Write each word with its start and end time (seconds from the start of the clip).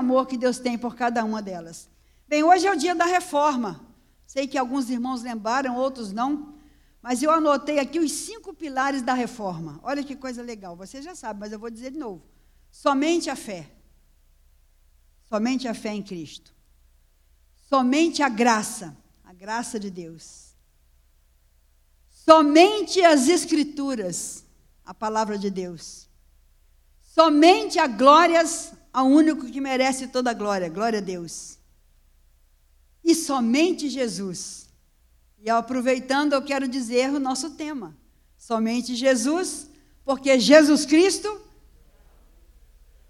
amor 0.00 0.26
que 0.26 0.36
Deus 0.36 0.58
tem 0.58 0.76
por 0.76 0.96
cada 0.96 1.24
uma 1.24 1.40
delas. 1.40 1.88
Bem, 2.26 2.42
hoje 2.42 2.66
é 2.66 2.72
o 2.72 2.76
dia 2.76 2.94
da 2.94 3.04
reforma. 3.04 3.80
Sei 4.26 4.46
que 4.46 4.58
alguns 4.58 4.90
irmãos 4.90 5.22
lembraram, 5.22 5.76
outros 5.76 6.12
não. 6.12 6.54
Mas 7.02 7.22
eu 7.22 7.30
anotei 7.30 7.78
aqui 7.78 7.98
os 7.98 8.12
cinco 8.12 8.52
pilares 8.52 9.02
da 9.02 9.14
reforma. 9.14 9.78
Olha 9.82 10.02
que 10.02 10.16
coisa 10.16 10.42
legal. 10.42 10.76
Você 10.76 11.00
já 11.00 11.14
sabe, 11.14 11.40
mas 11.40 11.52
eu 11.52 11.58
vou 11.58 11.70
dizer 11.70 11.92
de 11.92 11.98
novo. 11.98 12.22
Somente 12.70 13.30
a 13.30 13.36
fé. 13.36 13.70
Somente 15.28 15.68
a 15.68 15.74
fé 15.74 15.94
em 15.94 16.02
Cristo. 16.02 16.54
Somente 17.68 18.22
a 18.22 18.28
graça. 18.28 18.96
A 19.24 19.32
graça 19.32 19.78
de 19.78 19.90
Deus. 19.90 20.54
Somente 22.10 23.02
as 23.02 23.28
Escrituras. 23.28 24.44
A 24.84 24.94
palavra 24.94 25.38
de 25.38 25.50
Deus. 25.50 26.08
Somente 27.02 27.78
a 27.78 27.86
glórias 27.86 28.72
ao 28.92 29.06
único 29.06 29.46
que 29.46 29.60
merece 29.60 30.08
toda 30.08 30.30
a 30.30 30.34
glória. 30.34 30.68
Glória 30.68 30.98
a 30.98 31.02
Deus. 31.02 31.58
E 33.04 33.14
somente 33.14 33.88
Jesus 33.88 34.60
e 35.42 35.48
aproveitando, 35.48 36.34
eu 36.34 36.42
quero 36.42 36.68
dizer 36.68 37.10
o 37.10 37.18
nosso 37.18 37.50
tema: 37.50 37.96
somente 38.36 38.94
Jesus, 38.94 39.68
porque 40.04 40.38
Jesus 40.38 40.84
Cristo 40.84 41.40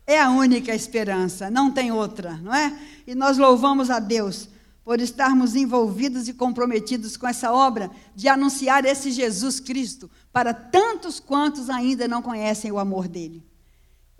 é 0.06 0.20
a 0.20 0.30
única 0.30 0.74
esperança, 0.74 1.50
não 1.50 1.72
tem 1.72 1.90
outra, 1.90 2.36
não 2.36 2.54
é? 2.54 2.78
E 3.06 3.14
nós 3.14 3.36
louvamos 3.36 3.90
a 3.90 3.98
Deus 3.98 4.48
por 4.84 5.00
estarmos 5.00 5.54
envolvidos 5.54 6.28
e 6.28 6.32
comprometidos 6.32 7.16
com 7.16 7.26
essa 7.26 7.52
obra 7.52 7.90
de 8.14 8.28
anunciar 8.28 8.84
esse 8.84 9.10
Jesus 9.10 9.60
Cristo 9.60 10.10
para 10.32 10.54
tantos 10.54 11.20
quantos 11.20 11.68
ainda 11.68 12.08
não 12.08 12.22
conhecem 12.22 12.70
o 12.72 12.78
amor 12.78 13.06
dele. 13.08 13.44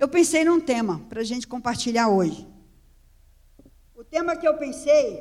Eu 0.01 0.09
pensei 0.09 0.45
num 0.45 0.59
tema 0.59 0.99
para 1.11 1.21
a 1.21 1.25
gente 1.25 1.47
compartilhar 1.47 2.09
hoje. 2.09 2.49
O 3.95 4.03
tema 4.03 4.35
que 4.35 4.49
eu 4.49 4.57
pensei 4.57 5.19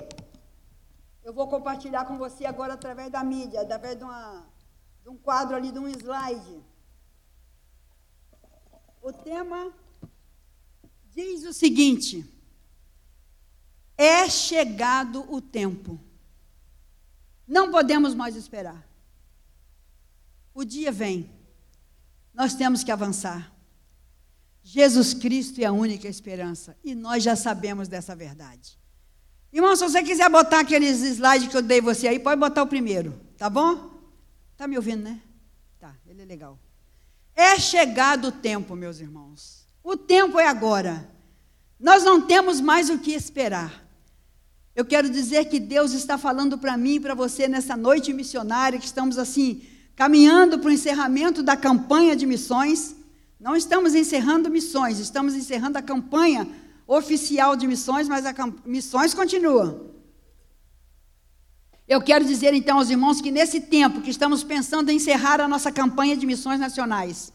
eu 1.30 1.34
vou 1.34 1.48
compartilhar 1.48 2.06
com 2.06 2.18
você 2.18 2.46
agora 2.46 2.74
através 2.74 3.12
da 3.12 3.24
mídia, 3.24 3.62
através 3.62 3.96
de, 3.98 4.04
uma, 4.04 4.48
de 5.04 5.10
um 5.10 5.18
quadro 5.18 5.56
ali, 5.56 5.72
de 5.72 5.78
um 5.78 5.88
slide. 5.88 6.64
O 9.02 9.12
tema 9.12 9.72
diz 11.14 11.44
o 11.44 11.54
seguinte: 11.54 12.26
é 13.98 14.28
chegado 14.30 15.32
o 15.32 15.42
tempo. 15.42 16.00
Não 17.46 17.70
podemos 17.70 18.16
mais 18.16 18.36
esperar. 18.36 18.88
O 20.54 20.64
dia 20.64 20.92
vem. 20.92 21.30
Nós 22.34 22.56
temos 22.56 22.84
que 22.84 22.92
avançar. 22.92 23.59
Jesus 24.72 25.16
Cristo 25.16 25.60
é 25.60 25.66
a 25.66 25.72
única 25.72 26.08
esperança 26.08 26.78
e 26.84 26.94
nós 26.94 27.24
já 27.24 27.36
sabemos 27.36 27.88
dessa 27.88 28.16
verdade. 28.16 28.78
Irmão, 29.52 29.76
se 29.76 29.82
você 29.82 30.04
quiser 30.04 30.30
botar 30.30 30.60
aqueles 30.60 31.02
slides 31.02 31.48
que 31.48 31.58
eu 31.58 31.64
dei 31.64 31.82
você 31.82 32.08
aí, 32.08 32.20
pode 32.20 32.40
botar 32.40 32.62
o 32.62 32.68
primeiro, 32.68 33.20
tá 33.36 33.50
bom? 33.50 34.00
Tá 34.56 34.68
me 34.68 34.78
ouvindo, 34.78 35.02
né? 35.02 35.20
Tá, 35.80 35.96
ele 36.06 36.22
é 36.22 36.26
legal. 36.26 36.60
É 37.36 37.58
chegado 37.58 38.28
o 38.28 38.32
tempo, 38.32 38.76
meus 38.76 39.00
irmãos. 39.00 39.68
O 39.84 39.98
tempo 39.98 40.40
é 40.40 40.46
agora. 40.46 41.10
Nós 41.80 42.04
não 42.04 42.22
temos 42.22 42.62
mais 42.62 42.92
o 42.92 43.00
que 43.00 43.12
esperar. 43.12 43.84
Eu 44.76 44.86
quero 44.86 45.10
dizer 45.10 45.46
que 45.46 45.60
Deus 45.60 45.94
está 45.94 46.16
falando 46.16 46.60
para 46.60 46.78
mim 46.78 46.98
e 46.98 47.00
para 47.00 47.16
você 47.16 47.48
nessa 47.48 47.76
noite 47.76 48.14
missionária, 48.14 48.78
que 48.78 48.86
estamos 48.86 49.18
assim, 49.18 49.64
caminhando 49.96 50.60
para 50.60 50.70
o 50.70 50.72
encerramento 50.72 51.42
da 51.42 51.58
campanha 51.58 52.16
de 52.16 52.28
missões. 52.28 52.99
Não 53.40 53.56
estamos 53.56 53.96
encerrando 53.96 54.50
missões, 54.50 55.00
estamos 55.00 55.34
encerrando 55.34 55.78
a 55.78 55.82
campanha 55.82 56.48
oficial 56.86 57.56
de 57.56 57.68
missões, 57.68 58.10
mas 58.10 58.26
as 58.26 58.36
missões 58.66 59.14
continuam. 59.14 59.90
Eu 61.88 62.02
quero 62.02 62.26
dizer 62.26 62.54
então 62.54 62.78
aos 62.78 62.90
irmãos 62.90 63.22
que 63.22 63.32
nesse 63.32 63.62
tempo 63.62 64.02
que 64.02 64.12
estamos 64.12 64.44
pensando 64.44 64.90
em 64.90 64.98
encerrar 64.98 65.40
a 65.40 65.48
nossa 65.48 65.72
campanha 65.72 66.18
de 66.18 66.26
missões 66.26 66.60
nacionais, 66.60 67.32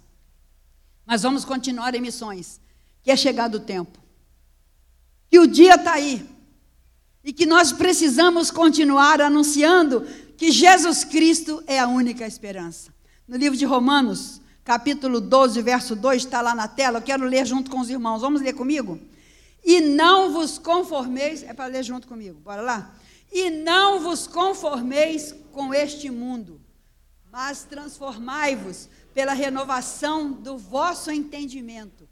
nós 1.06 1.22
vamos 1.22 1.44
continuar 1.44 1.94
em 1.94 2.00
missões, 2.00 2.60
que 3.02 3.10
é 3.10 3.16
chegado 3.16 3.56
o 3.56 3.60
tempo. 3.60 3.98
Que 5.30 5.38
o 5.38 5.46
dia 5.46 5.74
está 5.74 5.94
aí. 5.94 6.24
E 7.24 7.32
que 7.32 7.46
nós 7.46 7.72
precisamos 7.72 8.50
continuar 8.50 9.20
anunciando 9.20 10.06
que 10.36 10.52
Jesus 10.52 11.02
Cristo 11.02 11.62
é 11.66 11.78
a 11.78 11.88
única 11.88 12.26
esperança. 12.26 12.92
No 13.26 13.36
livro 13.36 13.58
de 13.58 13.64
Romanos, 13.64 14.40
capítulo 14.64 15.20
12, 15.20 15.60
verso 15.60 15.94
2, 15.94 16.24
está 16.24 16.40
lá 16.40 16.54
na 16.54 16.66
tela, 16.66 16.98
eu 16.98 17.02
quero 17.02 17.26
ler 17.26 17.46
junto 17.46 17.70
com 17.70 17.80
os 17.80 17.90
irmãos. 17.90 18.22
Vamos 18.22 18.40
ler 18.40 18.54
comigo? 18.54 18.98
E 19.62 19.80
não 19.80 20.32
vos 20.32 20.58
conformeis, 20.58 21.42
é 21.42 21.52
para 21.52 21.66
ler 21.66 21.82
junto 21.82 22.08
comigo, 22.08 22.40
bora 22.40 22.62
lá? 22.62 22.94
E 23.30 23.50
não 23.50 24.00
vos 24.00 24.26
conformeis 24.26 25.34
com 25.52 25.72
este 25.72 26.10
mundo, 26.10 26.60
mas 27.30 27.64
transformai-vos 27.64 28.88
pela 29.12 29.32
renovação 29.32 30.32
do 30.32 30.56
vosso 30.56 31.10
entendimento, 31.10 32.08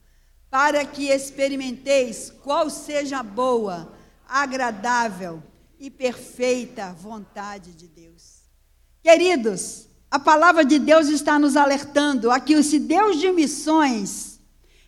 para 0.50 0.84
que 0.84 1.08
experimenteis 1.08 2.30
qual 2.42 2.68
seja 2.68 3.18
a 3.18 3.22
boa, 3.22 3.92
agradável 4.28 5.42
e 5.78 5.90
perfeita 5.90 6.92
vontade 6.92 7.72
de 7.72 7.88
Deus. 7.88 8.42
Queridos, 9.02 9.88
a 10.12 10.18
palavra 10.18 10.62
de 10.62 10.78
Deus 10.78 11.08
está 11.08 11.38
nos 11.38 11.56
alertando 11.56 12.30
aqui, 12.30 12.52
esse 12.52 12.78
Deus 12.78 13.18
de 13.18 13.32
missões 13.32 14.38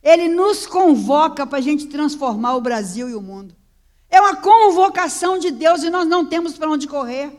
ele 0.03 0.29
nos 0.29 0.67
convoca 0.67 1.47
para 1.47 1.57
a 1.57 1.63
gente 1.63 1.87
transformar 1.87 2.57
o 2.57 2.61
Brasil 2.61 3.09
e 3.09 3.15
o 3.15 3.23
mundo. 3.23 3.57
É 4.11 4.21
uma 4.21 4.37
convocação 4.37 5.39
de 5.39 5.51
Deus 5.51 5.83
e 5.83 5.89
nós 5.89 6.07
não 6.07 6.27
temos 6.27 6.59
para 6.59 6.69
onde 6.69 6.87
correr. 6.87 7.33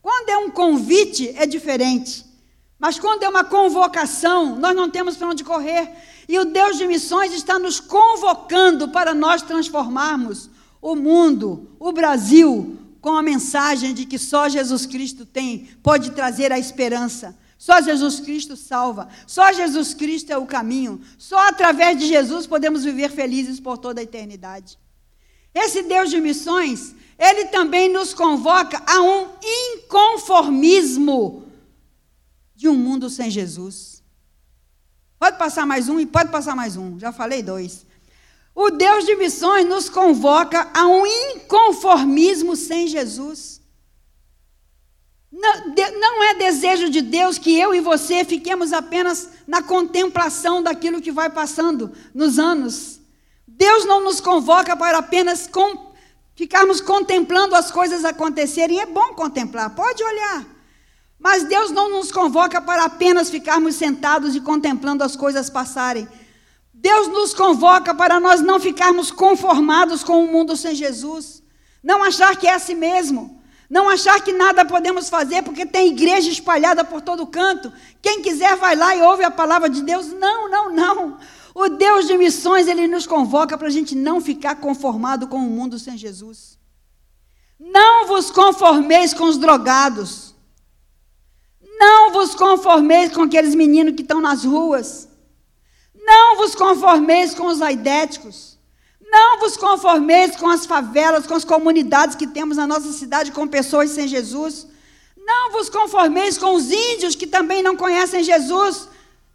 Quando 0.00 0.28
é 0.28 0.38
um 0.38 0.48
convite, 0.48 1.34
é 1.36 1.44
diferente. 1.44 2.24
Mas 2.78 3.00
quando 3.00 3.24
é 3.24 3.28
uma 3.28 3.42
convocação, 3.42 4.54
nós 4.54 4.76
não 4.76 4.88
temos 4.88 5.16
para 5.16 5.26
onde 5.26 5.42
correr. 5.42 5.90
E 6.28 6.38
o 6.38 6.44
Deus 6.44 6.78
de 6.78 6.86
missões 6.86 7.32
está 7.32 7.58
nos 7.58 7.80
convocando 7.80 8.90
para 8.90 9.12
nós 9.12 9.42
transformarmos 9.42 10.48
o 10.80 10.94
mundo, 10.94 11.68
o 11.80 11.90
Brasil, 11.90 12.78
com 13.04 13.12
a 13.18 13.22
mensagem 13.22 13.92
de 13.92 14.06
que 14.06 14.18
só 14.18 14.48
Jesus 14.48 14.86
Cristo 14.86 15.26
tem, 15.26 15.68
pode 15.82 16.12
trazer 16.12 16.50
a 16.50 16.58
esperança. 16.58 17.36
Só 17.58 17.82
Jesus 17.82 18.18
Cristo 18.18 18.56
salva. 18.56 19.10
Só 19.26 19.52
Jesus 19.52 19.92
Cristo 19.92 20.30
é 20.30 20.38
o 20.38 20.46
caminho. 20.46 21.02
Só 21.18 21.48
através 21.48 21.98
de 21.98 22.06
Jesus 22.06 22.46
podemos 22.46 22.82
viver 22.82 23.10
felizes 23.10 23.60
por 23.60 23.76
toda 23.76 24.00
a 24.00 24.04
eternidade. 24.04 24.78
Esse 25.54 25.82
Deus 25.82 26.08
de 26.08 26.18
missões, 26.18 26.94
ele 27.18 27.44
também 27.48 27.92
nos 27.92 28.14
convoca 28.14 28.82
a 28.86 29.02
um 29.02 29.28
inconformismo 29.74 31.46
de 32.56 32.70
um 32.70 32.74
mundo 32.74 33.10
sem 33.10 33.30
Jesus. 33.30 34.02
Pode 35.18 35.36
passar 35.36 35.66
mais 35.66 35.90
um 35.90 36.00
e 36.00 36.06
pode 36.06 36.30
passar 36.30 36.56
mais 36.56 36.74
um. 36.74 36.98
Já 36.98 37.12
falei 37.12 37.42
dois. 37.42 37.84
O 38.54 38.70
Deus 38.70 39.04
de 39.04 39.16
missões 39.16 39.66
nos 39.66 39.88
convoca 39.88 40.70
a 40.72 40.86
um 40.86 41.04
inconformismo 41.06 42.54
sem 42.54 42.86
Jesus. 42.86 43.60
Não, 45.32 46.22
é 46.22 46.34
desejo 46.34 46.88
de 46.88 47.02
Deus 47.02 47.38
que 47.38 47.58
eu 47.58 47.74
e 47.74 47.80
você 47.80 48.24
fiquemos 48.24 48.72
apenas 48.72 49.30
na 49.48 49.60
contemplação 49.60 50.62
daquilo 50.62 51.02
que 51.02 51.10
vai 51.10 51.28
passando 51.28 51.92
nos 52.14 52.38
anos. 52.38 53.00
Deus 53.46 53.84
não 53.84 54.04
nos 54.04 54.20
convoca 54.20 54.76
para 54.76 54.98
apenas 54.98 55.48
com, 55.48 55.92
ficarmos 56.36 56.80
contemplando 56.80 57.56
as 57.56 57.72
coisas 57.72 58.04
acontecerem. 58.04 58.80
É 58.80 58.86
bom 58.86 59.14
contemplar, 59.14 59.74
pode 59.74 60.02
olhar. 60.04 60.46
Mas 61.18 61.44
Deus 61.44 61.72
não 61.72 61.90
nos 61.90 62.12
convoca 62.12 62.60
para 62.60 62.84
apenas 62.84 63.28
ficarmos 63.28 63.74
sentados 63.74 64.36
e 64.36 64.40
contemplando 64.40 65.02
as 65.02 65.16
coisas 65.16 65.50
passarem. 65.50 66.06
Deus 66.74 67.08
nos 67.08 67.32
convoca 67.32 67.94
para 67.94 68.18
nós 68.18 68.42
não 68.42 68.58
ficarmos 68.58 69.10
conformados 69.10 70.02
com 70.02 70.22
o 70.22 70.30
mundo 70.30 70.56
sem 70.56 70.74
Jesus. 70.74 71.42
Não 71.82 72.02
achar 72.02 72.36
que 72.36 72.48
é 72.48 72.54
assim 72.54 72.74
mesmo. 72.74 73.40
Não 73.70 73.88
achar 73.88 74.20
que 74.20 74.32
nada 74.32 74.64
podemos 74.64 75.08
fazer 75.08 75.42
porque 75.42 75.64
tem 75.64 75.88
igreja 75.88 76.28
espalhada 76.28 76.84
por 76.84 77.00
todo 77.00 77.26
canto. 77.26 77.72
Quem 78.02 78.20
quiser 78.20 78.56
vai 78.56 78.76
lá 78.76 78.94
e 78.94 79.02
ouve 79.02 79.24
a 79.24 79.30
palavra 79.30 79.70
de 79.70 79.82
Deus. 79.82 80.08
Não, 80.08 80.50
não, 80.50 80.70
não. 80.70 81.18
O 81.54 81.68
Deus 81.68 82.06
de 82.06 82.18
missões, 82.18 82.66
ele 82.66 82.88
nos 82.88 83.06
convoca 83.06 83.56
para 83.56 83.68
a 83.68 83.70
gente 83.70 83.94
não 83.94 84.20
ficar 84.20 84.56
conformado 84.56 85.28
com 85.28 85.36
o 85.36 85.50
mundo 85.50 85.78
sem 85.78 85.96
Jesus. 85.96 86.58
Não 87.58 88.06
vos 88.06 88.30
conformeis 88.30 89.14
com 89.14 89.24
os 89.24 89.38
drogados. 89.38 90.34
Não 91.78 92.12
vos 92.12 92.34
conformeis 92.34 93.12
com 93.12 93.22
aqueles 93.22 93.54
meninos 93.54 93.94
que 93.94 94.02
estão 94.02 94.20
nas 94.20 94.44
ruas. 94.44 95.08
Não 96.04 96.36
vos 96.36 96.54
conformeis 96.54 97.34
com 97.34 97.46
os 97.46 97.62
aidéticos. 97.62 98.58
Não 99.10 99.38
vos 99.38 99.56
conformeis 99.56 100.36
com 100.36 100.48
as 100.48 100.66
favelas, 100.66 101.26
com 101.26 101.34
as 101.34 101.44
comunidades 101.44 102.16
que 102.16 102.26
temos 102.26 102.56
na 102.56 102.66
nossa 102.66 102.92
cidade 102.92 103.32
com 103.32 103.46
pessoas 103.46 103.90
sem 103.90 104.06
Jesus. 104.06 104.66
Não 105.16 105.52
vos 105.52 105.70
conformeis 105.70 106.36
com 106.36 106.54
os 106.54 106.70
índios 106.70 107.14
que 107.14 107.26
também 107.26 107.62
não 107.62 107.76
conhecem 107.76 108.22
Jesus. 108.22 108.88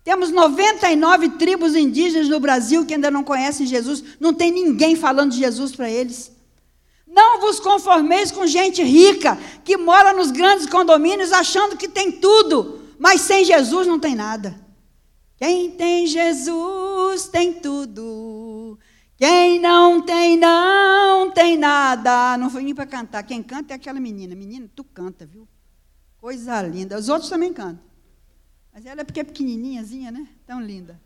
Temos 0.04 0.32
99 0.32 1.30
tribos 1.30 1.76
indígenas 1.76 2.30
no 2.30 2.40
Brasil 2.40 2.86
que 2.86 2.94
ainda 2.94 3.10
não 3.10 3.24
conhecem 3.24 3.66
Jesus, 3.66 4.04
não 4.20 4.34
tem 4.34 4.52
ninguém 4.52 4.96
falando 4.96 5.32
de 5.32 5.40
Jesus 5.40 5.76
para 5.76 5.90
eles. 5.90 6.32
Não 7.08 7.42
vos 7.42 7.60
conformeis 7.60 8.32
com 8.32 8.46
gente 8.46 8.84
rica 8.84 9.38
que 9.64 9.78
mora 9.78 10.14
nos 10.14 10.30
grandes 10.30 10.68
condomínios 10.68 11.34
achando 11.34 11.76
que 11.76 11.88
tem 11.88 12.12
tudo, 12.12 12.80
mas 13.00 13.22
sem 13.22 13.44
Jesus 13.44 13.88
não 13.88 14.00
tem 14.00 14.14
nada. 14.14 14.69
Quem 15.40 15.72
tem 15.72 16.06
Jesus 16.06 17.30
tem 17.30 17.54
tudo. 17.54 18.78
Quem 19.16 19.58
não 19.58 20.02
tem, 20.02 20.38
não 20.38 21.32
tem 21.32 21.58
nada. 21.58 22.38
Não 22.38 22.50
foi 22.50 22.62
nem 22.62 22.76
para 22.76 22.86
cantar. 22.86 23.24
Quem 23.24 23.42
canta 23.42 23.74
é 23.74 23.76
aquela 23.76 24.02
menina. 24.02 24.36
Menina, 24.36 24.70
tu 24.76 24.84
canta, 24.84 25.26
viu? 25.26 25.48
Coisa 26.18 26.62
linda. 26.62 27.00
Os 27.00 27.08
outros 27.08 27.30
também 27.30 27.54
cantam. 27.54 27.80
Mas 28.74 28.86
ela 28.86 29.00
é 29.00 29.04
porque 29.06 29.22
é 29.22 29.24
pequenininhazinha, 29.24 30.12
né? 30.12 30.28
Tão 30.46 30.62
linda. 30.62 31.00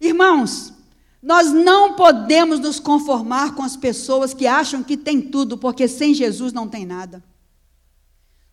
Irmãos, 0.00 0.72
nós 1.20 1.52
não 1.52 1.94
podemos 1.94 2.60
nos 2.60 2.78
conformar 2.78 3.56
com 3.56 3.64
as 3.64 3.76
pessoas 3.76 4.32
que 4.32 4.46
acham 4.46 4.84
que 4.84 4.96
tem 4.96 5.20
tudo, 5.20 5.58
porque 5.58 5.88
sem 5.88 6.14
Jesus 6.14 6.52
não 6.52 6.68
tem 6.68 6.86
nada. 6.86 7.22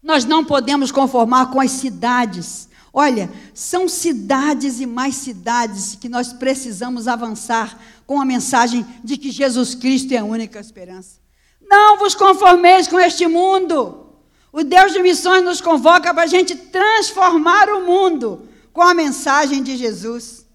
Nós 0.01 0.25
não 0.25 0.43
podemos 0.43 0.91
conformar 0.91 1.51
com 1.51 1.61
as 1.61 1.69
cidades. 1.69 2.66
Olha, 2.99 3.31
são 3.53 3.87
cidades 3.87 4.79
e 4.79 4.87
mais 4.87 5.17
cidades 5.17 5.95
que 6.01 6.09
nós 6.09 6.33
precisamos 6.33 7.07
avançar 7.07 7.79
com 8.07 8.19
a 8.19 8.25
mensagem 8.25 8.83
de 9.03 9.17
que 9.17 9.29
Jesus 9.29 9.75
Cristo 9.75 10.15
é 10.15 10.17
a 10.17 10.23
única 10.23 10.59
esperança. 10.59 11.19
Não 11.61 11.99
vos 11.99 12.15
conformeis 12.15 12.87
com 12.87 12.99
este 12.99 13.27
mundo. 13.27 14.15
O 14.51 14.63
Deus 14.63 14.93
de 14.93 15.03
missões 15.03 15.43
nos 15.43 15.61
convoca 15.61 16.11
para 16.11 16.23
a 16.23 16.25
gente 16.25 16.55
transformar 16.55 17.69
o 17.69 17.85
mundo 17.85 18.49
com 18.73 18.81
a 18.81 18.95
mensagem 18.95 19.61
de 19.61 19.77
Jesus. 19.77 20.47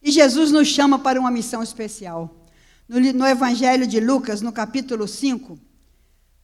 E 0.00 0.12
Jesus 0.12 0.52
nos 0.52 0.68
chama 0.68 1.00
para 1.00 1.18
uma 1.18 1.32
missão 1.32 1.60
especial. 1.60 2.46
No, 2.88 3.00
no, 3.00 3.26
Evangelho 3.26 3.84
de 3.84 3.98
Lucas, 3.98 4.40
no 4.40 4.52
capítulo 4.52 5.08
5, 5.08 5.58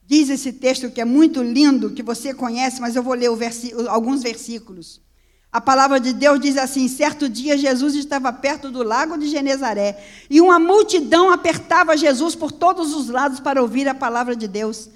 diz 0.05 0.29
esse 0.29 0.53
texto 0.53 0.91
que 0.91 1.01
é 1.01 1.05
muito 1.05 1.41
lindo, 1.41 1.93
que 1.93 2.03
você 2.03 2.35
conhece, 2.35 2.81
mas 2.81 2.97
eu 2.97 3.03
vou 3.05 3.15
ler 3.15 3.31
alguns 3.87 4.25
versículos. 4.25 5.01
A 5.53 5.61
palavra 5.61 5.99
de 5.99 6.13
Deus 6.13 6.39
diz 6.41 6.57
assim: 6.57 6.87
certo 6.89 7.29
dia 7.29 7.59
Jesus 7.59 7.95
estava 7.95 8.33
perto 8.33 8.71
do 8.71 8.83
lago 8.83 9.19
de 9.19 9.29
Genezaré, 9.29 9.99
e 10.29 10.41
uma 10.41 10.59
multidão 10.59 11.33
apertava 11.33 11.97
Jesus 11.97 12.35
por 12.35 12.53
todos 12.53 12.95
os 12.95 13.09
lados 13.09 13.41
para 13.41 13.61
ouvir 13.61 13.89
a 13.89 13.95
palavra 13.95 14.37
de 14.37 14.47
Deus. 14.47 14.89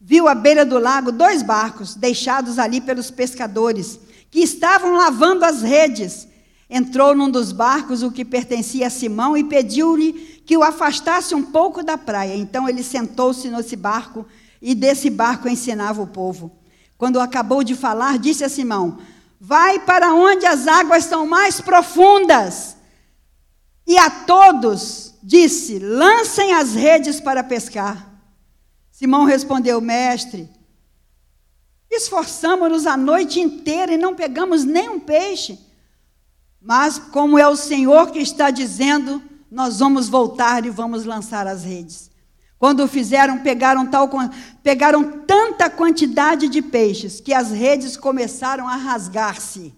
Viu 0.00 0.28
à 0.28 0.34
beira 0.34 0.66
do 0.66 0.78
lago 0.78 1.10
dois 1.10 1.42
barcos, 1.42 1.94
deixados 1.94 2.58
ali 2.58 2.80
pelos 2.80 3.10
pescadores, 3.10 3.98
que 4.30 4.40
estavam 4.40 4.92
lavando 4.92 5.44
as 5.44 5.62
redes 5.62 6.28
entrou 6.68 7.14
num 7.14 7.30
dos 7.30 7.52
barcos, 7.52 8.02
o 8.02 8.10
que 8.10 8.24
pertencia 8.24 8.86
a 8.86 8.90
Simão, 8.90 9.36
e 9.36 9.44
pediu-lhe 9.44 10.42
que 10.44 10.56
o 10.56 10.62
afastasse 10.62 11.34
um 11.34 11.42
pouco 11.42 11.82
da 11.82 11.96
praia. 11.96 12.34
Então 12.34 12.68
ele 12.68 12.82
sentou-se 12.82 13.48
nesse 13.48 13.76
barco 13.76 14.26
e 14.60 14.74
desse 14.74 15.08
barco 15.10 15.48
ensinava 15.48 16.02
o 16.02 16.06
povo. 16.06 16.50
Quando 16.96 17.20
acabou 17.20 17.62
de 17.62 17.74
falar, 17.74 18.18
disse 18.18 18.44
a 18.44 18.48
Simão: 18.48 18.98
Vai 19.46 19.78
para 19.78 20.14
onde 20.14 20.46
as 20.46 20.66
águas 20.66 21.04
são 21.04 21.26
mais 21.26 21.60
profundas. 21.60 22.78
E 23.86 23.98
a 23.98 24.08
todos 24.08 25.12
disse: 25.22 25.78
Lancem 25.78 26.54
as 26.54 26.72
redes 26.72 27.20
para 27.20 27.44
pescar. 27.44 28.10
Simão 28.90 29.24
respondeu: 29.24 29.82
Mestre, 29.82 30.48
esforçamos-nos 31.90 32.86
a 32.86 32.96
noite 32.96 33.38
inteira 33.38 33.92
e 33.92 33.98
não 33.98 34.14
pegamos 34.14 34.64
nem 34.64 34.88
um 34.88 34.98
peixe. 34.98 35.58
Mas, 36.58 36.98
como 36.98 37.38
é 37.38 37.46
o 37.46 37.54
Senhor 37.54 38.10
que 38.12 38.20
está 38.20 38.50
dizendo, 38.50 39.22
nós 39.50 39.78
vamos 39.78 40.08
voltar 40.08 40.64
e 40.64 40.70
vamos 40.70 41.04
lançar 41.04 41.46
as 41.46 41.64
redes. 41.64 42.10
Quando 42.64 42.82
o 42.82 42.88
fizeram, 42.88 43.40
pegaram, 43.40 43.84
tal, 43.84 44.08
pegaram 44.62 45.04
tanta 45.26 45.68
quantidade 45.68 46.48
de 46.48 46.62
peixes 46.62 47.20
que 47.20 47.34
as 47.34 47.50
redes 47.50 47.94
começaram 47.94 48.66
a 48.66 48.74
rasgar-se. 48.74 49.74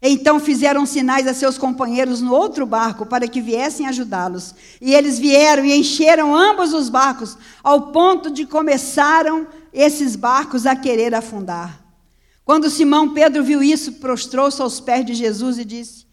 Então 0.00 0.38
fizeram 0.38 0.86
sinais 0.86 1.26
a 1.26 1.34
seus 1.34 1.58
companheiros 1.58 2.20
no 2.20 2.32
outro 2.32 2.64
barco 2.64 3.04
para 3.04 3.26
que 3.26 3.40
viessem 3.40 3.88
ajudá-los. 3.88 4.54
E 4.80 4.94
eles 4.94 5.18
vieram 5.18 5.64
e 5.64 5.76
encheram 5.76 6.36
ambos 6.36 6.72
os 6.72 6.88
barcos, 6.88 7.36
ao 7.64 7.90
ponto 7.90 8.30
de 8.30 8.46
começaram 8.46 9.48
esses 9.72 10.14
barcos 10.14 10.66
a 10.66 10.76
querer 10.76 11.16
afundar. 11.16 11.84
Quando 12.44 12.70
Simão 12.70 13.12
Pedro 13.12 13.42
viu 13.42 13.60
isso, 13.60 13.94
prostrou-se 13.94 14.62
aos 14.62 14.78
pés 14.78 15.04
de 15.04 15.14
Jesus 15.14 15.58
e 15.58 15.64
disse: 15.64 16.06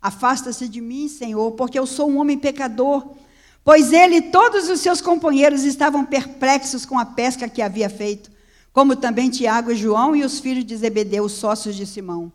Afasta-se 0.00 0.68
de 0.68 0.80
mim, 0.80 1.08
Senhor, 1.08 1.50
porque 1.50 1.76
eu 1.76 1.84
sou 1.84 2.08
um 2.08 2.18
homem 2.18 2.38
pecador. 2.38 3.20
Pois 3.64 3.92
ele 3.92 4.16
e 4.16 4.22
todos 4.22 4.68
os 4.68 4.80
seus 4.80 5.00
companheiros 5.00 5.64
estavam 5.64 6.04
perplexos 6.04 6.84
com 6.84 6.98
a 6.98 7.04
pesca 7.04 7.48
que 7.48 7.62
havia 7.62 7.88
feito, 7.88 8.30
como 8.72 8.96
também 8.96 9.30
Tiago 9.30 9.70
e 9.70 9.76
João 9.76 10.16
e 10.16 10.24
os 10.24 10.40
filhos 10.40 10.64
de 10.64 10.76
Zebedeu, 10.76 11.24
os 11.24 11.32
sócios 11.32 11.76
de 11.76 11.86
Simão. 11.86 12.32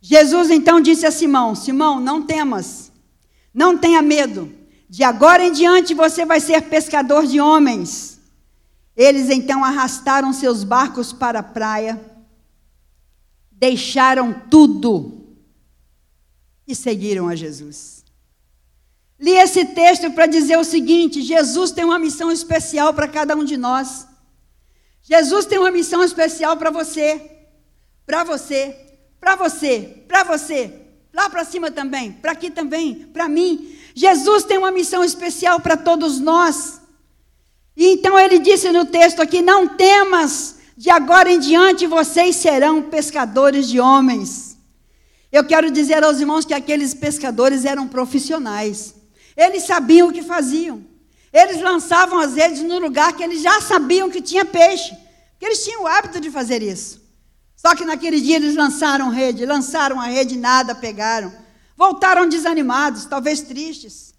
Jesus 0.00 0.50
então 0.50 0.80
disse 0.80 1.06
a 1.06 1.10
Simão: 1.10 1.54
Simão, 1.54 2.00
não 2.00 2.22
temas, 2.22 2.92
não 3.52 3.76
tenha 3.76 4.02
medo, 4.02 4.52
de 4.88 5.02
agora 5.02 5.44
em 5.44 5.52
diante 5.52 5.94
você 5.94 6.24
vai 6.24 6.40
ser 6.40 6.62
pescador 6.62 7.26
de 7.26 7.40
homens. 7.40 8.20
Eles 8.96 9.30
então 9.30 9.64
arrastaram 9.64 10.32
seus 10.32 10.64
barcos 10.64 11.12
para 11.12 11.38
a 11.38 11.42
praia 11.42 12.12
deixaram 13.62 14.34
tudo 14.50 15.36
e 16.66 16.74
seguiram 16.74 17.28
a 17.28 17.36
Jesus. 17.36 18.01
Li 19.22 19.36
esse 19.36 19.64
texto 19.66 20.10
para 20.10 20.26
dizer 20.26 20.58
o 20.58 20.64
seguinte: 20.64 21.22
Jesus 21.22 21.70
tem 21.70 21.84
uma 21.84 21.98
missão 21.98 22.32
especial 22.32 22.92
para 22.92 23.06
cada 23.06 23.36
um 23.36 23.44
de 23.44 23.56
nós. 23.56 24.04
Jesus 25.00 25.46
tem 25.46 25.60
uma 25.60 25.70
missão 25.70 26.02
especial 26.02 26.56
para 26.56 26.70
você, 26.70 27.22
para 28.04 28.24
você, 28.24 28.76
para 29.20 29.36
você, 29.36 30.04
para 30.08 30.24
você, 30.24 30.72
lá 31.14 31.30
para 31.30 31.44
cima 31.44 31.70
também, 31.70 32.10
para 32.10 32.32
aqui 32.32 32.50
também, 32.50 32.94
para 33.12 33.28
mim. 33.28 33.78
Jesus 33.94 34.42
tem 34.42 34.58
uma 34.58 34.72
missão 34.72 35.04
especial 35.04 35.60
para 35.60 35.76
todos 35.76 36.18
nós. 36.18 36.80
E 37.76 37.92
então 37.92 38.18
ele 38.18 38.40
disse 38.40 38.72
no 38.72 38.84
texto 38.84 39.22
aqui: 39.22 39.40
Não 39.40 39.68
temas, 39.68 40.56
de 40.76 40.90
agora 40.90 41.30
em 41.30 41.38
diante 41.38 41.86
vocês 41.86 42.34
serão 42.34 42.82
pescadores 42.82 43.68
de 43.68 43.78
homens. 43.78 44.58
Eu 45.30 45.44
quero 45.44 45.70
dizer 45.70 46.02
aos 46.02 46.18
irmãos 46.18 46.44
que 46.44 46.52
aqueles 46.52 46.92
pescadores 46.92 47.64
eram 47.64 47.86
profissionais. 47.86 49.00
Eles 49.36 49.64
sabiam 49.64 50.08
o 50.08 50.12
que 50.12 50.22
faziam. 50.22 50.84
Eles 51.32 51.60
lançavam 51.62 52.18
as 52.18 52.34
redes 52.34 52.62
no 52.62 52.78
lugar 52.78 53.14
que 53.14 53.22
eles 53.22 53.40
já 53.40 53.60
sabiam 53.60 54.10
que 54.10 54.20
tinha 54.20 54.44
peixe. 54.44 54.94
Porque 55.32 55.46
eles 55.46 55.64
tinham 55.64 55.82
o 55.82 55.86
hábito 55.86 56.20
de 56.20 56.30
fazer 56.30 56.62
isso. 56.62 57.00
Só 57.56 57.74
que 57.74 57.84
naquele 57.84 58.20
dia 58.20 58.36
eles 58.36 58.54
lançaram 58.54 59.08
rede, 59.08 59.46
lançaram 59.46 60.00
a 60.00 60.06
rede, 60.06 60.36
nada 60.36 60.74
pegaram. 60.74 61.32
Voltaram 61.76 62.28
desanimados, 62.28 63.06
talvez 63.06 63.40
tristes. 63.40 64.12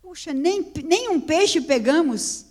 Puxa, 0.00 0.32
nem, 0.32 0.72
nem 0.84 1.08
um 1.10 1.20
peixe 1.20 1.60
pegamos. 1.60 2.46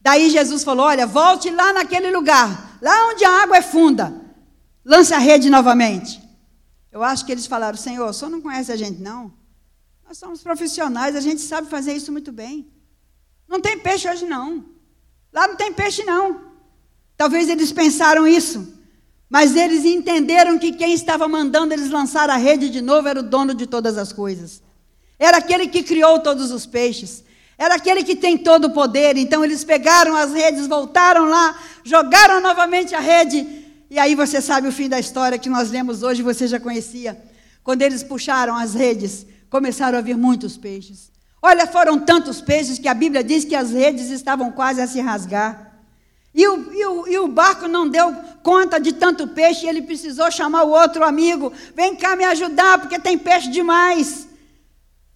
Daí 0.00 0.30
Jesus 0.30 0.64
falou: 0.64 0.86
Olha, 0.86 1.06
volte 1.06 1.50
lá 1.50 1.72
naquele 1.72 2.10
lugar, 2.10 2.78
lá 2.80 3.08
onde 3.08 3.24
a 3.24 3.42
água 3.42 3.58
é 3.58 3.62
funda, 3.62 4.14
lance 4.84 5.12
a 5.12 5.18
rede 5.18 5.50
novamente. 5.50 6.20
Eu 6.90 7.02
acho 7.02 7.26
que 7.26 7.32
eles 7.32 7.46
falaram: 7.46 7.76
Senhor, 7.76 8.08
o 8.08 8.12
senhor 8.12 8.30
não 8.30 8.40
conhece 8.40 8.72
a 8.72 8.76
gente, 8.76 9.00
não? 9.00 9.32
Nós 10.08 10.16
somos 10.16 10.40
profissionais, 10.40 11.14
a 11.14 11.20
gente 11.20 11.42
sabe 11.42 11.68
fazer 11.68 11.92
isso 11.92 12.10
muito 12.10 12.32
bem. 12.32 12.66
Não 13.46 13.60
tem 13.60 13.78
peixe 13.78 14.08
hoje, 14.08 14.24
não. 14.24 14.64
Lá 15.30 15.46
não 15.46 15.54
tem 15.54 15.70
peixe, 15.70 16.02
não. 16.02 16.40
Talvez 17.14 17.46
eles 17.50 17.70
pensaram 17.72 18.26
isso, 18.26 18.72
mas 19.28 19.54
eles 19.54 19.84
entenderam 19.84 20.58
que 20.58 20.72
quem 20.72 20.94
estava 20.94 21.28
mandando 21.28 21.74
eles 21.74 21.90
lançar 21.90 22.30
a 22.30 22.36
rede 22.36 22.70
de 22.70 22.80
novo 22.80 23.06
era 23.06 23.20
o 23.20 23.22
dono 23.22 23.52
de 23.52 23.66
todas 23.66 23.98
as 23.98 24.10
coisas. 24.10 24.62
Era 25.18 25.36
aquele 25.36 25.68
que 25.68 25.82
criou 25.82 26.20
todos 26.20 26.50
os 26.52 26.64
peixes. 26.64 27.22
Era 27.58 27.74
aquele 27.74 28.02
que 28.02 28.16
tem 28.16 28.38
todo 28.38 28.68
o 28.68 28.72
poder. 28.72 29.18
Então 29.18 29.44
eles 29.44 29.62
pegaram 29.62 30.16
as 30.16 30.32
redes, 30.32 30.66
voltaram 30.66 31.26
lá, 31.26 31.62
jogaram 31.84 32.40
novamente 32.40 32.94
a 32.94 33.00
rede. 33.00 33.46
E 33.90 33.98
aí 33.98 34.14
você 34.14 34.40
sabe 34.40 34.68
o 34.68 34.72
fim 34.72 34.88
da 34.88 34.98
história 34.98 35.38
que 35.38 35.50
nós 35.50 35.70
lemos 35.70 36.02
hoje, 36.02 36.22
você 36.22 36.46
já 36.46 36.58
conhecia. 36.58 37.22
Quando 37.62 37.82
eles 37.82 38.02
puxaram 38.02 38.56
as 38.56 38.72
redes, 38.72 39.26
começaram 39.50 39.98
a 39.98 40.00
vir 40.00 40.16
muitos 40.16 40.56
peixes. 40.56 41.10
Olha, 41.40 41.66
foram 41.66 41.98
tantos 41.98 42.40
peixes 42.40 42.78
que 42.78 42.88
a 42.88 42.94
Bíblia 42.94 43.22
diz 43.22 43.44
que 43.44 43.54
as 43.54 43.70
redes 43.70 44.10
estavam 44.10 44.50
quase 44.50 44.80
a 44.80 44.86
se 44.86 45.00
rasgar. 45.00 45.72
E 46.34 46.46
o, 46.46 46.72
e, 46.72 46.84
o, 46.84 47.08
e 47.08 47.18
o, 47.18 47.28
barco 47.28 47.66
não 47.66 47.88
deu 47.88 48.14
conta 48.42 48.78
de 48.78 48.92
tanto 48.92 49.26
peixe, 49.28 49.66
ele 49.66 49.82
precisou 49.82 50.30
chamar 50.30 50.64
o 50.64 50.70
outro 50.70 51.04
amigo: 51.04 51.52
vem 51.74 51.96
cá 51.96 52.14
me 52.14 52.24
ajudar, 52.24 52.78
porque 52.78 52.98
tem 52.98 53.16
peixe 53.16 53.50
demais. 53.50 54.28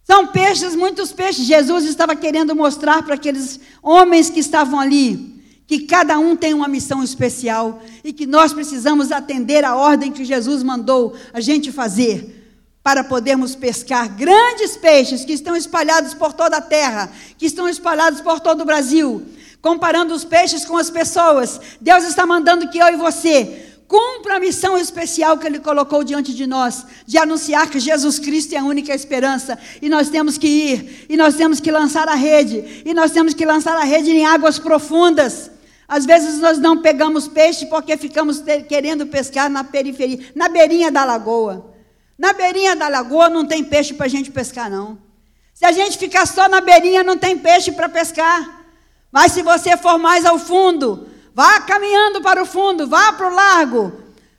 São 0.04 0.26
peixes, 0.26 0.74
muitos 0.74 1.12
peixes. 1.12 1.46
Jesus 1.46 1.84
estava 1.84 2.16
querendo 2.16 2.56
mostrar 2.56 3.02
para 3.02 3.14
aqueles 3.14 3.60
homens 3.82 4.30
que 4.30 4.40
estavam 4.40 4.80
ali 4.80 5.32
que 5.66 5.80
cada 5.86 6.18
um 6.18 6.36
tem 6.36 6.52
uma 6.52 6.68
missão 6.68 7.02
especial 7.02 7.80
e 8.04 8.12
que 8.12 8.26
nós 8.26 8.52
precisamos 8.52 9.10
atender 9.10 9.64
a 9.64 9.74
ordem 9.74 10.12
que 10.12 10.24
Jesus 10.24 10.62
mandou 10.62 11.16
a 11.32 11.40
gente 11.40 11.72
fazer 11.72 12.41
para 12.82 13.04
podermos 13.04 13.54
pescar 13.54 14.08
grandes 14.08 14.76
peixes 14.76 15.24
que 15.24 15.32
estão 15.32 15.54
espalhados 15.54 16.14
por 16.14 16.32
toda 16.32 16.56
a 16.56 16.60
terra, 16.60 17.10
que 17.38 17.46
estão 17.46 17.68
espalhados 17.68 18.20
por 18.20 18.40
todo 18.40 18.62
o 18.62 18.64
Brasil. 18.64 19.24
Comparando 19.60 20.12
os 20.12 20.24
peixes 20.24 20.64
com 20.64 20.76
as 20.76 20.90
pessoas, 20.90 21.60
Deus 21.80 22.04
está 22.04 22.26
mandando 22.26 22.68
que 22.68 22.78
eu 22.78 22.88
e 22.88 22.96
você 22.96 23.68
cumpra 23.86 24.36
a 24.36 24.40
missão 24.40 24.78
especial 24.78 25.36
que 25.36 25.46
Ele 25.46 25.60
colocou 25.60 26.02
diante 26.02 26.32
de 26.34 26.46
nós, 26.46 26.86
de 27.06 27.18
anunciar 27.18 27.68
que 27.68 27.78
Jesus 27.78 28.18
Cristo 28.18 28.54
é 28.54 28.58
a 28.58 28.64
única 28.64 28.94
esperança, 28.94 29.58
e 29.82 29.88
nós 29.88 30.08
temos 30.08 30.38
que 30.38 30.48
ir, 30.48 31.06
e 31.10 31.16
nós 31.16 31.34
temos 31.34 31.60
que 31.60 31.70
lançar 31.70 32.08
a 32.08 32.14
rede, 32.14 32.82
e 32.86 32.94
nós 32.94 33.10
temos 33.10 33.34
que 33.34 33.44
lançar 33.44 33.76
a 33.76 33.84
rede 33.84 34.10
em 34.10 34.24
águas 34.24 34.58
profundas. 34.58 35.50
Às 35.86 36.06
vezes 36.06 36.40
nós 36.40 36.58
não 36.58 36.80
pegamos 36.80 37.28
peixe 37.28 37.66
porque 37.66 37.98
ficamos 37.98 38.42
querendo 38.66 39.06
pescar 39.06 39.50
na 39.50 39.62
periferia, 39.62 40.20
na 40.34 40.48
beirinha 40.48 40.90
da 40.90 41.04
lagoa. 41.04 41.71
Na 42.22 42.32
beirinha 42.32 42.76
da 42.76 42.86
lagoa 42.86 43.28
não 43.28 43.44
tem 43.44 43.64
peixe 43.64 43.94
para 43.94 44.06
a 44.06 44.08
gente 44.08 44.30
pescar, 44.30 44.70
não. 44.70 44.96
Se 45.52 45.64
a 45.64 45.72
gente 45.72 45.98
ficar 45.98 46.24
só 46.24 46.48
na 46.48 46.60
beirinha, 46.60 47.02
não 47.02 47.18
tem 47.18 47.36
peixe 47.36 47.72
para 47.72 47.88
pescar. 47.88 48.62
Mas 49.10 49.32
se 49.32 49.42
você 49.42 49.76
for 49.76 49.98
mais 49.98 50.24
ao 50.24 50.38
fundo, 50.38 51.08
vá 51.34 51.58
caminhando 51.62 52.22
para 52.22 52.40
o 52.40 52.46
fundo, 52.46 52.86
vá 52.86 53.12
para 53.12 53.28
o 53.28 53.34
largo, 53.34 53.92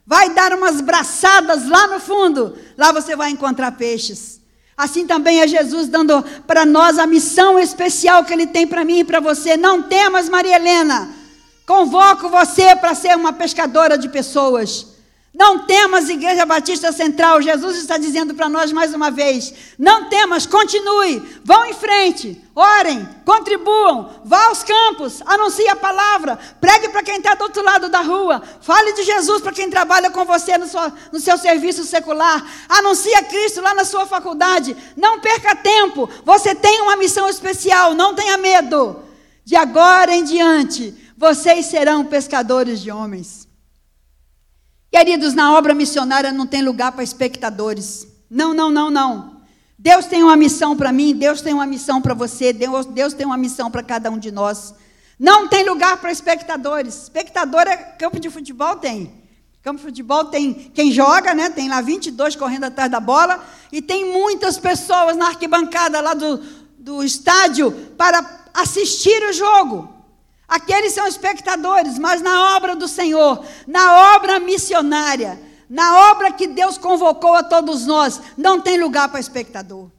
vai 0.08 0.30
dar 0.30 0.54
umas 0.54 0.80
braçadas 0.80 1.68
lá 1.68 1.88
no 1.88 2.00
fundo, 2.00 2.58
lá 2.78 2.94
você 2.94 3.18
vai 3.18 3.32
encontrar 3.32 3.74
peixes. 3.74 4.40
Assim 4.78 5.06
também 5.06 5.42
é 5.42 5.48
Jesus 5.48 5.90
dando 5.90 6.24
para 6.48 6.66
nós 6.66 6.98
a 6.98 7.06
missão 7.06 7.60
especial 7.60 8.24
que 8.24 8.32
Ele 8.32 8.48
tem 8.48 8.66
para 8.66 8.86
mim 8.86 9.00
e 9.00 9.04
para 9.04 9.20
você. 9.20 9.58
Não 9.58 9.84
temas, 9.84 10.30
Maria 10.30 10.56
Helena. 10.56 11.10
Convoco 11.68 12.30
você 12.30 12.78
para 12.78 12.96
ser 12.96 13.14
uma 13.18 13.34
pescadora 13.34 13.98
de 13.98 14.08
pessoas. 14.08 14.93
Não 15.34 15.66
temas, 15.66 16.10
Igreja 16.10 16.46
Batista 16.46 16.92
Central. 16.92 17.42
Jesus 17.42 17.78
está 17.78 17.98
dizendo 17.98 18.36
para 18.36 18.48
nós 18.48 18.72
mais 18.72 18.94
uma 18.94 19.10
vez: 19.10 19.52
não 19.80 20.08
temas, 20.08 20.46
continue, 20.46 21.24
vão 21.44 21.66
em 21.66 21.74
frente, 21.74 22.40
orem, 22.54 23.10
contribuam, 23.26 24.22
vá 24.24 24.46
aos 24.46 24.64
campos, 24.64 25.24
anuncie 25.26 25.68
a 25.70 25.76
palavra, 25.76 26.38
pregue 26.62 26.90
para 26.90 27.02
quem 27.02 27.18
está 27.18 27.34
do 27.34 27.46
outro 27.46 27.64
lado 27.64 27.90
da 27.90 28.02
rua, 28.02 28.44
fale 28.62 28.94
de 28.94 29.02
Jesus 29.02 29.42
para 29.42 29.52
quem 29.52 29.72
trabalha 29.72 30.12
com 30.12 30.24
você 30.24 30.56
no 30.56 30.68
seu, 30.68 30.94
no 31.12 31.20
seu 31.20 31.36
serviço 31.40 31.84
secular, 31.84 32.46
anuncie 32.70 33.16
a 33.16 33.24
Cristo 33.24 33.60
lá 33.60 33.74
na 33.74 33.86
sua 33.86 34.06
faculdade. 34.06 34.78
Não 34.96 35.20
perca 35.20 35.56
tempo, 35.56 36.08
você 36.24 36.54
tem 36.54 36.80
uma 36.82 36.96
missão 36.96 37.28
especial, 37.28 37.96
não 37.96 38.14
tenha 38.14 38.38
medo. 38.38 39.02
De 39.44 39.56
agora 39.56 40.16
em 40.16 40.24
diante, 40.24 40.96
vocês 41.18 41.66
serão 41.66 42.06
pescadores 42.06 42.80
de 42.82 42.92
homens. 42.92 43.52
Queridos, 44.94 45.34
na 45.34 45.58
obra 45.58 45.74
missionária 45.74 46.32
não 46.32 46.46
tem 46.46 46.62
lugar 46.62 46.92
para 46.92 47.04
espectadores. 47.04 48.08
Não, 48.30 48.54
não, 48.54 48.70
não, 48.70 48.92
não. 48.92 49.42
Deus 49.76 50.06
tem 50.06 50.22
uma 50.22 50.36
missão 50.36 50.78
para 50.78 50.92
mim, 50.92 51.16
Deus 51.16 51.42
tem 51.42 51.52
uma 51.52 51.66
missão 51.66 52.00
para 52.00 52.14
você, 52.14 52.54
Deus, 52.54 52.86
Deus 52.86 53.12
tem 53.12 53.26
uma 53.26 53.36
missão 53.36 53.72
para 53.72 53.82
cada 53.82 54.12
um 54.12 54.20
de 54.20 54.30
nós. 54.30 54.76
Não 55.18 55.48
tem 55.48 55.68
lugar 55.68 55.98
para 55.98 56.12
espectadores. 56.12 56.94
Espectador 56.94 57.62
é 57.62 57.76
campo 57.76 58.20
de 58.20 58.30
futebol 58.30 58.76
tem. 58.76 59.12
Campo 59.64 59.78
de 59.80 59.84
futebol 59.84 60.26
tem 60.26 60.54
quem 60.54 60.92
joga, 60.92 61.34
né? 61.34 61.50
Tem 61.50 61.68
lá 61.68 61.82
22 61.82 62.36
correndo 62.36 62.66
atrás 62.66 62.92
da 62.92 63.00
bola 63.00 63.44
e 63.72 63.82
tem 63.82 64.14
muitas 64.14 64.60
pessoas 64.60 65.18
na 65.18 65.30
arquibancada 65.30 66.00
lá 66.02 66.14
do, 66.14 66.38
do 66.78 67.04
estádio 67.04 67.72
para 67.98 68.24
assistir 68.54 69.28
o 69.28 69.34
jogo. 69.34 69.90
Aqueles 70.54 70.94
são 70.94 71.08
espectadores, 71.08 71.98
mas 71.98 72.22
na 72.22 72.56
obra 72.56 72.76
do 72.76 72.88
Senhor, 72.88 73.44
na 73.66 74.16
obra 74.16 74.40
missionária, 74.40 75.42
na 75.68 76.12
obra 76.12 76.32
que 76.32 76.46
Deus 76.46 76.78
convocou 76.78 77.34
a 77.34 77.42
todos 77.42 77.88
nós, 77.88 78.22
não 78.38 78.62
tem 78.62 78.80
lugar 78.80 79.10
para 79.10 79.20
espectador. 79.20 79.90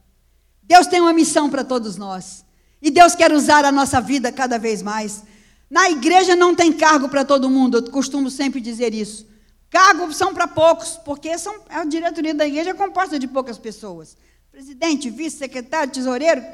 Deus 0.62 0.86
tem 0.86 1.00
uma 1.00 1.12
missão 1.12 1.50
para 1.50 1.64
todos 1.64 1.96
nós. 1.96 2.44
E 2.80 2.88
Deus 2.88 3.16
quer 3.16 3.32
usar 3.32 3.64
a 3.64 3.72
nossa 3.72 4.00
vida 4.00 4.30
cada 4.30 4.56
vez 4.56 4.80
mais. 4.80 5.24
Na 5.68 5.90
igreja 5.90 6.36
não 6.36 6.54
tem 6.54 6.72
cargo 6.72 7.08
para 7.08 7.24
todo 7.24 7.50
mundo, 7.50 7.78
eu 7.78 7.90
costumo 7.90 8.30
sempre 8.30 8.60
dizer 8.60 8.94
isso. 8.94 9.26
Cargos 9.68 10.16
são 10.16 10.32
para 10.32 10.46
poucos, 10.46 10.90
porque 11.04 11.36
são, 11.36 11.52
a 11.68 11.84
diretoria 11.84 12.32
da 12.32 12.46
igreja 12.46 12.70
é 12.70 12.74
composta 12.74 13.18
de 13.18 13.26
poucas 13.26 13.58
pessoas. 13.58 14.16
Presidente, 14.52 15.10
vice-secretário, 15.10 15.92
tesoureiro, 15.92 16.44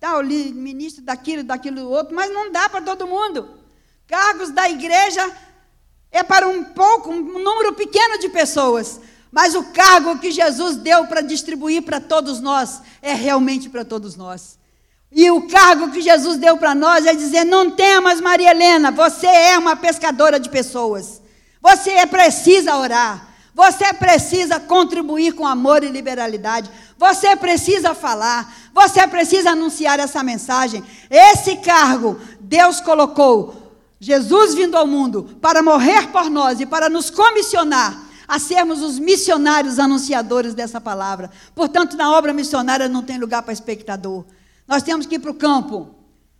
tal, 0.00 0.24
ministro 0.24 1.04
daquilo, 1.04 1.44
daquilo 1.44 1.88
outro, 1.88 2.16
mas 2.16 2.32
não 2.32 2.50
dá 2.50 2.68
para 2.68 2.80
todo 2.80 3.06
mundo. 3.06 3.48
Cargos 4.08 4.50
da 4.50 4.68
igreja 4.68 5.30
é 6.10 6.22
para 6.22 6.48
um 6.48 6.64
pouco, 6.64 7.10
um 7.10 7.38
número 7.38 7.74
pequeno 7.74 8.18
de 8.18 8.30
pessoas. 8.30 8.98
Mas 9.30 9.54
o 9.54 9.62
cargo 9.64 10.18
que 10.18 10.32
Jesus 10.32 10.76
deu 10.76 11.06
para 11.06 11.20
distribuir 11.20 11.82
para 11.82 12.00
todos 12.00 12.40
nós 12.40 12.80
é 13.00 13.12
realmente 13.12 13.68
para 13.68 13.84
todos 13.84 14.16
nós. 14.16 14.58
E 15.12 15.30
o 15.30 15.48
cargo 15.48 15.90
que 15.92 16.00
Jesus 16.00 16.38
deu 16.38 16.56
para 16.56 16.74
nós 16.74 17.06
é 17.06 17.14
dizer: 17.14 17.44
não 17.44 17.70
temas, 17.70 18.20
Maria 18.20 18.50
Helena, 18.50 18.90
você 18.90 19.26
é 19.26 19.58
uma 19.58 19.76
pescadora 19.76 20.40
de 20.40 20.48
pessoas. 20.48 21.20
Você 21.60 22.06
precisa 22.06 22.76
orar. 22.76 23.28
Você 23.60 23.92
precisa 23.92 24.58
contribuir 24.58 25.34
com 25.34 25.46
amor 25.46 25.84
e 25.84 25.90
liberalidade. 25.90 26.70
Você 26.96 27.36
precisa 27.36 27.94
falar. 27.94 28.50
Você 28.72 29.06
precisa 29.06 29.50
anunciar 29.50 30.00
essa 30.00 30.22
mensagem. 30.22 30.82
Esse 31.10 31.56
cargo 31.56 32.18
Deus 32.40 32.80
colocou. 32.80 33.76
Jesus 34.00 34.54
vindo 34.54 34.78
ao 34.78 34.86
mundo 34.86 35.36
para 35.42 35.62
morrer 35.62 36.06
por 36.06 36.30
nós 36.30 36.58
e 36.58 36.64
para 36.64 36.88
nos 36.88 37.10
comissionar 37.10 38.00
a 38.26 38.38
sermos 38.38 38.80
os 38.80 38.98
missionários 38.98 39.78
anunciadores 39.78 40.54
dessa 40.54 40.80
palavra. 40.80 41.30
Portanto, 41.54 41.98
na 41.98 42.10
obra 42.16 42.32
missionária 42.32 42.88
não 42.88 43.02
tem 43.02 43.18
lugar 43.18 43.42
para 43.42 43.52
espectador. 43.52 44.24
Nós 44.66 44.82
temos 44.82 45.04
que 45.04 45.16
ir 45.16 45.18
para 45.18 45.32
o 45.32 45.34
campo. 45.34 45.94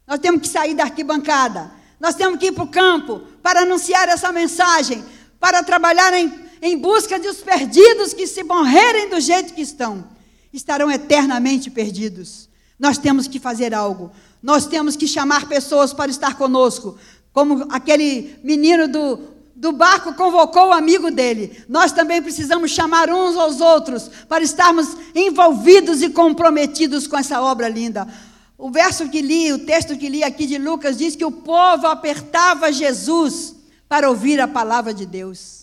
Nós 0.06 0.20
temos 0.20 0.40
que 0.40 0.48
sair 0.48 0.72
da 0.72 0.84
arquibancada. 0.84 1.70
Nós 2.00 2.14
temos 2.14 2.38
que 2.38 2.46
ir 2.46 2.52
para 2.52 2.64
o 2.64 2.68
campo 2.68 3.20
para 3.42 3.60
anunciar 3.60 4.08
essa 4.08 4.32
mensagem, 4.32 5.04
para 5.38 5.62
trabalhar 5.62 6.14
em 6.14 6.48
em 6.62 6.78
busca 6.78 7.18
dos 7.18 7.38
perdidos 7.38 8.12
que, 8.12 8.26
se 8.26 8.42
morrerem 8.42 9.08
do 9.08 9.20
jeito 9.20 9.54
que 9.54 9.62
estão, 9.62 10.04
estarão 10.52 10.90
eternamente 10.90 11.70
perdidos. 11.70 12.48
Nós 12.78 12.98
temos 12.98 13.26
que 13.26 13.38
fazer 13.38 13.74
algo. 13.74 14.10
Nós 14.42 14.66
temos 14.66 14.96
que 14.96 15.06
chamar 15.06 15.46
pessoas 15.48 15.92
para 15.92 16.10
estar 16.10 16.36
conosco. 16.36 16.96
Como 17.32 17.66
aquele 17.70 18.36
menino 18.42 18.88
do, 18.88 19.20
do 19.54 19.72
barco 19.72 20.14
convocou 20.14 20.68
o 20.68 20.72
amigo 20.72 21.10
dele. 21.10 21.62
Nós 21.68 21.92
também 21.92 22.22
precisamos 22.22 22.70
chamar 22.70 23.10
uns 23.10 23.36
aos 23.36 23.60
outros 23.60 24.10
para 24.28 24.42
estarmos 24.42 24.96
envolvidos 25.14 26.02
e 26.02 26.08
comprometidos 26.08 27.06
com 27.06 27.18
essa 27.18 27.40
obra 27.40 27.68
linda. 27.68 28.08
O 28.56 28.70
verso 28.70 29.08
que 29.08 29.22
li, 29.22 29.52
o 29.52 29.64
texto 29.64 29.96
que 29.96 30.08
li 30.08 30.24
aqui 30.24 30.46
de 30.46 30.58
Lucas, 30.58 30.96
diz 30.96 31.14
que 31.14 31.24
o 31.24 31.30
povo 31.30 31.86
apertava 31.86 32.72
Jesus 32.72 33.54
para 33.88 34.08
ouvir 34.08 34.40
a 34.40 34.48
palavra 34.48 34.94
de 34.94 35.04
Deus. 35.04 35.59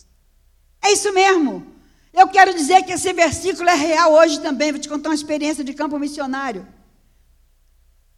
É 0.88 0.92
isso 0.92 1.12
mesmo. 1.12 1.66
Eu 2.14 2.28
quero 2.28 2.54
dizer 2.54 2.82
que 2.82 2.92
esse 2.92 3.12
versículo 3.12 3.68
é 3.68 3.74
real 3.74 4.10
hoje 4.14 4.40
também. 4.40 4.72
Vou 4.72 4.80
te 4.80 4.88
contar 4.88 5.10
uma 5.10 5.14
experiência 5.14 5.62
de 5.62 5.74
campo 5.74 5.98
missionário. 5.98 6.66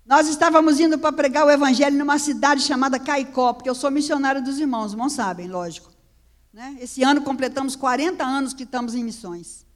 Nós 0.07 0.29
estávamos 0.29 0.79
indo 0.79 0.97
para 0.97 1.12
pregar 1.12 1.45
o 1.45 1.50
evangelho 1.50 1.99
numa 1.99 2.17
cidade 2.17 2.62
chamada 2.62 2.97
Caicó, 2.99 3.53
porque 3.53 3.69
eu 3.69 3.75
sou 3.75 3.91
missionário 3.91 4.43
dos 4.43 4.61
irmãos, 4.61 4.87
os 4.87 4.93
irmãos 4.93 5.12
sabem, 5.12 5.49
lógico. 5.49 5.91
Né? 6.53 6.77
Esse 6.81 7.03
ano 7.03 7.23
completamos 7.23 7.75
40 7.75 8.25
anos 8.25 8.55
que 8.55 8.62
estamos 8.62 8.95
em 8.95 9.03
missões. 9.03 9.67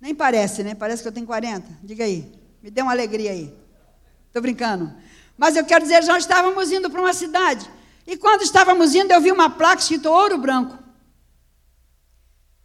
Nem 0.00 0.14
parece, 0.14 0.62
né? 0.62 0.74
Parece 0.74 1.02
que 1.02 1.08
eu 1.08 1.12
tenho 1.12 1.26
40. 1.26 1.66
Diga 1.82 2.04
aí. 2.04 2.32
Me 2.62 2.70
dê 2.70 2.80
uma 2.80 2.92
alegria 2.92 3.32
aí. 3.32 3.54
Estou 4.28 4.40
brincando. 4.40 4.90
Mas 5.36 5.56
eu 5.56 5.64
quero 5.64 5.84
dizer, 5.84 6.02
nós 6.06 6.22
estávamos 6.22 6.72
indo 6.72 6.88
para 6.88 7.00
uma 7.02 7.12
cidade. 7.12 7.70
E 8.06 8.16
quando 8.16 8.40
estávamos 8.40 8.94
indo, 8.94 9.12
eu 9.12 9.20
vi 9.20 9.30
uma 9.30 9.50
placa 9.50 9.82
escrito 9.82 10.08
Ouro 10.08 10.38
Branco. 10.38 10.87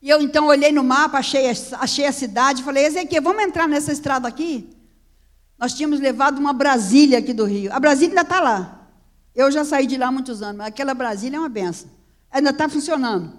E 0.04 0.10
eu 0.10 0.22
então 0.22 0.48
olhei 0.48 0.70
no 0.70 0.84
mapa, 0.84 1.20
achei, 1.20 1.46
achei 1.80 2.06
a 2.06 2.12
cidade, 2.12 2.62
falei, 2.62 2.88
Ezequiel, 2.88 3.24
vamos 3.24 3.42
entrar 3.42 3.70
nessa 3.70 3.90
estrada 3.90 4.28
aqui? 4.28 4.70
Nós 5.58 5.74
tínhamos 5.74 6.02
levado 6.02 6.40
uma 6.40 6.52
Brasília 6.52 7.20
aqui 7.20 7.32
do 7.32 7.46
Rio. 7.46 7.72
A 7.74 7.80
Brasília 7.80 8.10
ainda 8.10 8.22
está 8.24 8.42
lá. 8.42 8.90
Eu 9.34 9.50
já 9.50 9.64
saí 9.64 9.88
de 9.88 9.96
lá 9.96 10.08
há 10.08 10.12
muitos 10.12 10.42
anos, 10.42 10.58
mas 10.58 10.68
aquela 10.68 10.94
Brasília 10.94 11.38
é 11.38 11.40
uma 11.40 11.48
benção. 11.48 11.90
Ainda 12.30 12.50
está 12.50 12.68
funcionando. 12.68 13.32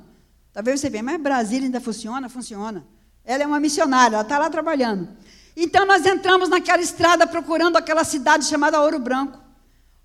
Talvez 0.54 0.80
você 0.80 0.88
veja, 0.88 1.02
mas 1.02 1.21
Brasília 1.21 1.66
ainda 1.66 1.83
funciona? 1.83 2.30
Funciona. 2.30 2.83
Ela 3.26 3.42
é 3.42 3.47
uma 3.47 3.61
missionária, 3.61 4.14
ela 4.14 4.23
está 4.23 4.38
lá 4.38 4.49
trabalhando. 4.49 5.06
Então 5.54 5.85
nós 5.85 6.06
entramos 6.06 6.49
naquela 6.49 6.80
estrada 6.80 7.26
procurando 7.26 7.76
aquela 7.76 8.04
cidade 8.04 8.47
chamada 8.47 8.80
Ouro 8.80 8.99
Branco. 8.99 9.38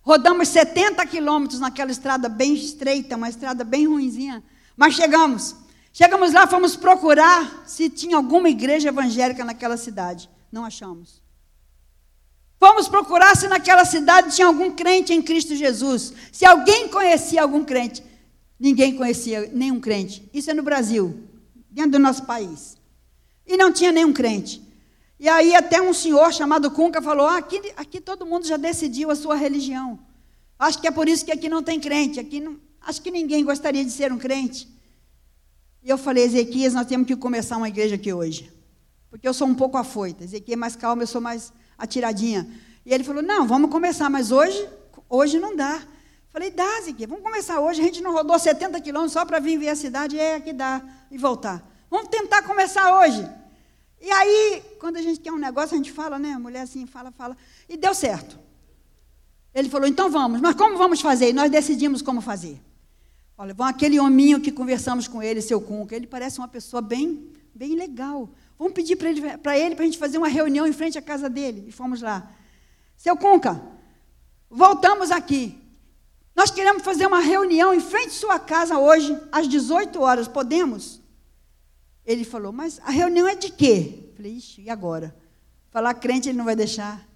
Rodamos 0.02 0.50
70 0.50 1.06
quilômetros 1.06 1.62
naquela 1.62 1.90
estrada 1.90 2.28
bem 2.28 2.54
estreita, 2.54 3.16
uma 3.16 3.30
estrada 3.30 3.64
bem 3.64 3.88
ruinzinha. 3.88 4.44
Mas 4.76 4.96
chegamos. 4.96 5.69
Chegamos 6.00 6.32
lá, 6.32 6.48
fomos 6.48 6.78
procurar 6.78 7.64
se 7.66 7.90
tinha 7.90 8.16
alguma 8.16 8.48
igreja 8.50 8.88
evangélica 8.88 9.44
naquela 9.44 9.76
cidade. 9.76 10.30
Não 10.50 10.64
achamos. 10.64 11.22
Fomos 12.58 12.88
procurar 12.88 13.36
se 13.36 13.50
naquela 13.50 13.84
cidade 13.84 14.34
tinha 14.34 14.48
algum 14.48 14.72
crente 14.72 15.12
em 15.12 15.22
Cristo 15.22 15.58
Jesus. 15.58 16.14
Se 16.32 16.46
alguém 16.46 16.88
conhecia 16.88 17.42
algum 17.42 17.66
crente. 17.66 18.02
Ninguém 18.58 18.96
conhecia 18.96 19.52
nenhum 19.54 19.78
crente. 19.82 20.24
Isso 20.34 20.50
é 20.50 20.54
no 20.54 20.64
Brasil, 20.64 21.22
dentro 21.70 21.92
do 21.92 22.00
nosso 22.00 22.26
país. 22.26 22.78
E 23.46 23.58
não 23.58 23.70
tinha 23.70 23.92
nenhum 23.92 24.14
crente. 24.14 24.64
E 25.20 25.28
aí 25.28 25.54
até 25.54 25.82
um 25.82 25.94
senhor 25.94 26.32
chamado 26.32 26.72
Cunca 26.72 27.02
falou: 27.02 27.28
ah, 27.28 27.40
aqui, 27.40 27.74
aqui 27.76 28.00
todo 28.00 28.26
mundo 28.26 28.48
já 28.48 28.56
decidiu 28.56 29.12
a 29.12 29.18
sua 29.18 29.36
religião. 29.36 30.00
Acho 30.58 30.80
que 30.80 30.88
é 30.88 30.92
por 30.92 31.10
isso 31.10 31.26
que 31.26 31.32
aqui 31.34 31.50
não 31.50 31.62
tem 31.62 31.78
crente. 31.78 32.22
Aqui 32.22 32.40
não, 32.40 32.58
acho 32.80 33.02
que 33.02 33.12
ninguém 33.12 33.44
gostaria 33.44 33.84
de 33.84 33.92
ser 33.92 34.14
um 34.14 34.18
crente. 34.18 34.79
E 35.84 35.90
eu 35.90 35.98
falei, 35.98 36.24
Ezequias, 36.24 36.74
nós 36.74 36.86
temos 36.86 37.08
que 37.08 37.16
começar 37.16 37.58
uma 37.58 37.68
igreja 37.68 37.96
aqui 37.96 38.14
hoje. 38.14 38.52
Porque 39.10 39.28
eu 39.28 39.34
sou 39.34 39.48
um 39.48 39.56
pouco 39.56 39.78
afoita. 39.78 40.24
Ezequias 40.24 40.58
é 40.58 40.60
mais 40.60 40.76
calmo, 40.76 41.02
eu 41.02 41.08
sou 41.08 41.22
mais 41.22 41.54
atiradinha. 41.78 42.48
E 42.86 42.94
ele 42.94 43.04
falou, 43.04 43.24
não, 43.24 43.48
vamos 43.48 43.72
começar, 43.72 44.10
mas 44.10 44.32
hoje, 44.32 44.68
hoje 45.10 45.40
não 45.40 45.56
dá. 45.56 45.82
Falei, 46.30 46.52
dá, 46.52 46.80
Ezequias, 46.80 47.10
vamos 47.10 47.24
começar 47.24 47.60
hoje. 47.60 47.82
A 47.82 47.84
gente 47.84 48.02
não 48.02 48.12
rodou 48.12 48.38
70 48.38 48.80
quilômetros 48.82 49.14
só 49.14 49.26
para 49.26 49.40
vir 49.40 49.58
ver 49.58 49.70
a 49.70 49.76
cidade, 49.76 50.20
é 50.20 50.40
que 50.40 50.54
dá, 50.54 50.84
e 51.10 51.18
voltar. 51.18 51.66
Vamos 51.90 52.10
tentar 52.10 52.44
começar 52.44 53.00
hoje. 53.00 53.28
E 54.02 54.12
aí, 54.12 54.64
quando 54.80 54.98
a 54.98 55.02
gente 55.02 55.20
quer 55.20 55.32
um 55.32 55.38
negócio, 55.38 55.74
a 55.74 55.78
gente 55.78 55.92
fala, 55.92 56.20
né? 56.20 56.34
A 56.34 56.40
mulher 56.40 56.62
assim, 56.62 56.86
fala, 56.86 57.12
fala. 57.12 57.36
E 57.68 57.76
deu 57.76 57.94
certo. 57.94 58.40
Ele 59.54 59.70
falou, 59.70 59.88
então 59.88 60.10
vamos. 60.10 60.40
Mas 60.40 60.56
como 60.56 60.78
vamos 60.78 61.02
fazer? 61.02 61.30
E 61.30 61.34
nós 61.34 61.50
decidimos 61.50 62.02
como 62.02 62.22
fazer. 62.22 62.62
Olha, 63.42 63.54
vão 63.54 63.66
aquele 63.66 63.98
hominho 63.98 64.42
que 64.42 64.52
conversamos 64.52 65.08
com 65.08 65.24
ele, 65.24 65.42
seu 65.42 65.62
Cunca, 65.62 65.96
ele 65.96 66.06
parece 66.06 66.40
uma 66.40 66.48
pessoa 66.50 66.82
bem, 66.82 67.32
bem 67.56 67.74
legal. 67.74 68.30
Vamos 68.58 68.74
pedir 68.74 68.98
para 68.98 69.10
ele 69.10 69.38
para 69.38 69.58
ele, 69.58 69.76
a 69.80 69.84
gente 69.86 69.98
fazer 69.98 70.18
uma 70.18 70.28
reunião 70.28 70.68
em 70.68 70.74
frente 70.74 70.98
à 70.98 71.02
casa 71.02 71.30
dele. 71.30 71.64
E 71.66 71.72
fomos 71.72 72.02
lá. 72.02 72.30
Seu 72.98 73.16
Cunca, 73.16 73.64
voltamos 74.50 75.10
aqui. 75.10 75.58
Nós 76.36 76.52
queremos 76.52 76.84
fazer 76.84 77.08
uma 77.08 77.22
reunião 77.22 77.74
em 77.74 77.80
frente 77.80 78.10
à 78.10 78.12
sua 78.12 78.40
casa 78.40 78.78
hoje, 78.78 79.18
às 79.32 79.48
18 79.48 80.02
horas. 80.02 80.28
Podemos? 80.28 81.02
Ele 82.06 82.26
falou, 82.26 82.52
mas 82.52 82.82
a 82.84 82.92
reunião 82.92 83.26
é 83.26 83.36
de 83.36 83.50
quê? 83.50 84.12
Falei, 84.18 84.34
ixi, 84.34 84.64
e 84.64 84.70
agora? 84.70 85.16
Falar 85.70 85.94
crente 85.94 86.28
ele 86.28 86.38
não 86.38 86.44
vai 86.44 86.58
deixar. 86.58 87.08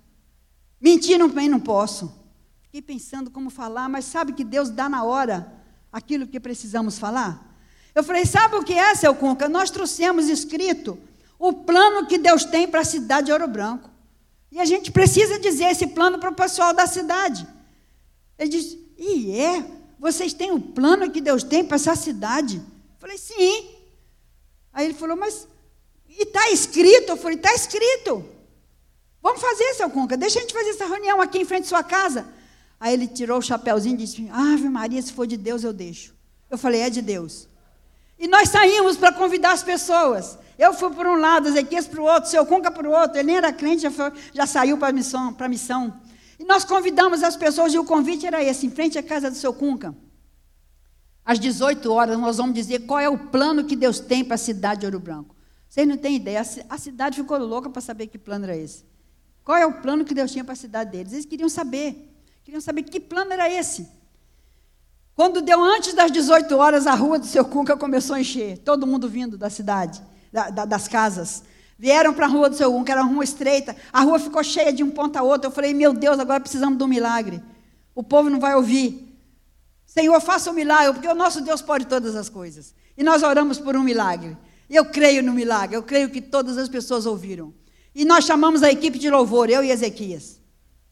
Mentir 0.80 1.18
também 1.18 1.50
não 1.50 1.60
posso. 1.60 2.18
Fiquei 2.62 2.82
pensando 2.82 3.30
como 3.30 3.50
falar, 3.50 3.90
mas 3.90 4.06
sabe 4.06 4.32
que 4.32 4.46
Deus 4.46 4.70
dá 4.70 4.88
na 4.88 5.04
hora 5.04 5.62
aquilo 5.94 6.28
que 6.28 6.40
precisamos 6.40 6.98
falar? 6.98 7.56
Eu 7.94 8.04
falei, 8.04 8.26
sabe 8.26 8.56
o 8.56 8.64
que 8.64 8.74
é, 8.74 8.96
seu 8.96 9.14
Conca? 9.14 9.48
Nós 9.48 9.70
trouxemos 9.70 10.28
escrito 10.28 10.98
o 11.38 11.54
plano 11.54 12.08
que 12.08 12.18
Deus 12.18 12.44
tem 12.44 12.68
para 12.68 12.82
a 12.82 12.86
cidade 12.86 13.28
de 13.28 13.32
Ouro 13.32 13.48
Branco. 13.48 13.90
E 14.52 14.60
a 14.60 14.66
gente 14.66 14.92
precisa 14.92 15.40
dizer 15.40 15.66
esse 15.66 15.88
plano 15.88 16.18
para 16.18 16.32
o 16.32 16.36
pessoal 16.36 16.74
da 16.74 16.88
cidade. 16.88 17.48
Ele 18.38 18.50
disse, 18.50 18.94
e 18.98 19.40
é? 19.40 19.64
Vocês 20.00 20.34
têm 20.34 20.52
o 20.52 20.60
plano 20.60 21.10
que 21.12 21.22
Deus 21.22 21.44
tem 21.44 21.64
para 21.64 21.76
essa 21.76 21.96
cidade? 21.96 22.58
Eu 22.58 23.00
falei, 23.00 23.18
sim. 23.18 23.70
Aí 24.74 24.86
ele 24.86 24.94
falou, 24.94 25.16
mas 25.16 25.48
e 26.10 26.24
está 26.24 26.50
escrito? 26.50 27.10
Eu 27.10 27.18
falei, 27.18 27.38
está 27.38 27.54
escrito. 27.54 28.26
Vamos 29.22 29.42
fazer, 29.42 29.74
seu 29.76 29.90
Conca, 29.90 30.18
deixa 30.18 30.40
a 30.40 30.42
gente 30.42 30.54
fazer 30.54 30.72
essa 30.72 30.86
reunião 30.86 31.22
aqui 31.22 31.40
em 31.40 31.46
frente 31.46 31.66
à 31.66 31.70
sua 31.70 31.84
casa. 31.84 32.28
Aí 32.84 32.96
ele 32.96 33.08
tirou 33.08 33.38
o 33.38 33.42
chapéuzinho 33.42 33.94
e 33.94 34.00
disse: 34.00 34.30
Ave 34.30 34.68
Maria, 34.68 35.02
se 35.02 35.14
for 35.14 35.26
de 35.26 35.38
Deus, 35.38 35.64
eu 35.64 35.72
deixo. 35.72 36.14
Eu 36.52 36.58
falei: 36.58 36.82
É 36.82 36.90
de 36.90 37.02
Deus. 37.02 37.48
E 38.20 38.28
nós 38.28 38.50
saímos 38.50 38.98
para 38.98 39.10
convidar 39.14 39.54
as 39.54 39.64
pessoas. 39.64 40.38
Eu 40.60 40.74
fui 40.74 40.90
por 40.90 41.08
um 41.08 41.16
lado, 41.16 41.48
Ezequias 41.48 41.88
para 41.88 42.02
o 42.02 42.04
outro, 42.04 42.30
seu 42.30 42.46
Cunca 42.46 42.70
para 42.70 42.86
o 42.86 42.92
outro. 42.92 43.18
Ele 43.18 43.28
nem 43.28 43.38
era 43.38 43.54
crente, 43.54 43.84
já, 43.84 43.90
foi, 43.90 44.12
já 44.34 44.46
saiu 44.46 44.78
para 44.78 44.90
a 44.90 44.92
missão, 44.92 45.34
missão. 45.50 45.98
E 46.38 46.44
nós 46.44 46.66
convidamos 46.66 47.24
as 47.24 47.38
pessoas, 47.38 47.74
e 47.74 47.80
o 47.80 47.86
convite 47.86 48.28
era 48.28 48.44
esse, 48.44 48.66
em 48.66 48.70
frente 48.70 48.98
à 48.98 49.04
casa 49.04 49.32
do 49.32 49.38
seu 49.38 49.54
Cunca. 49.54 49.96
Às 51.24 51.40
18 51.40 51.90
horas, 51.90 52.20
nós 52.20 52.36
vamos 52.36 52.54
dizer 52.54 52.80
qual 52.80 53.00
é 53.00 53.08
o 53.08 53.18
plano 53.18 53.64
que 53.64 53.78
Deus 53.78 54.02
tem 54.02 54.26
para 54.26 54.36
a 54.36 54.38
cidade 54.38 54.82
de 54.82 54.88
Ouro 54.88 55.00
Branco. 55.00 55.34
Vocês 55.70 55.88
não 55.88 55.96
têm 55.96 56.18
ideia, 56.18 56.42
a 56.70 56.78
cidade 56.78 57.16
ficou 57.16 57.38
louca 57.38 57.70
para 57.70 57.82
saber 57.82 58.08
que 58.08 58.18
plano 58.18 58.44
era 58.44 58.58
esse. 58.58 58.84
Qual 59.42 59.58
é 59.58 59.66
o 59.66 59.72
plano 59.72 60.04
que 60.04 60.14
Deus 60.14 60.34
tinha 60.34 60.44
para 60.44 60.52
a 60.52 60.58
cidade 60.58 60.92
deles? 60.92 61.14
Eles 61.14 61.26
queriam 61.26 61.48
saber. 61.48 62.13
Queriam 62.44 62.62
saber 62.62 62.84
que 62.84 63.00
plano 63.00 63.34
era 63.34 63.50
esse. 63.50 63.88
Quando 65.16 65.42
deu 65.42 65.64
antes 65.64 65.94
das 65.94 66.12
18 66.12 66.56
horas, 66.58 66.88
a 66.88 66.94
rua 66.94 67.20
do 67.20 67.26
seu 67.26 67.46
Cunca 67.46 67.78
começou 67.78 68.16
a 68.16 68.20
encher. 68.20 68.58
Todo 68.58 68.88
mundo 68.88 69.08
vindo 69.08 69.38
da 69.38 69.50
cidade, 69.50 70.02
da, 70.32 70.50
da, 70.50 70.66
das 70.66 70.88
casas. 70.88 71.44
Vieram 71.78 72.14
para 72.14 72.26
a 72.26 72.30
rua 72.30 72.50
do 72.50 72.56
seu 72.56 72.72
Cunca, 72.72 72.92
era 72.92 73.02
uma 73.02 73.14
rua 73.14 73.24
estreita. 73.24 73.76
A 73.92 74.02
rua 74.02 74.20
ficou 74.20 74.44
cheia 74.44 74.74
de 74.74 74.84
um 74.84 74.90
ponto 74.90 75.18
a 75.18 75.22
outro. 75.22 75.48
Eu 75.48 75.52
falei, 75.52 75.74
meu 75.74 75.94
Deus, 75.94 76.20
agora 76.20 76.40
precisamos 76.40 76.78
de 76.78 76.84
um 76.84 76.88
milagre. 76.88 77.42
O 77.94 78.04
povo 78.04 78.30
não 78.30 78.40
vai 78.40 78.56
ouvir. 78.56 79.14
Senhor, 79.86 80.20
faça 80.20 80.50
um 80.50 80.54
milagre, 80.54 80.94
porque 80.94 81.08
o 81.08 81.14
nosso 81.14 81.42
Deus 81.42 81.62
pode 81.62 81.86
todas 81.86 82.16
as 82.16 82.28
coisas. 82.28 82.74
E 82.98 83.04
nós 83.04 83.22
oramos 83.22 83.60
por 83.60 83.76
um 83.76 83.84
milagre. 83.84 84.36
Eu 84.70 84.86
creio 84.86 85.22
no 85.22 85.34
milagre, 85.34 85.76
eu 85.76 85.84
creio 85.84 86.10
que 86.10 86.20
todas 86.20 86.58
as 86.58 86.68
pessoas 86.68 87.06
ouviram. 87.06 87.54
E 87.94 88.04
nós 88.04 88.26
chamamos 88.26 88.64
a 88.64 88.72
equipe 88.72 88.98
de 88.98 89.10
louvor, 89.10 89.50
eu 89.50 89.64
e 89.64 89.70
Ezequias. 89.70 90.43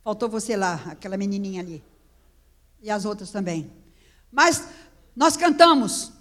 Faltou 0.03 0.27
você 0.27 0.55
lá, 0.55 0.81
aquela 0.87 1.17
menininha 1.17 1.61
ali. 1.61 1.83
E 2.81 2.89
as 2.89 3.05
outras 3.05 3.29
também. 3.31 3.71
Mas 4.31 4.67
nós 5.15 5.37
cantamos. 5.37 6.11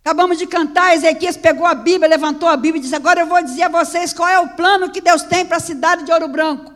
Acabamos 0.00 0.38
de 0.38 0.46
cantar, 0.46 0.94
Ezequias 0.94 1.36
pegou 1.36 1.66
a 1.66 1.74
Bíblia, 1.74 2.08
levantou 2.08 2.48
a 2.48 2.56
Bíblia 2.56 2.78
e 2.78 2.82
disse: 2.82 2.94
Agora 2.94 3.20
eu 3.20 3.26
vou 3.26 3.42
dizer 3.42 3.62
a 3.62 3.68
vocês 3.68 4.12
qual 4.12 4.28
é 4.28 4.38
o 4.38 4.50
plano 4.50 4.90
que 4.90 5.00
Deus 5.00 5.22
tem 5.22 5.44
para 5.44 5.56
a 5.56 5.60
cidade 5.60 6.04
de 6.04 6.12
Ouro 6.12 6.28
Branco. 6.28 6.72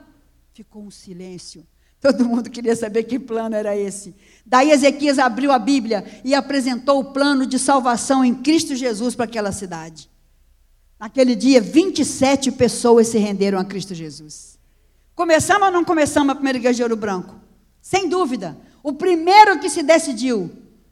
Ficou 0.52 0.82
um 0.82 0.90
silêncio. 0.90 1.66
Todo 2.00 2.24
mundo 2.24 2.50
queria 2.50 2.74
saber 2.74 3.04
que 3.04 3.16
plano 3.16 3.54
era 3.54 3.76
esse. 3.76 4.14
Daí 4.44 4.72
Ezequias 4.72 5.20
abriu 5.20 5.52
a 5.52 5.58
Bíblia 5.58 6.04
e 6.24 6.34
apresentou 6.34 6.98
o 6.98 7.12
plano 7.12 7.46
de 7.46 7.60
salvação 7.60 8.24
em 8.24 8.34
Cristo 8.34 8.74
Jesus 8.74 9.14
para 9.14 9.24
aquela 9.24 9.52
cidade. 9.52 10.10
Naquele 10.98 11.36
dia, 11.36 11.60
27 11.60 12.50
pessoas 12.52 13.06
se 13.06 13.18
renderam 13.18 13.58
a 13.58 13.64
Cristo 13.64 13.94
Jesus. 13.94 14.51
Começamos 15.14 15.66
ou 15.66 15.72
não 15.72 15.84
começamos 15.84 16.30
a 16.30 16.34
primeira 16.34 16.58
igreja 16.58 16.76
de 16.76 16.82
Ouro 16.82 16.96
Branco? 16.96 17.34
Sem 17.80 18.08
dúvida. 18.08 18.56
O 18.82 18.94
primeiro 18.94 19.58
que 19.58 19.68
se 19.68 19.82
decidiu 19.82 20.50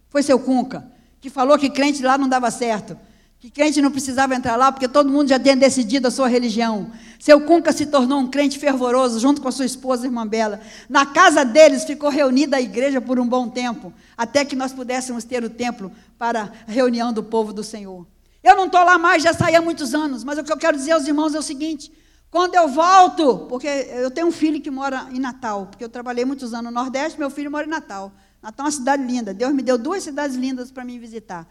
foi 0.09 0.23
seu 0.23 0.39
Cunca, 0.39 0.91
que 1.21 1.31
falou 1.31 1.59
que 1.59 1.71
crente 1.71 2.03
lá 2.03 2.19
não 2.19 2.29
dava 2.29 2.51
certo, 2.51 2.97
que 3.39 3.51
crente 3.51 3.81
não 3.81 3.91
precisava 3.91 4.35
entrar 4.35 4.57
lá 4.57 4.71
porque 4.71 4.87
todo 4.87 5.11
mundo 5.11 5.29
já 5.29 5.41
tinha 5.41 5.57
decidido 5.57 6.09
a 6.09 6.11
sua 6.11 6.29
religião. 6.29 6.93
Seu 7.19 7.41
Cunca 7.41 7.73
se 7.73 7.87
tornou 7.87 8.19
um 8.19 8.27
crente 8.27 8.59
fervoroso 8.59 9.19
junto 9.19 9.41
com 9.41 9.49
a 9.49 9.53
sua 9.53 9.65
esposa, 9.65 10.07
irmã 10.07 10.27
Bela. 10.27 10.61
Na 10.89 11.07
casa 11.07 11.43
deles 11.43 11.85
ficou 11.85 12.11
reunida 12.11 12.59
a 12.59 12.61
igreja 12.61 13.01
por 13.01 13.19
um 13.19 13.27
bom 13.27 13.49
tempo, 13.49 13.93
até 14.17 14.45
que 14.45 14.55
nós 14.55 14.73
pudéssemos 14.73 15.25
ter 15.25 15.43
o 15.43 15.49
templo 15.49 15.91
para 16.19 16.53
a 16.69 16.71
reunião 16.71 17.13
do 17.13 17.23
povo 17.23 17.53
do 17.55 17.65
Senhor. 17.65 18.07
Eu 18.45 18.57
não 18.57 18.67
estou 18.67 18.85
lá 18.85 18.99
mais, 18.99 19.23
já 19.23 19.33
saí 19.33 19.57
há 19.57 19.63
muitos 19.63 19.95
anos, 19.95 20.23
mas 20.23 20.39
o 20.39 20.45
que 20.45 20.53
eu 20.53 20.57
quero 20.59 20.77
dizer 20.77 20.93
aos 20.93 21.07
irmãos 21.07 21.35
é 21.35 21.39
o 21.39 21.43
seguinte: 21.43 21.91
quando 22.31 22.55
eu 22.55 22.69
volto, 22.69 23.47
porque 23.49 23.67
eu 23.67 24.11
tenho 24.11 24.29
um 24.29 24.33
filho 24.33 24.61
que 24.61 24.71
mora 24.71 25.09
em 25.11 25.19
Natal, 25.19 25.67
porque 25.67 25.83
eu 25.83 25.89
trabalhei 25.89 26.25
muitos 26.25 26.55
anos 26.55 26.73
no 26.73 26.81
Nordeste, 26.81 27.19
meu 27.19 27.29
filho 27.29 27.51
mora 27.51 27.67
em 27.67 27.71
Natal. 27.71 28.13
Natal 28.41 28.65
é 28.65 28.69
uma 28.69 28.73
cidade 28.73 29.03
linda. 29.03 29.35
Deus 29.35 29.53
me 29.53 29.63
deu 29.63 29.77
duas 29.77 30.03
cidades 30.03 30.37
lindas 30.37 30.71
para 30.71 30.85
mim 30.85 30.99
visitar. 30.99 31.49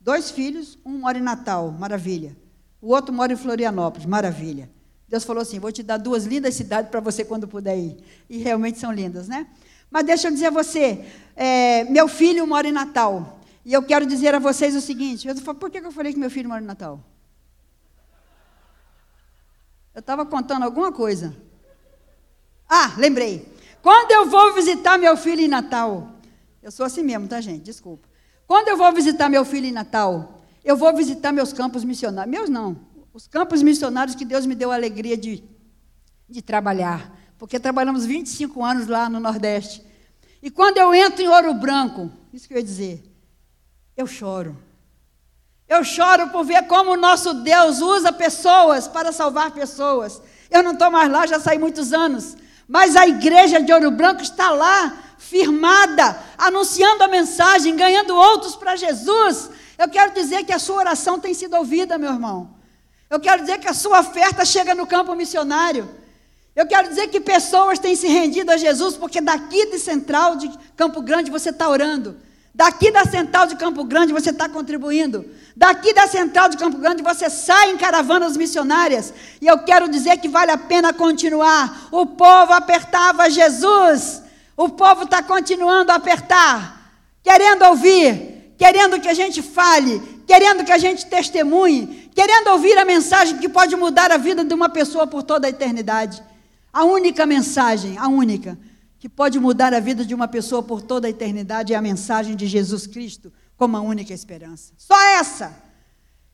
Dois 0.00 0.30
filhos, 0.30 0.78
um 0.86 0.98
mora 0.98 1.18
em 1.18 1.22
Natal, 1.22 1.72
maravilha. 1.72 2.36
O 2.80 2.94
outro 2.94 3.12
mora 3.12 3.32
em 3.32 3.36
Florianópolis, 3.36 4.06
maravilha. 4.06 4.70
Deus 5.08 5.24
falou 5.24 5.42
assim: 5.42 5.58
vou 5.58 5.72
te 5.72 5.82
dar 5.82 5.96
duas 5.96 6.24
lindas 6.24 6.54
cidades 6.54 6.90
para 6.90 7.00
você 7.00 7.24
quando 7.24 7.48
puder 7.48 7.76
ir. 7.76 7.96
E 8.28 8.38
realmente 8.38 8.78
são 8.78 8.92
lindas, 8.92 9.26
né? 9.26 9.48
Mas 9.90 10.06
deixa 10.06 10.28
eu 10.28 10.32
dizer 10.32 10.46
a 10.46 10.50
você: 10.50 11.04
é, 11.34 11.84
meu 11.84 12.06
filho 12.06 12.46
mora 12.46 12.68
em 12.68 12.72
Natal. 12.72 13.40
E 13.64 13.72
eu 13.72 13.82
quero 13.82 14.06
dizer 14.06 14.34
a 14.34 14.38
vocês 14.38 14.76
o 14.76 14.80
seguinte: 14.80 15.26
eu 15.26 15.36
falo, 15.38 15.58
por 15.58 15.70
que 15.70 15.78
eu 15.78 15.92
falei 15.92 16.12
que 16.12 16.18
meu 16.18 16.30
filho 16.30 16.48
mora 16.48 16.62
em 16.62 16.66
Natal? 16.66 17.04
Eu 19.94 20.00
estava 20.00 20.24
contando 20.24 20.64
alguma 20.64 20.92
coisa. 20.92 21.36
Ah, 22.68 22.94
lembrei. 22.96 23.46
Quando 23.82 24.12
eu 24.12 24.26
vou 24.26 24.54
visitar 24.54 24.98
meu 24.98 25.16
filho 25.16 25.40
em 25.40 25.48
Natal, 25.48 26.12
eu 26.62 26.70
sou 26.70 26.86
assim 26.86 27.02
mesmo, 27.02 27.26
tá, 27.26 27.40
gente? 27.40 27.62
Desculpa. 27.62 28.08
Quando 28.46 28.68
eu 28.68 28.76
vou 28.76 28.92
visitar 28.92 29.28
meu 29.28 29.44
filho 29.44 29.66
em 29.66 29.72
Natal, 29.72 30.42
eu 30.64 30.76
vou 30.76 30.94
visitar 30.94 31.32
meus 31.32 31.52
campos 31.52 31.84
missionários. 31.84 32.30
Meus 32.30 32.48
não. 32.48 32.76
Os 33.12 33.26
campos 33.26 33.62
missionários 33.62 34.14
que 34.14 34.24
Deus 34.24 34.46
me 34.46 34.54
deu 34.54 34.70
a 34.70 34.74
alegria 34.74 35.16
de, 35.16 35.42
de 36.28 36.42
trabalhar. 36.42 37.16
Porque 37.38 37.58
trabalhamos 37.58 38.04
25 38.04 38.62
anos 38.64 38.86
lá 38.86 39.08
no 39.08 39.18
Nordeste. 39.18 39.84
E 40.42 40.50
quando 40.50 40.78
eu 40.78 40.94
entro 40.94 41.22
em 41.22 41.28
Ouro 41.28 41.54
Branco, 41.54 42.10
isso 42.32 42.46
que 42.46 42.54
eu 42.54 42.58
ia 42.58 42.64
dizer, 42.64 43.02
eu 43.96 44.06
choro. 44.06 44.56
Eu 45.70 45.84
choro 45.84 46.30
por 46.30 46.44
ver 46.44 46.66
como 46.66 46.90
o 46.90 46.96
nosso 46.96 47.32
Deus 47.32 47.80
usa 47.80 48.12
pessoas 48.12 48.88
para 48.88 49.12
salvar 49.12 49.52
pessoas. 49.52 50.20
Eu 50.50 50.64
não 50.64 50.72
estou 50.72 50.90
mais 50.90 51.08
lá, 51.08 51.28
já 51.28 51.38
saí 51.38 51.60
muitos 51.60 51.92
anos. 51.92 52.36
Mas 52.66 52.96
a 52.96 53.06
igreja 53.06 53.62
de 53.62 53.72
Ouro 53.72 53.92
Branco 53.92 54.20
está 54.20 54.50
lá, 54.50 54.98
firmada, 55.16 56.18
anunciando 56.36 57.04
a 57.04 57.08
mensagem, 57.08 57.76
ganhando 57.76 58.16
outros 58.16 58.56
para 58.56 58.74
Jesus. 58.74 59.48
Eu 59.78 59.88
quero 59.88 60.12
dizer 60.12 60.42
que 60.42 60.52
a 60.52 60.58
sua 60.58 60.78
oração 60.78 61.20
tem 61.20 61.34
sido 61.34 61.56
ouvida, 61.56 61.96
meu 61.96 62.10
irmão. 62.10 62.50
Eu 63.08 63.20
quero 63.20 63.42
dizer 63.42 63.58
que 63.58 63.68
a 63.68 63.74
sua 63.74 64.00
oferta 64.00 64.44
chega 64.44 64.74
no 64.74 64.88
campo 64.88 65.14
missionário. 65.14 65.88
Eu 66.56 66.66
quero 66.66 66.88
dizer 66.88 67.06
que 67.06 67.20
pessoas 67.20 67.78
têm 67.78 67.94
se 67.94 68.08
rendido 68.08 68.50
a 68.50 68.56
Jesus 68.56 68.96
porque 68.96 69.20
daqui 69.20 69.66
de 69.66 69.78
Central 69.78 70.34
de 70.34 70.50
Campo 70.76 71.00
Grande 71.00 71.30
você 71.30 71.50
está 71.50 71.68
orando. 71.68 72.16
Daqui 72.54 72.90
da 72.90 73.04
Central 73.04 73.46
de 73.46 73.56
Campo 73.56 73.84
Grande 73.84 74.12
você 74.12 74.30
está 74.30 74.48
contribuindo. 74.48 75.24
Daqui 75.56 75.94
da 75.94 76.06
Central 76.06 76.48
de 76.48 76.56
Campo 76.56 76.78
Grande 76.78 77.02
você 77.02 77.30
sai 77.30 77.70
em 77.70 77.76
caravanas 77.76 78.36
missionárias. 78.36 79.14
E 79.40 79.46
eu 79.46 79.58
quero 79.58 79.88
dizer 79.88 80.16
que 80.18 80.28
vale 80.28 80.50
a 80.50 80.58
pena 80.58 80.92
continuar. 80.92 81.88
O 81.92 82.06
povo 82.06 82.52
apertava 82.52 83.30
Jesus. 83.30 84.22
O 84.56 84.68
povo 84.68 85.04
está 85.04 85.22
continuando 85.22 85.90
a 85.90 85.94
apertar, 85.94 86.92
querendo 87.22 87.64
ouvir, 87.64 88.54
querendo 88.58 89.00
que 89.00 89.08
a 89.08 89.14
gente 89.14 89.40
fale, 89.40 90.22
querendo 90.26 90.64
que 90.64 90.72
a 90.72 90.76
gente 90.76 91.06
testemunhe, 91.06 92.10
querendo 92.14 92.48
ouvir 92.48 92.76
a 92.76 92.84
mensagem 92.84 93.38
que 93.38 93.48
pode 93.48 93.74
mudar 93.74 94.12
a 94.12 94.18
vida 94.18 94.44
de 94.44 94.52
uma 94.52 94.68
pessoa 94.68 95.06
por 95.06 95.22
toda 95.22 95.46
a 95.46 95.50
eternidade. 95.50 96.22
A 96.70 96.84
única 96.84 97.24
mensagem, 97.24 97.96
a 97.96 98.06
única, 98.06 98.58
que 99.00 99.08
pode 99.08 99.38
mudar 99.38 99.72
a 99.72 99.80
vida 99.80 100.04
de 100.04 100.14
uma 100.14 100.28
pessoa 100.28 100.62
por 100.62 100.82
toda 100.82 101.06
a 101.06 101.10
eternidade 101.10 101.72
é 101.72 101.76
a 101.76 101.80
mensagem 101.80 102.36
de 102.36 102.46
Jesus 102.46 102.86
Cristo 102.86 103.32
como 103.56 103.74
a 103.74 103.80
única 103.80 104.12
esperança. 104.12 104.74
Só 104.76 104.94
essa. 105.18 105.56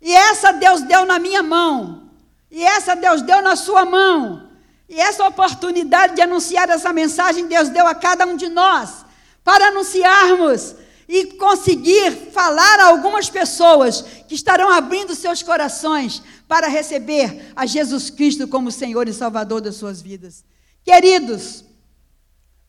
E 0.02 0.12
essa 0.12 0.50
Deus 0.50 0.82
deu 0.82 1.06
na 1.06 1.16
minha 1.20 1.44
mão. 1.44 2.10
E 2.50 2.64
essa 2.64 2.96
Deus 2.96 3.22
deu 3.22 3.40
na 3.40 3.54
sua 3.54 3.84
mão. 3.84 4.50
E 4.88 5.00
essa 5.00 5.24
oportunidade 5.28 6.16
de 6.16 6.22
anunciar 6.22 6.68
essa 6.68 6.92
mensagem 6.92 7.46
Deus 7.46 7.68
deu 7.68 7.86
a 7.86 7.94
cada 7.94 8.26
um 8.26 8.36
de 8.36 8.48
nós 8.48 9.04
para 9.44 9.68
anunciarmos 9.68 10.74
e 11.08 11.26
conseguir 11.34 12.10
falar 12.32 12.80
a 12.80 12.86
algumas 12.86 13.30
pessoas 13.30 14.02
que 14.26 14.34
estarão 14.34 14.72
abrindo 14.72 15.14
seus 15.14 15.40
corações 15.40 16.20
para 16.48 16.66
receber 16.66 17.52
a 17.54 17.64
Jesus 17.64 18.10
Cristo 18.10 18.48
como 18.48 18.72
Senhor 18.72 19.08
e 19.08 19.12
Salvador 19.12 19.60
das 19.60 19.76
suas 19.76 20.02
vidas. 20.02 20.44
Queridos, 20.84 21.64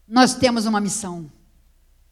nós 0.07 0.33
temos 0.33 0.65
uma 0.65 0.79
missão 0.79 1.29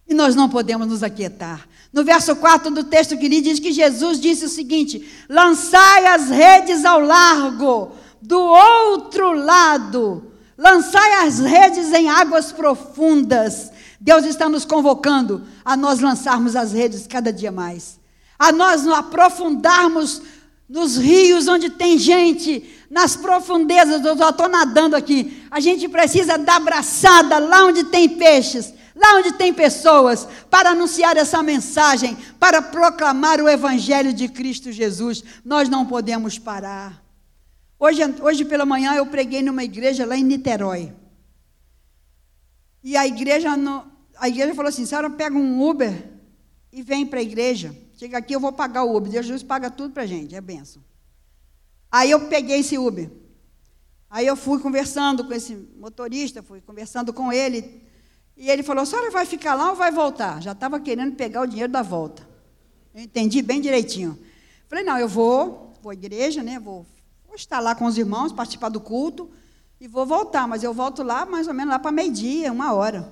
e 0.08 0.13
nós 0.13 0.36
não 0.36 0.49
podemos 0.49 0.88
nos 0.88 1.01
aquietar. 1.01 1.67
No 1.91 2.03
verso 2.03 2.36
4 2.36 2.69
do 2.71 2.84
texto 2.84 3.17
que 3.17 3.27
li, 3.27 3.41
diz 3.41 3.60
que 3.60 3.71
Jesus 3.71 4.19
disse 4.19 4.45
o 4.45 4.49
seguinte: 4.49 5.08
lançai 5.29 6.05
as 6.08 6.29
redes 6.29 6.86
ao 6.86 6.99
largo, 6.99 7.91
do 8.21 8.39
outro 8.39 9.31
lado, 9.31 10.31
lançai 10.58 11.25
as 11.25 11.39
redes 11.39 11.91
em 11.93 12.10
águas 12.10 12.51
profundas. 12.51 13.71
Deus 13.99 14.25
está 14.25 14.47
nos 14.47 14.65
convocando 14.65 15.43
a 15.63 15.75
nós 15.75 15.99
lançarmos 15.99 16.55
as 16.55 16.73
redes 16.73 17.08
cada 17.08 17.34
dia 17.34 17.51
mais, 17.51 17.99
a 18.38 18.51
nós 18.51 18.86
aprofundarmos 18.88 20.21
nos 20.67 20.97
rios 20.97 21.47
onde 21.47 21.69
tem 21.69 21.97
gente, 21.97 22.84
nas 22.95 23.13
profundezas, 23.13 24.05
eu 24.05 24.17
já 24.17 24.29
estou 24.29 24.47
nadando 24.47 24.95
aqui. 24.95 25.45
A 25.51 25.60
gente 25.60 25.89
precisa 25.89 26.38
dar 26.38 26.55
abraçada 26.55 27.38
lá 27.39 27.65
onde 27.65 27.84
tem 27.84 28.08
peixes, 28.08 28.73
lá 28.95 29.17
onde 29.17 29.34
tem 29.34 29.53
pessoas, 29.53 30.25
para 30.49 30.69
anunciar 30.69 31.17
essa 31.17 31.43
mensagem, 31.43 32.17
para 32.39 32.62
proclamar 32.62 33.41
o 33.41 33.49
Evangelho 33.49 34.13
de 34.13 34.29
Cristo 34.29 34.71
Jesus. 34.71 35.21
Nós 35.43 35.67
não 35.67 35.86
podemos 35.86 36.39
parar. 36.39 37.03
Hoje, 37.77 37.99
hoje 38.21 38.45
pela 38.45 38.65
manhã 38.65 38.95
eu 38.95 39.05
preguei 39.08 39.41
numa 39.43 39.65
igreja 39.65 40.05
lá 40.05 40.15
em 40.15 40.23
Niterói. 40.23 40.93
E 42.81 42.95
a 42.95 43.05
igreja, 43.05 43.58
no, 43.58 43.84
a 44.15 44.29
igreja 44.29 44.55
falou 44.55 44.69
assim: 44.69 44.86
senhora 44.86 45.10
pega 45.10 45.36
um 45.36 45.62
Uber 45.62 46.12
e 46.71 46.81
vem 46.81 47.05
para 47.05 47.19
a 47.19 47.23
igreja. 47.23 47.75
Chega 47.97 48.19
aqui, 48.19 48.34
eu 48.34 48.39
vou 48.39 48.53
pagar 48.53 48.86
o 48.86 48.95
Uber. 48.95 49.12
Jesus 49.12 49.43
paga 49.43 49.69
tudo 49.69 49.91
para 49.91 50.03
a 50.03 50.08
gente, 50.08 50.34
é 50.34 50.39
benção. 50.39 50.81
Aí 51.91 52.11
eu 52.11 52.27
peguei 52.27 52.59
esse 52.59 52.77
Uber. 52.77 53.09
Aí 54.09 54.25
eu 54.25 54.35
fui 54.35 54.59
conversando 54.59 55.25
com 55.25 55.33
esse 55.33 55.55
motorista, 55.77 56.41
fui 56.41 56.61
conversando 56.61 57.11
com 57.11 57.31
ele. 57.31 57.83
E 58.37 58.49
ele 58.49 58.63
falou: 58.63 58.83
a 58.83 58.85
senhora 58.85 59.11
vai 59.11 59.25
ficar 59.25 59.55
lá 59.55 59.69
ou 59.69 59.75
vai 59.75 59.91
voltar? 59.91 60.41
Já 60.41 60.51
estava 60.51 60.79
querendo 60.79 61.15
pegar 61.15 61.41
o 61.41 61.47
dinheiro 61.47 61.71
da 61.71 61.81
volta. 61.81 62.27
Eu 62.93 63.01
entendi 63.01 63.41
bem 63.41 63.59
direitinho. 63.59 64.17
Falei: 64.67 64.83
não, 64.83 64.97
eu 64.97 65.07
vou, 65.07 65.73
vou 65.81 65.91
à 65.91 65.93
igreja, 65.93 66.43
né? 66.43 66.59
Vou, 66.59 66.85
vou 67.25 67.35
estar 67.35 67.59
lá 67.59 67.75
com 67.75 67.85
os 67.85 67.97
irmãos, 67.97 68.31
participar 68.31 68.69
do 68.69 68.79
culto. 68.79 69.29
E 69.79 69.87
vou 69.87 70.05
voltar, 70.05 70.47
mas 70.47 70.63
eu 70.63 70.73
volto 70.73 71.03
lá 71.03 71.25
mais 71.25 71.47
ou 71.47 71.53
menos 71.53 71.71
lá 71.71 71.79
para 71.79 71.91
meio-dia, 71.91 72.51
uma 72.51 72.73
hora. 72.73 73.11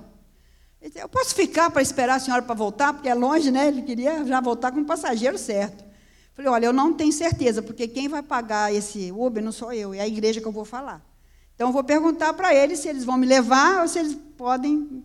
Eu 0.95 1.07
posso 1.07 1.33
ficar 1.33 1.69
para 1.69 1.81
esperar 1.81 2.15
a 2.15 2.19
senhora 2.19 2.41
para 2.41 2.55
voltar, 2.55 2.93
porque 2.93 3.07
é 3.07 3.13
longe, 3.13 3.51
né? 3.51 3.67
Ele 3.67 3.81
queria 3.81 4.25
já 4.25 4.41
voltar 4.41 4.71
com 4.71 4.81
o 4.81 4.85
passageiro 4.85 5.37
certo. 5.37 5.83
Falei, 6.33 6.49
olha, 6.49 6.65
eu 6.65 6.73
não 6.73 6.93
tenho 6.93 7.13
certeza, 7.13 7.61
porque 7.61 7.87
quem 7.87 8.07
vai 8.07 8.23
pagar 8.23 8.73
esse 8.73 9.11
Uber 9.11 9.43
não 9.43 9.51
sou 9.51 9.71
eu, 9.71 9.93
é 9.93 9.99
a 9.99 10.07
igreja 10.07 10.41
que 10.41 10.47
eu 10.47 10.51
vou 10.51 10.65
falar. 10.65 11.01
Então 11.53 11.67
eu 11.67 11.73
vou 11.73 11.83
perguntar 11.83 12.33
para 12.33 12.53
eles 12.53 12.79
se 12.79 12.87
eles 12.87 13.05
vão 13.05 13.17
me 13.17 13.27
levar 13.27 13.81
ou 13.81 13.87
se 13.87 13.99
eles 13.99 14.15
podem. 14.35 15.03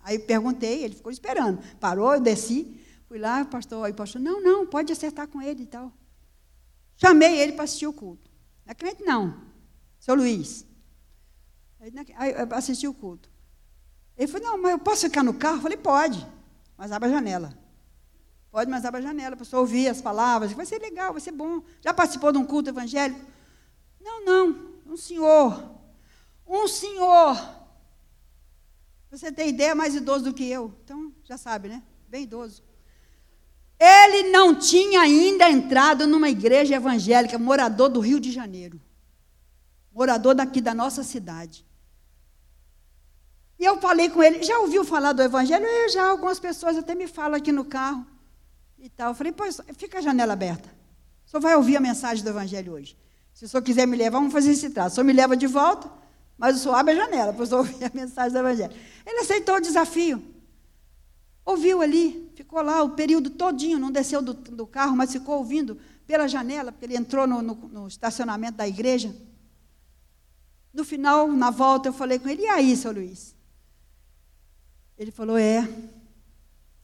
Aí 0.00 0.18
perguntei, 0.18 0.84
ele 0.84 0.94
ficou 0.94 1.10
esperando. 1.10 1.60
Parou, 1.80 2.14
eu 2.14 2.20
desci, 2.20 2.80
fui 3.06 3.18
lá, 3.18 3.44
pastor, 3.44 3.84
aí 3.84 3.92
pastor, 3.92 4.20
não, 4.20 4.40
não, 4.40 4.66
pode 4.66 4.92
acertar 4.92 5.26
com 5.26 5.42
ele 5.42 5.64
e 5.64 5.66
tal. 5.66 5.92
Chamei 6.96 7.40
ele 7.40 7.52
para 7.52 7.64
assistir 7.64 7.86
o 7.86 7.92
culto. 7.92 8.30
Não 8.64 8.72
é 8.72 8.74
crente, 8.74 9.02
não. 9.02 9.36
Seu 9.98 10.14
Luiz. 10.14 10.64
Aí, 11.80 11.92
o 12.88 12.94
culto. 12.94 13.30
Ele 14.16 14.26
falou, 14.26 14.48
não, 14.48 14.62
mas 14.62 14.72
eu 14.72 14.78
posso 14.78 15.02
ficar 15.02 15.22
no 15.22 15.34
carro? 15.34 15.58
Eu 15.58 15.62
falei, 15.62 15.76
pode, 15.76 16.26
mas 16.76 16.90
abra 16.90 17.08
a 17.08 17.12
janela. 17.12 17.67
Pode, 18.50 18.70
mas 18.70 18.84
abra 18.84 18.98
a 18.98 19.02
janela, 19.02 19.36
para 19.36 19.44
pessoa 19.44 19.60
ouvir 19.60 19.88
as 19.88 20.00
palavras, 20.00 20.52
vai 20.52 20.64
ser 20.64 20.78
legal, 20.78 21.12
vai 21.12 21.20
ser 21.20 21.32
bom. 21.32 21.62
Já 21.82 21.92
participou 21.92 22.32
de 22.32 22.38
um 22.38 22.44
culto 22.44 22.70
evangélico? 22.70 23.20
Não, 24.00 24.24
não, 24.24 24.72
um 24.86 24.96
senhor. 24.96 25.76
Um 26.46 26.66
senhor. 26.66 27.36
Você 29.10 29.30
tem 29.30 29.50
ideia, 29.50 29.74
mais 29.74 29.94
idoso 29.94 30.24
do 30.24 30.34
que 30.34 30.48
eu. 30.48 30.74
Então, 30.82 31.12
já 31.24 31.36
sabe, 31.36 31.68
né? 31.68 31.82
Bem 32.08 32.22
idoso. 32.22 32.62
Ele 33.78 34.30
não 34.30 34.54
tinha 34.54 35.02
ainda 35.02 35.48
entrado 35.48 36.06
numa 36.06 36.30
igreja 36.30 36.76
evangélica, 36.76 37.38
morador 37.38 37.90
do 37.90 38.00
Rio 38.00 38.18
de 38.18 38.32
Janeiro. 38.32 38.80
Morador 39.92 40.34
daqui 40.34 40.60
da 40.60 40.74
nossa 40.74 41.04
cidade. 41.04 41.66
E 43.58 43.64
eu 43.64 43.78
falei 43.78 44.08
com 44.08 44.22
ele, 44.22 44.42
já 44.42 44.58
ouviu 44.60 44.84
falar 44.84 45.12
do 45.12 45.22
Evangelho? 45.22 45.66
Eu 45.66 45.88
já, 45.88 46.10
algumas 46.10 46.38
pessoas 46.38 46.76
até 46.76 46.94
me 46.94 47.08
falam 47.08 47.36
aqui 47.36 47.50
no 47.50 47.64
carro 47.64 48.06
e 48.78 48.88
tal. 48.88 49.10
Eu 49.10 49.14
falei, 49.14 49.32
pois, 49.32 49.60
fica 49.74 49.98
a 49.98 50.00
janela 50.00 50.32
aberta. 50.32 50.68
O 51.26 51.30
senhor 51.30 51.40
vai 51.40 51.56
ouvir 51.56 51.76
a 51.76 51.80
mensagem 51.80 52.22
do 52.22 52.30
Evangelho 52.30 52.72
hoje. 52.72 52.96
Se 53.34 53.44
o 53.44 53.48
senhor 53.48 53.62
quiser 53.62 53.86
me 53.86 53.96
levar, 53.96 54.18
vamos 54.18 54.32
fazer 54.32 54.52
esse 54.52 54.70
trato. 54.70 54.92
O 54.92 54.94
senhor 54.94 55.04
me 55.04 55.12
leva 55.12 55.36
de 55.36 55.46
volta, 55.46 55.90
mas 56.36 56.56
o 56.56 56.58
senhor 56.58 56.74
abre 56.74 56.94
a 56.94 56.96
janela 56.96 57.32
para 57.32 57.42
o 57.42 57.46
senhor 57.46 57.58
ouvir 57.66 57.84
a 57.84 57.90
mensagem 57.94 58.32
do 58.32 58.38
Evangelho. 58.38 58.72
Ele 59.06 59.20
aceitou 59.20 59.56
o 59.56 59.60
desafio. 59.60 60.22
Ouviu 61.44 61.80
ali, 61.80 62.30
ficou 62.34 62.60
lá 62.62 62.82
o 62.82 62.90
período 62.90 63.30
todinho, 63.30 63.78
não 63.78 63.90
desceu 63.90 64.20
do, 64.20 64.34
do 64.34 64.66
carro, 64.66 64.96
mas 64.96 65.12
ficou 65.12 65.38
ouvindo 65.38 65.78
pela 66.06 66.28
janela, 66.28 66.72
porque 66.72 66.84
ele 66.84 66.96
entrou 66.96 67.26
no, 67.26 67.40
no, 67.40 67.54
no 67.54 67.88
estacionamento 67.88 68.58
da 68.58 68.68
igreja. 68.68 69.14
No 70.72 70.84
final, 70.84 71.30
na 71.32 71.50
volta, 71.50 71.88
eu 71.88 71.92
falei 71.92 72.18
com 72.18 72.28
ele, 72.28 72.42
e 72.42 72.48
aí, 72.48 72.76
seu 72.76 72.92
Luiz? 72.92 73.34
Ele 74.98 75.10
falou: 75.10 75.38
É, 75.38 75.66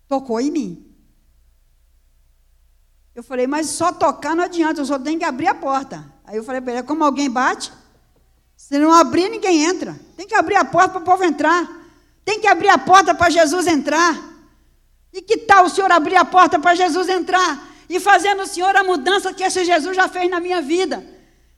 tocou 0.08 0.40
em 0.40 0.50
mim. 0.50 0.93
Eu 3.14 3.22
falei: 3.22 3.46
Mas 3.46 3.66
só 3.66 3.92
tocar 3.92 4.34
não 4.34 4.44
adianta, 4.44 4.80
eu 4.80 4.86
só 4.86 4.98
tenho 4.98 5.18
que 5.18 5.24
abrir 5.24 5.46
a 5.46 5.54
porta. 5.54 6.04
Aí 6.24 6.36
eu 6.36 6.44
falei 6.44 6.60
para 6.60 6.72
ele: 6.72 6.80
é 6.80 6.82
Como 6.82 7.04
alguém 7.04 7.30
bate? 7.30 7.72
Se 8.56 8.78
não 8.78 8.92
abrir, 8.92 9.28
ninguém 9.28 9.64
entra. 9.64 9.98
Tem 10.16 10.26
que 10.26 10.34
abrir 10.34 10.56
a 10.56 10.64
porta 10.64 10.90
para 10.90 11.00
o 11.00 11.04
povo 11.04 11.24
entrar. 11.24 11.68
Tem 12.24 12.40
que 12.40 12.46
abrir 12.46 12.68
a 12.68 12.78
porta 12.78 13.14
para 13.14 13.30
Jesus 13.30 13.66
entrar. 13.66 14.16
E 15.12 15.20
que 15.20 15.36
tal 15.38 15.66
o 15.66 15.70
Senhor 15.70 15.92
abrir 15.92 16.16
a 16.16 16.24
porta 16.24 16.58
para 16.58 16.74
Jesus 16.74 17.08
entrar? 17.08 17.62
E 17.88 18.00
fazendo 18.00 18.42
o 18.42 18.46
Senhor 18.46 18.74
a 18.74 18.82
mudança 18.82 19.32
que 19.32 19.42
esse 19.44 19.64
Jesus 19.64 19.94
já 19.94 20.08
fez 20.08 20.30
na 20.30 20.40
minha 20.40 20.60
vida. 20.62 21.04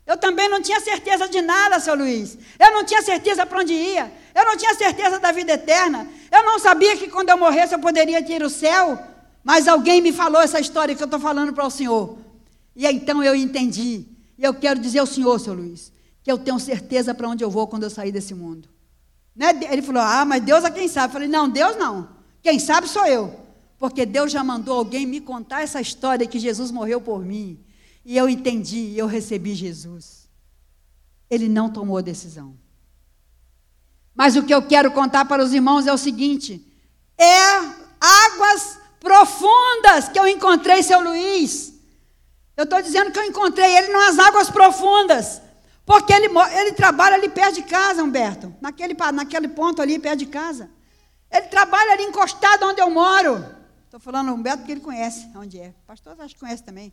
Eu 0.07 0.17
também 0.17 0.49
não 0.49 0.61
tinha 0.61 0.81
certeza 0.81 1.29
de 1.29 1.41
nada, 1.41 1.81
seu 1.81 1.95
Luiz. 1.95 2.37
Eu 2.59 2.73
não 2.73 2.85
tinha 2.85 3.03
certeza 3.03 3.47
para 3.47 3.61
onde 3.61 3.73
ia. 3.73 4.13
Eu 4.35 4.45
não 4.45 4.57
tinha 4.57 4.75
certeza 4.75 5.19
da 5.19 5.33
vida 5.33 5.53
eterna. 5.53 6.07
Eu 6.31 6.45
não 6.45 6.59
sabia 6.59 6.97
que 6.97 7.09
quando 7.09 7.31
eu 7.31 7.39
morresse 7.39 7.75
eu 7.75 7.79
poderia 7.79 8.23
ter 8.23 8.43
o 8.43 8.51
céu. 8.51 8.99
Mas 9.47 9.69
alguém 9.69 10.01
me 10.01 10.13
falou 10.13 10.43
essa 10.43 10.59
história 10.59 10.93
que 10.93 11.01
eu 11.01 11.05
estou 11.05 11.21
falando 11.21 11.53
para 11.53 11.65
o 11.65 11.71
senhor. 11.71 12.19
E 12.75 12.85
então 12.85 13.23
eu 13.23 13.33
entendi. 13.33 14.05
E 14.37 14.43
eu 14.43 14.53
quero 14.53 14.81
dizer 14.81 14.99
ao 14.99 15.07
senhor, 15.07 15.39
seu 15.39 15.55
Luiz, 15.55 15.93
que 16.21 16.33
eu 16.33 16.37
tenho 16.37 16.59
certeza 16.59 17.15
para 17.15 17.29
onde 17.29 17.45
eu 17.45 17.49
vou 17.49 17.69
quando 17.69 17.85
eu 17.85 17.91
sair 17.91 18.11
desse 18.11 18.35
mundo. 18.35 18.69
Né? 19.37 19.51
Ele 19.71 19.83
falou: 19.83 20.03
Ah, 20.03 20.25
mas 20.25 20.43
Deus 20.43 20.65
é 20.65 20.71
quem 20.73 20.89
sabe. 20.89 21.11
Eu 21.11 21.13
falei: 21.13 21.29
Não, 21.29 21.49
Deus 21.49 21.77
não. 21.77 22.09
Quem 22.43 22.59
sabe 22.59 22.89
sou 22.89 23.07
eu. 23.07 23.39
Porque 23.79 24.05
Deus 24.05 24.33
já 24.33 24.43
mandou 24.43 24.79
alguém 24.79 25.07
me 25.07 25.21
contar 25.21 25.63
essa 25.63 25.81
história 25.81 26.27
que 26.27 26.41
Jesus 26.41 26.73
morreu 26.73 27.01
por 27.01 27.25
mim. 27.25 27.65
E 28.05 28.17
eu 28.17 28.29
entendi, 28.29 28.99
eu 28.99 29.07
recebi 29.07 29.55
Jesus. 29.55 30.29
Ele 31.31 31.49
não 31.49 31.71
tomou 31.71 32.03
decisão. 32.03 32.57
Mas 34.13 34.35
o 34.35 34.43
que 34.43 34.53
eu 34.53 34.63
quero 34.63 34.91
contar 34.91 35.25
para 35.27 35.45
os 35.45 35.53
irmãos 35.53 35.87
é 35.87 35.93
o 35.93 35.99
seguinte: 35.99 36.67
é 37.17 37.59
águas 38.01 38.86
profundas 39.07 40.09
que 40.09 40.19
eu 40.19 40.27
encontrei 40.27 40.83
seu 40.83 41.01
Luiz. 41.01 41.73
Eu 42.57 42.65
estou 42.65 42.83
dizendo 42.83 43.13
que 43.13 43.19
eu 43.21 43.25
encontrei 43.25 43.77
ele 43.77 43.93
nas 43.93 44.19
águas 44.19 44.51
profundas. 44.51 45.41
Porque 45.85 46.13
ele, 46.13 46.29
ele 46.59 46.73
trabalha 46.73 47.15
ali 47.15 47.29
perto 47.29 47.55
de 47.55 47.63
casa, 47.63 48.03
Humberto. 48.03 48.53
Naquele, 48.61 48.97
naquele 49.13 49.47
ponto 49.47 49.81
ali, 49.81 50.01
perto 50.01 50.19
de 50.19 50.27
casa. 50.27 50.69
Ele 51.31 51.47
trabalha 51.47 51.93
ali 51.93 52.03
encostado 52.03 52.67
onde 52.67 52.81
eu 52.81 52.91
moro. 52.91 53.47
Estou 53.85 54.01
falando 54.01 54.33
Humberto 54.33 54.59
porque 54.59 54.73
ele 54.73 54.81
conhece 54.81 55.31
onde 55.37 55.61
é. 55.61 55.73
Pastor 55.87 56.17
acho 56.19 56.35
que 56.35 56.41
conhece 56.41 56.65
também. 56.65 56.93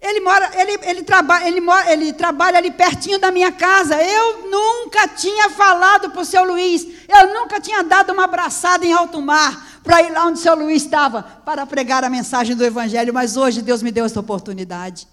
Ele 0.00 0.20
mora, 0.20 0.50
ele, 0.60 0.78
ele, 0.82 1.02
traba, 1.04 1.46
ele, 1.46 1.60
mora, 1.60 1.92
ele 1.92 2.12
trabalha 2.12 2.58
ali 2.58 2.72
pertinho 2.72 3.20
da 3.20 3.30
minha 3.30 3.52
casa. 3.52 4.02
Eu 4.02 4.50
nunca 4.50 5.06
tinha 5.06 5.48
falado 5.50 6.10
para 6.10 6.20
o 6.20 6.24
seu 6.24 6.44
Luiz. 6.44 6.84
Eu 7.08 7.32
nunca 7.32 7.60
tinha 7.60 7.84
dado 7.84 8.12
uma 8.12 8.24
abraçada 8.24 8.84
em 8.84 8.92
alto 8.92 9.22
mar 9.22 9.73
para 9.84 10.02
ir 10.02 10.10
lá 10.10 10.26
onde 10.26 10.38
o 10.38 10.42
seu 10.42 10.56
Luiz 10.56 10.82
estava 10.82 11.22
para 11.22 11.66
pregar 11.66 12.02
a 12.02 12.10
mensagem 12.10 12.56
do 12.56 12.64
Evangelho. 12.64 13.12
Mas 13.12 13.36
hoje 13.36 13.60
Deus 13.60 13.82
me 13.82 13.92
deu 13.92 14.06
essa 14.06 14.18
oportunidade. 14.18 15.06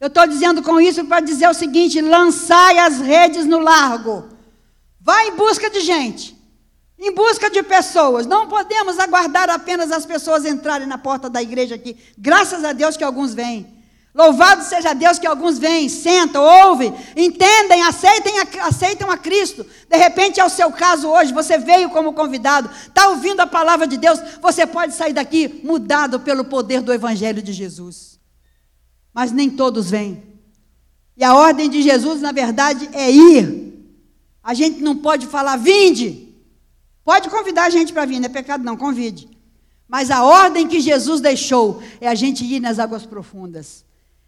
Eu 0.00 0.06
estou 0.06 0.26
dizendo 0.26 0.62
com 0.62 0.80
isso 0.80 1.04
para 1.04 1.20
dizer 1.20 1.48
o 1.48 1.54
seguinte: 1.54 2.00
lançai 2.00 2.78
as 2.78 3.00
redes 3.00 3.44
no 3.44 3.58
largo. 3.58 4.28
Vai 5.00 5.28
em 5.28 5.36
busca 5.36 5.68
de 5.68 5.80
gente, 5.80 6.36
em 6.96 7.12
busca 7.12 7.50
de 7.50 7.62
pessoas. 7.64 8.24
Não 8.24 8.48
podemos 8.48 9.00
aguardar 9.00 9.50
apenas 9.50 9.90
as 9.90 10.06
pessoas 10.06 10.44
entrarem 10.44 10.86
na 10.86 10.96
porta 10.96 11.28
da 11.28 11.42
igreja 11.42 11.74
aqui. 11.74 11.96
Graças 12.16 12.64
a 12.64 12.72
Deus 12.72 12.96
que 12.96 13.02
alguns 13.02 13.34
vêm. 13.34 13.81
Louvado 14.14 14.62
seja 14.62 14.92
Deus 14.92 15.18
que 15.18 15.26
alguns 15.26 15.58
vêm, 15.58 15.88
sentam, 15.88 16.42
ouvem, 16.42 16.92
entendem, 17.16 17.82
aceitem, 17.82 18.34
aceitam 18.60 19.10
a 19.10 19.16
Cristo. 19.16 19.64
De 19.88 19.96
repente 19.96 20.38
é 20.38 20.44
o 20.44 20.50
seu 20.50 20.70
caso 20.70 21.08
hoje, 21.08 21.32
você 21.32 21.56
veio 21.56 21.88
como 21.88 22.12
convidado, 22.12 22.70
está 22.86 23.08
ouvindo 23.08 23.40
a 23.40 23.46
palavra 23.46 23.86
de 23.86 23.96
Deus, 23.96 24.20
você 24.42 24.66
pode 24.66 24.94
sair 24.94 25.14
daqui 25.14 25.62
mudado 25.64 26.20
pelo 26.20 26.44
poder 26.44 26.82
do 26.82 26.92
Evangelho 26.92 27.42
de 27.42 27.54
Jesus. 27.54 28.20
Mas 29.14 29.32
nem 29.32 29.48
todos 29.48 29.88
vêm. 29.88 30.22
E 31.16 31.24
a 31.24 31.34
ordem 31.34 31.70
de 31.70 31.80
Jesus, 31.80 32.20
na 32.20 32.32
verdade, 32.32 32.90
é 32.92 33.10
ir. 33.10 33.72
A 34.42 34.52
gente 34.52 34.82
não 34.82 34.96
pode 34.96 35.26
falar, 35.26 35.56
vinde. 35.56 36.34
Pode 37.02 37.30
convidar 37.30 37.64
a 37.64 37.70
gente 37.70 37.94
para 37.94 38.04
vir, 38.04 38.20
não 38.20 38.26
é 38.26 38.28
pecado 38.28 38.62
não, 38.62 38.76
convide. 38.76 39.28
Mas 39.88 40.10
a 40.10 40.22
ordem 40.22 40.68
que 40.68 40.80
Jesus 40.80 41.20
deixou 41.20 41.82
é 42.00 42.08
a 42.08 42.14
gente 42.14 42.44
ir 42.44 42.60
nas 42.60 42.78
águas 42.78 43.06
profundas. 43.06 43.84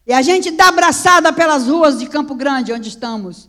E 0.06 0.12
a 0.12 0.20
gente 0.20 0.50
dá 0.50 0.68
abraçada 0.68 1.32
pelas 1.32 1.66
ruas 1.66 1.98
de 1.98 2.06
Campo 2.06 2.34
Grande, 2.34 2.72
onde 2.72 2.88
estamos. 2.88 3.48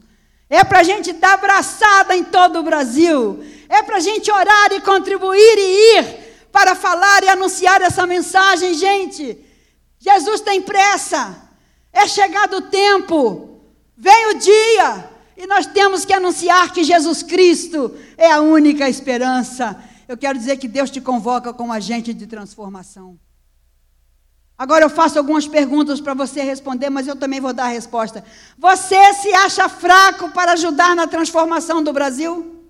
É 0.49 0.63
para 0.63 0.79
a 0.79 0.83
gente 0.83 1.11
dar 1.11 1.33
abraçada 1.33 2.15
em 2.15 2.23
todo 2.23 2.59
o 2.59 2.63
Brasil. 2.63 3.43
É 3.67 3.81
para 3.83 3.97
a 3.97 3.99
gente 3.99 4.31
orar 4.31 4.71
e 4.71 4.81
contribuir 4.81 5.57
e 5.57 5.99
ir 5.99 6.25
para 6.51 6.75
falar 6.75 7.23
e 7.23 7.27
anunciar 7.27 7.81
essa 7.81 8.07
mensagem, 8.07 8.73
gente. 8.73 9.37
Jesus 9.99 10.39
tem 10.39 10.61
pressa. 10.61 11.49
É 11.91 12.07
chegado 12.07 12.57
o 12.57 12.61
tempo. 12.61 13.59
Vem 13.97 14.29
o 14.29 14.39
dia. 14.39 15.09
E 15.35 15.45
nós 15.47 15.65
temos 15.65 16.05
que 16.05 16.13
anunciar 16.13 16.71
que 16.71 16.83
Jesus 16.83 17.21
Cristo 17.21 17.93
é 18.17 18.31
a 18.31 18.39
única 18.39 18.87
esperança. 18.87 19.77
Eu 20.07 20.15
quero 20.15 20.37
dizer 20.37 20.57
que 20.57 20.67
Deus 20.67 20.89
te 20.89 21.01
convoca 21.01 21.53
como 21.53 21.73
agente 21.73 22.13
de 22.13 22.25
transformação. 22.27 23.19
Agora 24.57 24.85
eu 24.85 24.89
faço 24.89 25.17
algumas 25.17 25.47
perguntas 25.47 25.99
para 25.99 26.13
você 26.13 26.41
responder, 26.41 26.89
mas 26.89 27.07
eu 27.07 27.15
também 27.15 27.41
vou 27.41 27.51
dar 27.51 27.65
a 27.65 27.69
resposta. 27.69 28.23
Você 28.57 29.13
se 29.15 29.33
acha 29.33 29.67
fraco 29.67 30.31
para 30.31 30.53
ajudar 30.53 30.95
na 30.95 31.07
transformação 31.07 31.83
do 31.83 31.91
Brasil? 31.91 32.63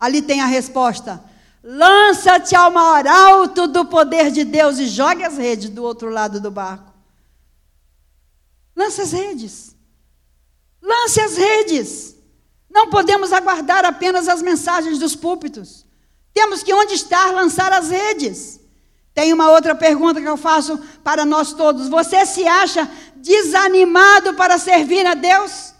Ali 0.00 0.20
tem 0.20 0.40
a 0.40 0.46
resposta. 0.46 1.22
Lança-te 1.62 2.56
ao 2.56 2.70
maior 2.70 3.06
alto 3.06 3.68
do 3.68 3.84
poder 3.86 4.30
de 4.30 4.44
Deus 4.44 4.78
e 4.78 4.86
jogue 4.86 5.22
as 5.22 5.38
redes 5.38 5.70
do 5.70 5.84
outro 5.84 6.10
lado 6.10 6.40
do 6.40 6.50
barco. 6.50 6.92
Lance 8.76 9.00
as 9.00 9.12
redes. 9.12 9.76
Lance 10.82 11.20
as 11.20 11.36
redes. 11.36 12.16
Não 12.68 12.90
podemos 12.90 13.32
aguardar 13.32 13.84
apenas 13.84 14.28
as 14.28 14.42
mensagens 14.42 14.98
dos 14.98 15.14
púlpitos. 15.14 15.86
Temos 16.34 16.64
que, 16.64 16.74
onde 16.74 16.94
estar, 16.94 17.30
lançar 17.32 17.72
as 17.72 17.90
redes. 17.90 18.60
Tem 19.14 19.32
uma 19.32 19.50
outra 19.50 19.74
pergunta 19.76 20.20
que 20.20 20.28
eu 20.28 20.36
faço 20.36 20.76
para 21.04 21.24
nós 21.24 21.52
todos. 21.52 21.88
Você 21.88 22.26
se 22.26 22.46
acha 22.46 22.90
desanimado 23.16 24.34
para 24.34 24.58
servir 24.58 25.06
a 25.06 25.14
Deus? 25.14 25.72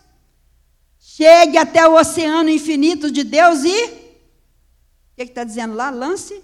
Chegue 1.00 1.58
até 1.58 1.86
o 1.86 1.94
oceano 1.94 2.48
infinito 2.48 3.10
de 3.10 3.24
Deus 3.24 3.64
e. 3.64 3.84
O 3.84 5.16
que 5.16 5.22
está 5.22 5.42
dizendo 5.42 5.74
lá? 5.74 5.90
Lance? 5.90 6.42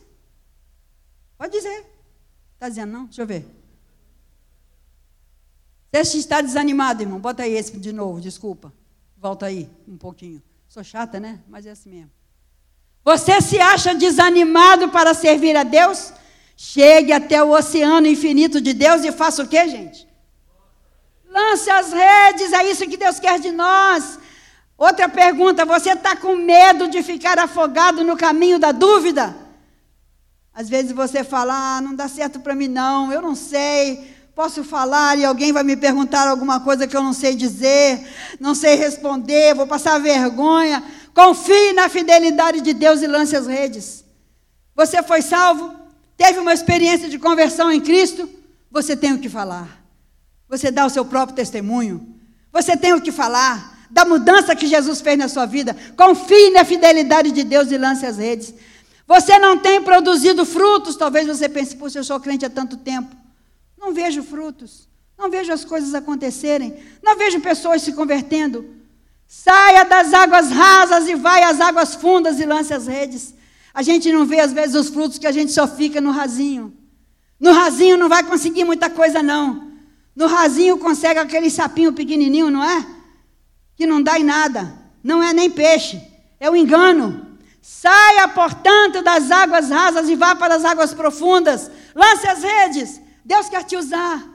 Pode 1.38 1.52
dizer. 1.52 1.86
Está 2.54 2.68
dizendo 2.68 2.92
não? 2.92 3.04
Deixa 3.06 3.22
eu 3.22 3.26
ver. 3.26 3.46
Você 5.92 6.18
está 6.18 6.40
desanimado, 6.40 7.02
irmão? 7.02 7.18
Bota 7.18 7.42
aí 7.44 7.54
esse 7.54 7.76
de 7.78 7.92
novo, 7.92 8.20
desculpa. 8.20 8.72
Volta 9.16 9.46
aí 9.46 9.68
um 9.88 9.96
pouquinho. 9.96 10.42
Sou 10.68 10.84
chata, 10.84 11.18
né? 11.18 11.40
Mas 11.48 11.66
é 11.66 11.70
assim 11.70 11.90
mesmo. 11.90 12.10
Você 13.04 13.40
se 13.40 13.58
acha 13.58 13.94
desanimado 13.94 14.88
para 14.90 15.14
servir 15.14 15.56
a 15.56 15.62
Deus? 15.62 16.12
Chegue 16.62 17.10
até 17.10 17.42
o 17.42 17.52
oceano 17.52 18.06
infinito 18.06 18.60
de 18.60 18.74
Deus 18.74 19.02
e 19.02 19.10
faça 19.10 19.42
o 19.42 19.48
que, 19.48 19.66
gente? 19.66 20.06
Lance 21.26 21.70
as 21.70 21.90
redes, 21.90 22.52
é 22.52 22.70
isso 22.70 22.86
que 22.86 22.98
Deus 22.98 23.18
quer 23.18 23.40
de 23.40 23.50
nós. 23.50 24.18
Outra 24.76 25.08
pergunta: 25.08 25.64
você 25.64 25.92
está 25.92 26.14
com 26.14 26.36
medo 26.36 26.86
de 26.86 27.02
ficar 27.02 27.38
afogado 27.38 28.04
no 28.04 28.14
caminho 28.14 28.58
da 28.58 28.72
dúvida? 28.72 29.34
Às 30.52 30.68
vezes 30.68 30.92
você 30.92 31.24
fala, 31.24 31.78
ah, 31.78 31.80
não 31.80 31.94
dá 31.94 32.08
certo 32.08 32.40
para 32.40 32.54
mim, 32.54 32.68
não, 32.68 33.10
eu 33.10 33.22
não 33.22 33.34
sei. 33.34 34.14
Posso 34.34 34.62
falar 34.62 35.16
e 35.16 35.24
alguém 35.24 35.54
vai 35.54 35.62
me 35.62 35.78
perguntar 35.78 36.28
alguma 36.28 36.60
coisa 36.60 36.86
que 36.86 36.94
eu 36.94 37.02
não 37.02 37.14
sei 37.14 37.34
dizer, 37.34 38.06
não 38.38 38.54
sei 38.54 38.74
responder, 38.74 39.54
vou 39.54 39.66
passar 39.66 39.98
vergonha. 39.98 40.84
Confie 41.14 41.72
na 41.72 41.88
fidelidade 41.88 42.60
de 42.60 42.74
Deus 42.74 43.00
e 43.00 43.06
lance 43.06 43.34
as 43.34 43.46
redes. 43.46 44.04
Você 44.76 45.02
foi 45.02 45.22
salvo? 45.22 45.79
Teve 46.20 46.38
uma 46.38 46.52
experiência 46.52 47.08
de 47.08 47.18
conversão 47.18 47.72
em 47.72 47.80
Cristo, 47.80 48.28
você 48.70 48.94
tem 48.94 49.14
o 49.14 49.18
que 49.18 49.30
falar. 49.30 49.82
Você 50.50 50.70
dá 50.70 50.84
o 50.84 50.90
seu 50.90 51.02
próprio 51.02 51.34
testemunho. 51.34 52.14
Você 52.52 52.76
tem 52.76 52.92
o 52.92 53.00
que 53.00 53.10
falar 53.10 53.86
da 53.88 54.04
mudança 54.04 54.54
que 54.54 54.66
Jesus 54.66 55.00
fez 55.00 55.16
na 55.16 55.28
sua 55.28 55.46
vida. 55.46 55.74
Confie 55.96 56.50
na 56.50 56.62
fidelidade 56.62 57.32
de 57.32 57.42
Deus 57.42 57.72
e 57.72 57.78
lance 57.78 58.04
as 58.04 58.18
redes. 58.18 58.52
Você 59.06 59.38
não 59.38 59.56
tem 59.56 59.82
produzido 59.82 60.44
frutos, 60.44 60.94
talvez 60.94 61.26
você 61.26 61.48
pense, 61.48 61.74
puxa, 61.74 62.00
eu 62.00 62.04
sou 62.04 62.20
crente 62.20 62.44
há 62.44 62.50
tanto 62.50 62.76
tempo. 62.76 63.16
Não 63.78 63.94
vejo 63.94 64.22
frutos. 64.22 64.86
Não 65.16 65.30
vejo 65.30 65.50
as 65.50 65.64
coisas 65.64 65.94
acontecerem. 65.94 66.76
Não 67.02 67.16
vejo 67.16 67.40
pessoas 67.40 67.80
se 67.80 67.94
convertendo. 67.94 68.68
Saia 69.26 69.84
das 69.84 70.12
águas 70.12 70.50
rasas 70.50 71.08
e 71.08 71.14
vai 71.14 71.44
às 71.44 71.62
águas 71.62 71.94
fundas 71.94 72.38
e 72.38 72.44
lance 72.44 72.74
as 72.74 72.86
redes. 72.86 73.39
A 73.72 73.82
gente 73.82 74.10
não 74.10 74.26
vê, 74.26 74.40
às 74.40 74.52
vezes, 74.52 74.74
os 74.74 74.88
frutos 74.88 75.18
que 75.18 75.26
a 75.26 75.32
gente 75.32 75.52
só 75.52 75.66
fica 75.66 76.00
no 76.00 76.10
rasinho. 76.10 76.76
No 77.38 77.52
rasinho 77.52 77.96
não 77.96 78.08
vai 78.08 78.22
conseguir 78.22 78.64
muita 78.64 78.90
coisa, 78.90 79.22
não. 79.22 79.70
No 80.14 80.26
rasinho 80.26 80.76
consegue 80.78 81.18
aquele 81.18 81.48
sapinho 81.50 81.92
pequenininho, 81.92 82.50
não 82.50 82.62
é? 82.62 82.86
Que 83.76 83.86
não 83.86 84.02
dá 84.02 84.18
em 84.18 84.24
nada. 84.24 84.74
Não 85.02 85.22
é 85.22 85.32
nem 85.32 85.50
peixe. 85.50 86.00
É 86.38 86.50
o 86.50 86.52
um 86.52 86.56
engano. 86.56 87.38
Saia, 87.62 88.28
portanto, 88.28 89.02
das 89.02 89.30
águas 89.30 89.70
rasas 89.70 90.08
e 90.08 90.16
vá 90.16 90.34
para 90.34 90.54
as 90.54 90.64
águas 90.64 90.92
profundas. 90.92 91.70
Lance 91.94 92.26
as 92.26 92.42
redes. 92.42 93.00
Deus 93.24 93.48
quer 93.48 93.64
te 93.64 93.76
usar. 93.76 94.28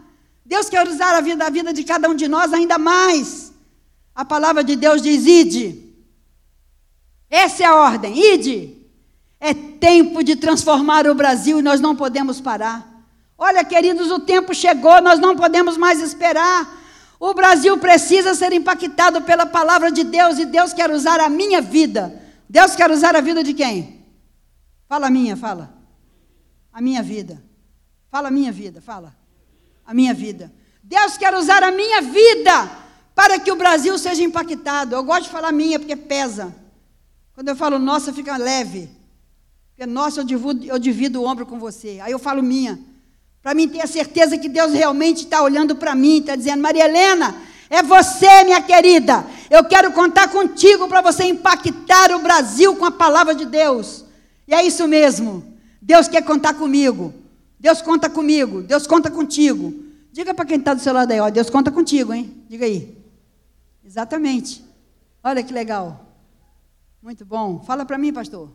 Deus 0.45 0.69
quer 0.69 0.87
usar 0.87 1.15
a 1.15 1.21
vida, 1.21 1.45
a 1.45 1.49
vida 1.49 1.73
de 1.73 1.83
cada 1.83 2.07
um 2.07 2.15
de 2.15 2.27
nós 2.27 2.53
ainda 2.53 2.77
mais. 2.77 3.51
A 4.13 4.23
palavra 4.23 4.63
de 4.63 4.75
Deus 4.75 5.01
diz: 5.01 5.25
ide. 5.25 5.93
Essa 7.29 7.63
é 7.63 7.65
a 7.65 7.75
ordem: 7.75 8.33
ide. 8.33 8.74
Tempo 9.79 10.23
de 10.23 10.35
transformar 10.35 11.07
o 11.07 11.15
Brasil 11.15 11.59
e 11.59 11.61
nós 11.61 11.79
não 11.81 11.95
podemos 11.95 12.41
parar. 12.41 12.95
Olha, 13.37 13.63
queridos, 13.63 14.11
o 14.11 14.19
tempo 14.19 14.53
chegou, 14.53 15.01
nós 15.01 15.19
não 15.19 15.35
podemos 15.35 15.77
mais 15.77 16.01
esperar. 16.01 16.83
O 17.19 17.33
Brasil 17.33 17.77
precisa 17.77 18.33
ser 18.33 18.53
impactado 18.53 19.21
pela 19.21 19.45
palavra 19.45 19.91
de 19.91 20.03
Deus 20.03 20.37
e 20.37 20.45
Deus 20.45 20.73
quer 20.73 20.91
usar 20.91 21.19
a 21.19 21.29
minha 21.29 21.61
vida. 21.61 22.21
Deus 22.49 22.75
quer 22.75 22.89
usar 22.91 23.15
a 23.15 23.21
vida 23.21 23.43
de 23.43 23.53
quem? 23.53 24.05
Fala 24.87 25.07
a 25.07 25.09
minha, 25.09 25.35
fala. 25.35 25.73
A 26.71 26.81
minha 26.81 27.01
vida. 27.01 27.43
Fala 28.09 28.27
a 28.27 28.31
minha 28.31 28.51
vida, 28.51 28.81
fala. 28.81 29.15
A 29.85 29.93
minha 29.93 30.13
vida. 30.13 30.51
Deus 30.83 31.17
quer 31.17 31.33
usar 31.33 31.63
a 31.63 31.71
minha 31.71 32.01
vida 32.01 32.69
para 33.15 33.39
que 33.39 33.51
o 33.51 33.55
Brasil 33.55 33.97
seja 33.97 34.23
impactado. 34.23 34.95
Eu 34.95 35.03
gosto 35.03 35.23
de 35.23 35.29
falar 35.29 35.51
minha 35.51 35.79
porque 35.79 35.95
pesa. 35.95 36.55
Quando 37.33 37.49
eu 37.49 37.55
falo 37.55 37.79
nossa, 37.79 38.13
fica 38.13 38.37
leve. 38.37 38.89
Porque, 39.75 39.85
nossa, 39.85 40.21
eu 40.21 40.23
divido, 40.23 40.65
eu 40.65 40.79
divido 40.79 41.21
o 41.21 41.25
ombro 41.25 41.45
com 41.45 41.59
você. 41.59 41.99
Aí 42.01 42.11
eu 42.13 42.17
falo 42.17 42.41
minha. 42.41 42.79
Para 43.41 43.53
mim 43.53 43.67
ter 43.67 43.81
a 43.81 43.87
certeza 43.87 44.37
que 44.37 44.47
Deus 44.47 44.71
realmente 44.71 45.25
está 45.25 45.43
olhando 45.43 45.75
para 45.75 45.93
mim, 45.93 46.19
está 46.19 46.35
dizendo, 46.35 46.63
Maria 46.63 46.85
Helena, 46.85 47.35
é 47.69 47.83
você, 47.83 48.45
minha 48.45 48.61
querida. 48.61 49.25
Eu 49.49 49.65
quero 49.65 49.91
contar 49.91 50.29
contigo 50.29 50.87
para 50.87 51.01
você 51.01 51.25
impactar 51.25 52.11
o 52.15 52.19
Brasil 52.19 52.75
com 52.77 52.85
a 52.85 52.91
palavra 52.91 53.35
de 53.35 53.45
Deus. 53.45 54.05
E 54.47 54.53
é 54.53 54.65
isso 54.65 54.87
mesmo. 54.87 55.43
Deus 55.81 56.07
quer 56.07 56.23
contar 56.23 56.53
comigo. 56.53 57.13
Deus 57.59 57.81
conta 57.81 58.09
comigo. 58.09 58.61
Deus 58.61 58.87
conta 58.87 59.11
contigo. 59.11 59.73
Diga 60.09 60.33
para 60.33 60.45
quem 60.45 60.57
está 60.57 60.73
do 60.73 60.79
seu 60.79 60.93
lado 60.93 61.11
aí, 61.11 61.19
ó, 61.19 61.29
Deus 61.29 61.49
conta 61.49 61.69
contigo, 61.69 62.13
hein? 62.13 62.33
Diga 62.47 62.65
aí. 62.65 62.97
Exatamente. 63.83 64.63
Olha 65.21 65.43
que 65.43 65.51
legal. 65.51 66.05
Muito 67.01 67.25
bom. 67.25 67.59
Fala 67.59 67.85
para 67.85 67.97
mim, 67.97 68.13
pastor. 68.13 68.49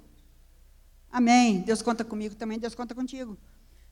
Amém. 1.12 1.62
Deus 1.66 1.82
conta 1.82 2.04
comigo 2.04 2.34
também, 2.34 2.58
Deus 2.58 2.74
conta 2.74 2.94
contigo. 2.94 3.36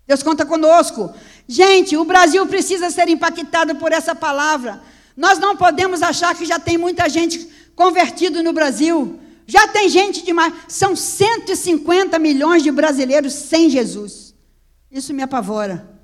Deus 0.07 0.23
conta 0.23 0.47
conosco. 0.47 1.13
Gente, 1.47 1.97
o 1.97 2.05
Brasil 2.05 2.47
precisa 2.47 2.91
ser 2.91 3.09
impactado 3.09 3.75
por 3.77 3.93
essa 3.93 4.15
palavra. 4.15 4.81
Nós 5.17 5.39
não 5.39 5.57
podemos 5.57 6.03
achar 6.03 6.35
que 6.35 6.47
já 6.47 6.59
tem 6.59 6.79
muita 6.79 7.09
gente 7.09 7.47
convertida 7.75 8.43
no 8.43 8.53
Brasil. 8.53 9.21
Já 9.47 9.69
tem 9.69 9.89
gente 9.89 10.25
demais. 10.25 10.55
São 10.69 10.97
150 10.97 12.19
milhões 12.19 12.63
de 12.63 12.71
brasileiros 12.71 13.33
sem 13.33 13.69
Jesus. 13.69 14.35
Isso 14.91 15.13
me 15.13 15.23
apavora. 15.23 15.99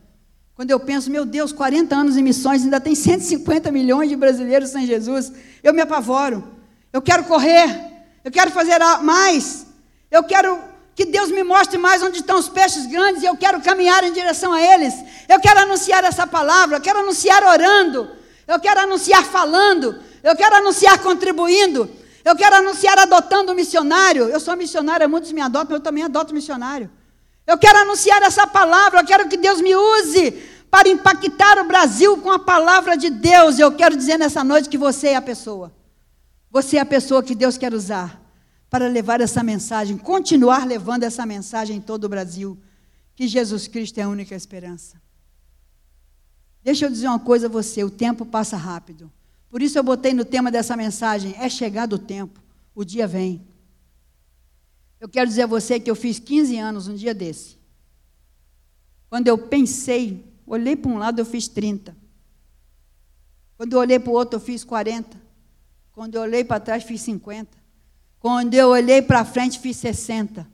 Quando 0.55 0.71
eu 0.71 0.79
penso, 0.79 1.11
meu 1.11 1.25
Deus, 1.25 1.53
40 1.53 1.97
anos 1.97 2.17
em 2.17 2.23
missões, 2.23 2.63
ainda 2.63 2.81
tem 2.81 2.95
150 2.95 3.73
milhões 3.73 4.09
de 4.09 4.17
brasileiros 4.17 4.71
sem 4.71 4.87
Jesus, 4.87 5.33
eu 5.63 5.75
me 5.75 5.81
apavoro. 5.81 6.45
Eu 6.93 7.03
quero 7.03 7.25
correr, 7.25 7.67
eu 8.23 8.31
quero 8.31 8.53
fazer 8.53 8.79
mais, 9.03 9.67
eu 10.11 10.23
quero 10.23 10.74
que 10.95 11.05
Deus 11.05 11.31
me 11.31 11.43
mostre 11.43 11.77
mais 11.77 12.03
onde 12.03 12.19
estão 12.19 12.39
os 12.39 12.49
peixes 12.49 12.87
grandes 12.87 13.23
e 13.23 13.27
eu 13.27 13.37
quero 13.37 13.61
caminhar 13.61 14.05
em 14.05 14.13
direção 14.13 14.53
a 14.53 14.63
eles. 14.63 14.95
Eu 15.29 15.41
quero 15.41 15.61
anunciar 15.61 16.05
essa 16.05 16.27
palavra, 16.27 16.77
eu 16.77 16.81
quero 16.81 17.01
anunciar 17.01 17.43
orando, 17.43 18.11
eu 18.47 18.61
quero 18.61 18.81
anunciar 18.81 19.25
falando, 19.25 19.99
eu 20.23 20.37
quero 20.37 20.55
anunciar 20.57 20.99
contribuindo, 20.99 21.91
eu 22.25 22.37
quero 22.37 22.57
anunciar 22.57 22.99
adotando 22.99 23.55
missionário. 23.55 24.29
Eu 24.29 24.39
sou 24.39 24.57
missionária, 24.57 25.09
muitos 25.09 25.33
me 25.33 25.41
adotam, 25.41 25.77
eu 25.77 25.81
também 25.81 26.05
adoto 26.05 26.33
missionário. 26.33 26.89
Eu 27.47 27.59
quero 27.59 27.79
anunciar 27.79 28.23
essa 28.23 28.47
palavra, 28.47 29.01
eu 29.01 29.05
quero 29.05 29.29
que 29.29 29.37
Deus 29.37 29.61
me 29.61 29.75
use 29.75 30.31
para 30.71 30.89
impactar 30.89 31.59
o 31.59 31.65
Brasil 31.65 32.17
com 32.19 32.31
a 32.31 32.39
palavra 32.39 32.97
de 32.97 33.11
Deus. 33.11 33.59
Eu 33.59 33.73
quero 33.73 33.97
dizer 33.97 34.17
nessa 34.17 34.45
noite 34.45 34.69
que 34.69 34.79
você 34.79 35.09
é 35.09 35.17
a 35.17 35.23
pessoa. 35.23 35.73
Você 36.51 36.77
é 36.77 36.81
a 36.81 36.87
pessoa 36.87 37.23
que 37.23 37.35
Deus 37.35 37.59
quer 37.59 37.75
usar 37.75 38.24
para 38.75 38.89
levar 38.89 39.21
essa 39.21 39.41
mensagem, 39.41 39.97
continuar 39.97 40.67
levando 40.67 41.05
essa 41.05 41.25
mensagem 41.25 41.77
em 41.77 41.81
todo 41.81 42.07
o 42.07 42.09
Brasil, 42.09 42.59
que 43.15 43.29
Jesus 43.29 43.69
Cristo 43.69 43.99
é 43.99 44.03
a 44.03 44.09
única 44.09 44.35
esperança. 44.35 45.01
Deixa 46.61 46.85
eu 46.85 46.91
dizer 46.91 47.07
uma 47.07 47.21
coisa 47.21 47.47
a 47.47 47.49
você, 47.49 47.85
o 47.85 47.89
tempo 47.89 48.27
passa 48.27 48.57
rápido. 48.57 49.13
Por 49.49 49.63
isso 49.63 49.79
eu 49.79 49.83
botei 49.85 50.13
no 50.13 50.25
tema 50.25 50.51
dessa 50.51 50.77
mensagem, 50.77 51.37
é 51.39 51.49
chegado 51.49 51.93
o 51.93 51.99
tempo, 52.01 52.43
o 52.75 52.85
dia 52.85 53.07
vem. 53.07 53.47
Eu 54.99 55.09
quero 55.09 55.29
dizer 55.29 55.43
a 55.43 55.47
você 55.47 55.79
que 55.79 55.89
eu 55.89 55.95
fiz 55.95 56.19
15 56.19 56.59
anos 56.59 56.89
um 56.89 56.97
dia 56.97 57.15
desse. 57.15 57.57
Quando 59.09 59.29
eu 59.29 59.39
pensei, 59.39 60.25
olhei 60.45 60.75
para 60.75 60.91
um 60.91 60.99
lado, 60.99 61.21
eu 61.21 61.25
fiz 61.25 61.47
30. 61.47 61.97
Quando 63.57 63.75
eu 63.75 63.79
olhei 63.79 64.01
para 64.01 64.11
o 64.11 64.15
outro, 64.15 64.39
eu 64.39 64.41
fiz 64.41 64.65
40. 64.65 65.17
Quando 65.93 66.17
eu 66.17 66.23
olhei 66.23 66.43
para 66.43 66.59
trás, 66.59 66.83
fiz 66.83 67.03
50. 67.03 67.63
Quando 68.25 68.55
eu 68.55 68.71
olhei 68.71 69.03
para 69.03 69.23
frente, 69.23 69.59
fiz 69.59 69.77
60. 69.77 70.49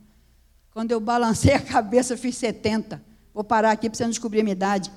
Quando 0.73 0.91
eu 0.91 0.99
balancei 0.99 1.53
a 1.55 1.59
cabeça, 1.61 2.17
fiz 2.17 2.35
70. 2.35 3.01
Vou 3.33 3.45
parar 3.45 3.71
aqui 3.71 3.89
para 3.89 3.95
você 3.95 4.03
não 4.03 4.09
descobrir 4.09 4.41
a 4.41 4.43
minha 4.43 4.51
idade. 4.51 4.91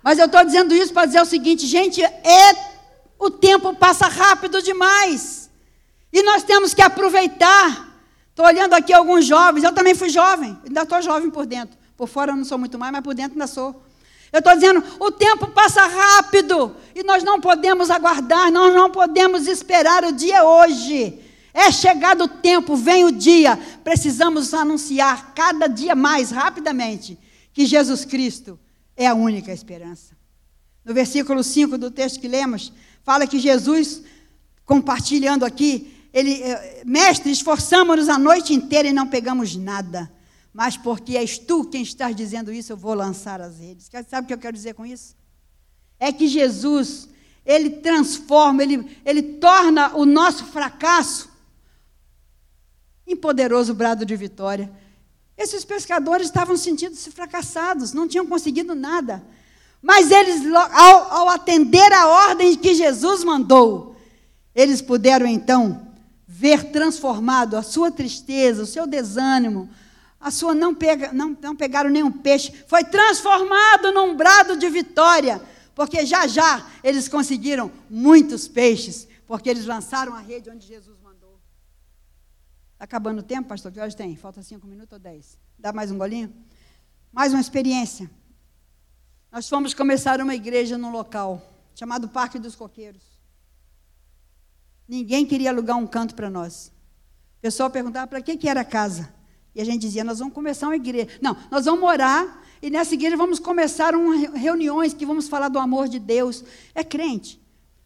Mas 0.00 0.20
eu 0.20 0.26
estou 0.26 0.44
dizendo 0.44 0.72
isso 0.72 0.92
para 0.92 1.06
dizer 1.06 1.20
o 1.20 1.24
seguinte, 1.24 1.66
gente, 1.66 2.04
é, 2.04 2.72
o 3.18 3.30
tempo 3.30 3.74
passa 3.74 4.06
rápido 4.06 4.62
demais. 4.62 5.50
E 6.12 6.22
nós 6.22 6.44
temos 6.44 6.72
que 6.72 6.82
aproveitar. 6.82 7.98
Estou 8.28 8.46
olhando 8.46 8.74
aqui 8.74 8.92
alguns 8.92 9.24
jovens, 9.24 9.64
eu 9.64 9.72
também 9.72 9.96
fui 9.96 10.08
jovem, 10.08 10.56
ainda 10.64 10.82
estou 10.82 11.02
jovem 11.02 11.30
por 11.30 11.46
dentro. 11.46 11.76
Por 11.96 12.06
fora 12.06 12.30
eu 12.30 12.36
não 12.36 12.44
sou 12.44 12.58
muito 12.58 12.78
mais, 12.78 12.92
mas 12.92 13.02
por 13.02 13.12
dentro 13.12 13.32
ainda 13.32 13.48
sou. 13.48 13.82
Eu 14.32 14.38
estou 14.38 14.54
dizendo, 14.54 14.84
o 15.00 15.10
tempo 15.10 15.48
passa 15.48 15.84
rápido 15.84 16.76
e 16.94 17.02
nós 17.02 17.24
não 17.24 17.40
podemos 17.40 17.90
aguardar, 17.90 18.52
nós 18.52 18.72
não 18.72 18.88
podemos 18.88 19.48
esperar 19.48 20.04
o 20.04 20.12
dia 20.12 20.44
hoje. 20.44 21.28
É 21.52 21.70
chegado 21.72 22.24
o 22.24 22.28
tempo, 22.28 22.76
vem 22.76 23.04
o 23.04 23.10
dia, 23.10 23.56
precisamos 23.82 24.54
anunciar 24.54 25.34
cada 25.34 25.66
dia 25.66 25.94
mais 25.94 26.30
rapidamente 26.30 27.18
que 27.52 27.66
Jesus 27.66 28.04
Cristo 28.04 28.58
é 28.96 29.06
a 29.06 29.14
única 29.14 29.52
esperança. 29.52 30.16
No 30.84 30.94
versículo 30.94 31.42
5 31.42 31.76
do 31.76 31.90
texto 31.90 32.20
que 32.20 32.28
lemos, 32.28 32.72
fala 33.02 33.26
que 33.26 33.38
Jesus, 33.38 34.02
compartilhando 34.64 35.44
aqui, 35.44 36.08
ele, 36.12 36.42
eh, 36.42 36.82
mestre, 36.84 37.30
esforçamos-nos 37.30 38.08
a 38.08 38.18
noite 38.18 38.52
inteira 38.52 38.88
e 38.88 38.92
não 38.92 39.06
pegamos 39.06 39.56
nada. 39.56 40.10
Mas 40.52 40.76
porque 40.76 41.16
és 41.16 41.38
tu 41.38 41.64
quem 41.64 41.82
estás 41.82 42.14
dizendo 42.14 42.52
isso, 42.52 42.72
eu 42.72 42.76
vou 42.76 42.94
lançar 42.94 43.40
as 43.40 43.58
redes. 43.58 43.88
Sabe 44.08 44.24
o 44.24 44.28
que 44.28 44.34
eu 44.34 44.38
quero 44.38 44.56
dizer 44.56 44.74
com 44.74 44.84
isso? 44.84 45.14
É 45.98 46.12
que 46.12 46.26
Jesus, 46.26 47.08
ele 47.46 47.70
transforma, 47.70 48.62
ele, 48.62 48.98
ele 49.04 49.22
torna 49.22 49.94
o 49.96 50.04
nosso 50.04 50.44
fracasso 50.46 51.29
em 53.10 53.16
poderoso 53.16 53.74
brado 53.74 54.06
de 54.06 54.14
vitória. 54.14 54.70
Esses 55.36 55.64
pescadores 55.64 56.26
estavam 56.26 56.56
sentindo-se 56.56 57.10
fracassados, 57.10 57.92
não 57.92 58.06
tinham 58.06 58.26
conseguido 58.26 58.74
nada. 58.74 59.22
Mas 59.82 60.10
eles, 60.10 60.42
ao, 60.54 61.12
ao 61.12 61.28
atender 61.28 61.92
a 61.92 62.06
ordem 62.06 62.54
que 62.56 62.74
Jesus 62.74 63.24
mandou, 63.24 63.96
eles 64.54 64.80
puderam 64.80 65.26
então 65.26 65.88
ver 66.28 66.70
transformado 66.70 67.56
a 67.56 67.62
sua 67.62 67.90
tristeza, 67.90 68.62
o 68.62 68.66
seu 68.66 68.86
desânimo, 68.86 69.68
a 70.20 70.30
sua 70.30 70.54
não, 70.54 70.74
pega, 70.74 71.12
não, 71.12 71.36
não 71.40 71.56
pegaram 71.56 71.90
nenhum 71.90 72.12
peixe, 72.12 72.52
foi 72.68 72.84
transformado 72.84 73.90
num 73.92 74.14
brado 74.14 74.56
de 74.56 74.68
vitória, 74.68 75.40
porque 75.74 76.04
já 76.04 76.26
já 76.26 76.66
eles 76.84 77.08
conseguiram 77.08 77.72
muitos 77.88 78.46
peixes, 78.46 79.08
porque 79.26 79.48
eles 79.48 79.64
lançaram 79.64 80.14
a 80.14 80.20
rede 80.20 80.50
onde 80.50 80.66
Jesus 80.66 80.99
acabando 82.80 83.18
o 83.18 83.22
tempo, 83.22 83.48
pastor? 83.48 83.70
Que 83.70 83.78
horas 83.78 83.94
tem? 83.94 84.16
Falta 84.16 84.42
cinco 84.42 84.66
minutos 84.66 84.94
ou 84.94 84.98
dez? 84.98 85.38
Dá 85.58 85.70
mais 85.72 85.90
um 85.90 85.98
golinho? 85.98 86.34
Mais 87.12 87.32
uma 87.34 87.40
experiência. 87.40 88.10
Nós 89.30 89.48
fomos 89.48 89.74
começar 89.74 90.20
uma 90.20 90.34
igreja 90.34 90.78
num 90.78 90.90
local 90.90 91.40
chamado 91.74 92.08
Parque 92.08 92.38
dos 92.38 92.56
Coqueiros. 92.56 93.02
Ninguém 94.88 95.24
queria 95.26 95.50
alugar 95.50 95.76
um 95.76 95.86
canto 95.86 96.14
para 96.14 96.30
nós. 96.30 96.72
O 97.38 97.40
pessoal 97.42 97.70
perguntava 97.70 98.06
para 98.06 98.20
que, 98.20 98.36
que 98.36 98.48
era 98.48 98.62
a 98.62 98.64
casa. 98.64 99.12
E 99.54 99.60
a 99.60 99.64
gente 99.64 99.82
dizia, 99.82 100.02
nós 100.02 100.18
vamos 100.18 100.34
começar 100.34 100.66
uma 100.66 100.76
igreja. 100.76 101.08
Não, 101.20 101.36
nós 101.50 101.66
vamos 101.66 101.80
morar 101.80 102.44
e 102.62 102.70
nessa 102.70 102.94
igreja 102.94 103.16
vamos 103.16 103.38
começar 103.38 103.94
um, 103.94 104.34
reuniões 104.34 104.94
que 104.94 105.06
vamos 105.06 105.28
falar 105.28 105.48
do 105.48 105.58
amor 105.58 105.88
de 105.88 105.98
Deus. 105.98 106.42
É 106.74 106.82
crente. 106.82 107.39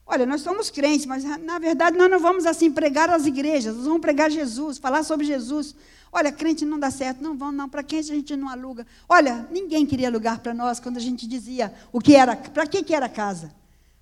Olha, 0.07 0.27
nós 0.27 0.43
somos 0.43 0.71
crentes, 0.71 1.07
mas 1.07 1.25
na 1.25 1.59
verdade 1.59 1.97
nós 1.97 2.11
não 2.11 2.21
vamos 2.21 2.45
assim 2.45 2.71
pregar 2.71 3.09
as 3.09 3.25
igrejas, 3.25 3.75
nós 3.77 3.87
vamos 3.87 4.01
pregar 4.01 4.31
Jesus, 4.31 4.79
falar 4.79 5.03
sobre 5.03 5.25
Jesus. 5.25 5.75
Olha, 6.13 6.31
crente 6.31 6.65
não 6.65 6.79
dá 6.79 6.91
certo, 6.91 7.23
não 7.23 7.37
vão 7.37 7.51
não, 7.51 7.69
para 7.69 7.83
quem 7.83 7.99
a 7.99 8.03
gente 8.03 8.37
não 8.37 8.49
aluga? 8.49 8.87
Olha, 9.09 9.49
ninguém 9.51 9.85
queria 9.85 10.09
alugar 10.09 10.41
para 10.41 10.55
nós 10.55 10.79
quando 10.79 10.99
a 10.99 11.01
gente 11.01 11.27
dizia 11.27 11.73
o 11.93 12.01
que 12.01 12.15
era, 12.15 12.37
para 12.37 12.67
que, 12.67 12.83
que 12.83 12.95
era 12.95 13.09
casa. 13.09 13.53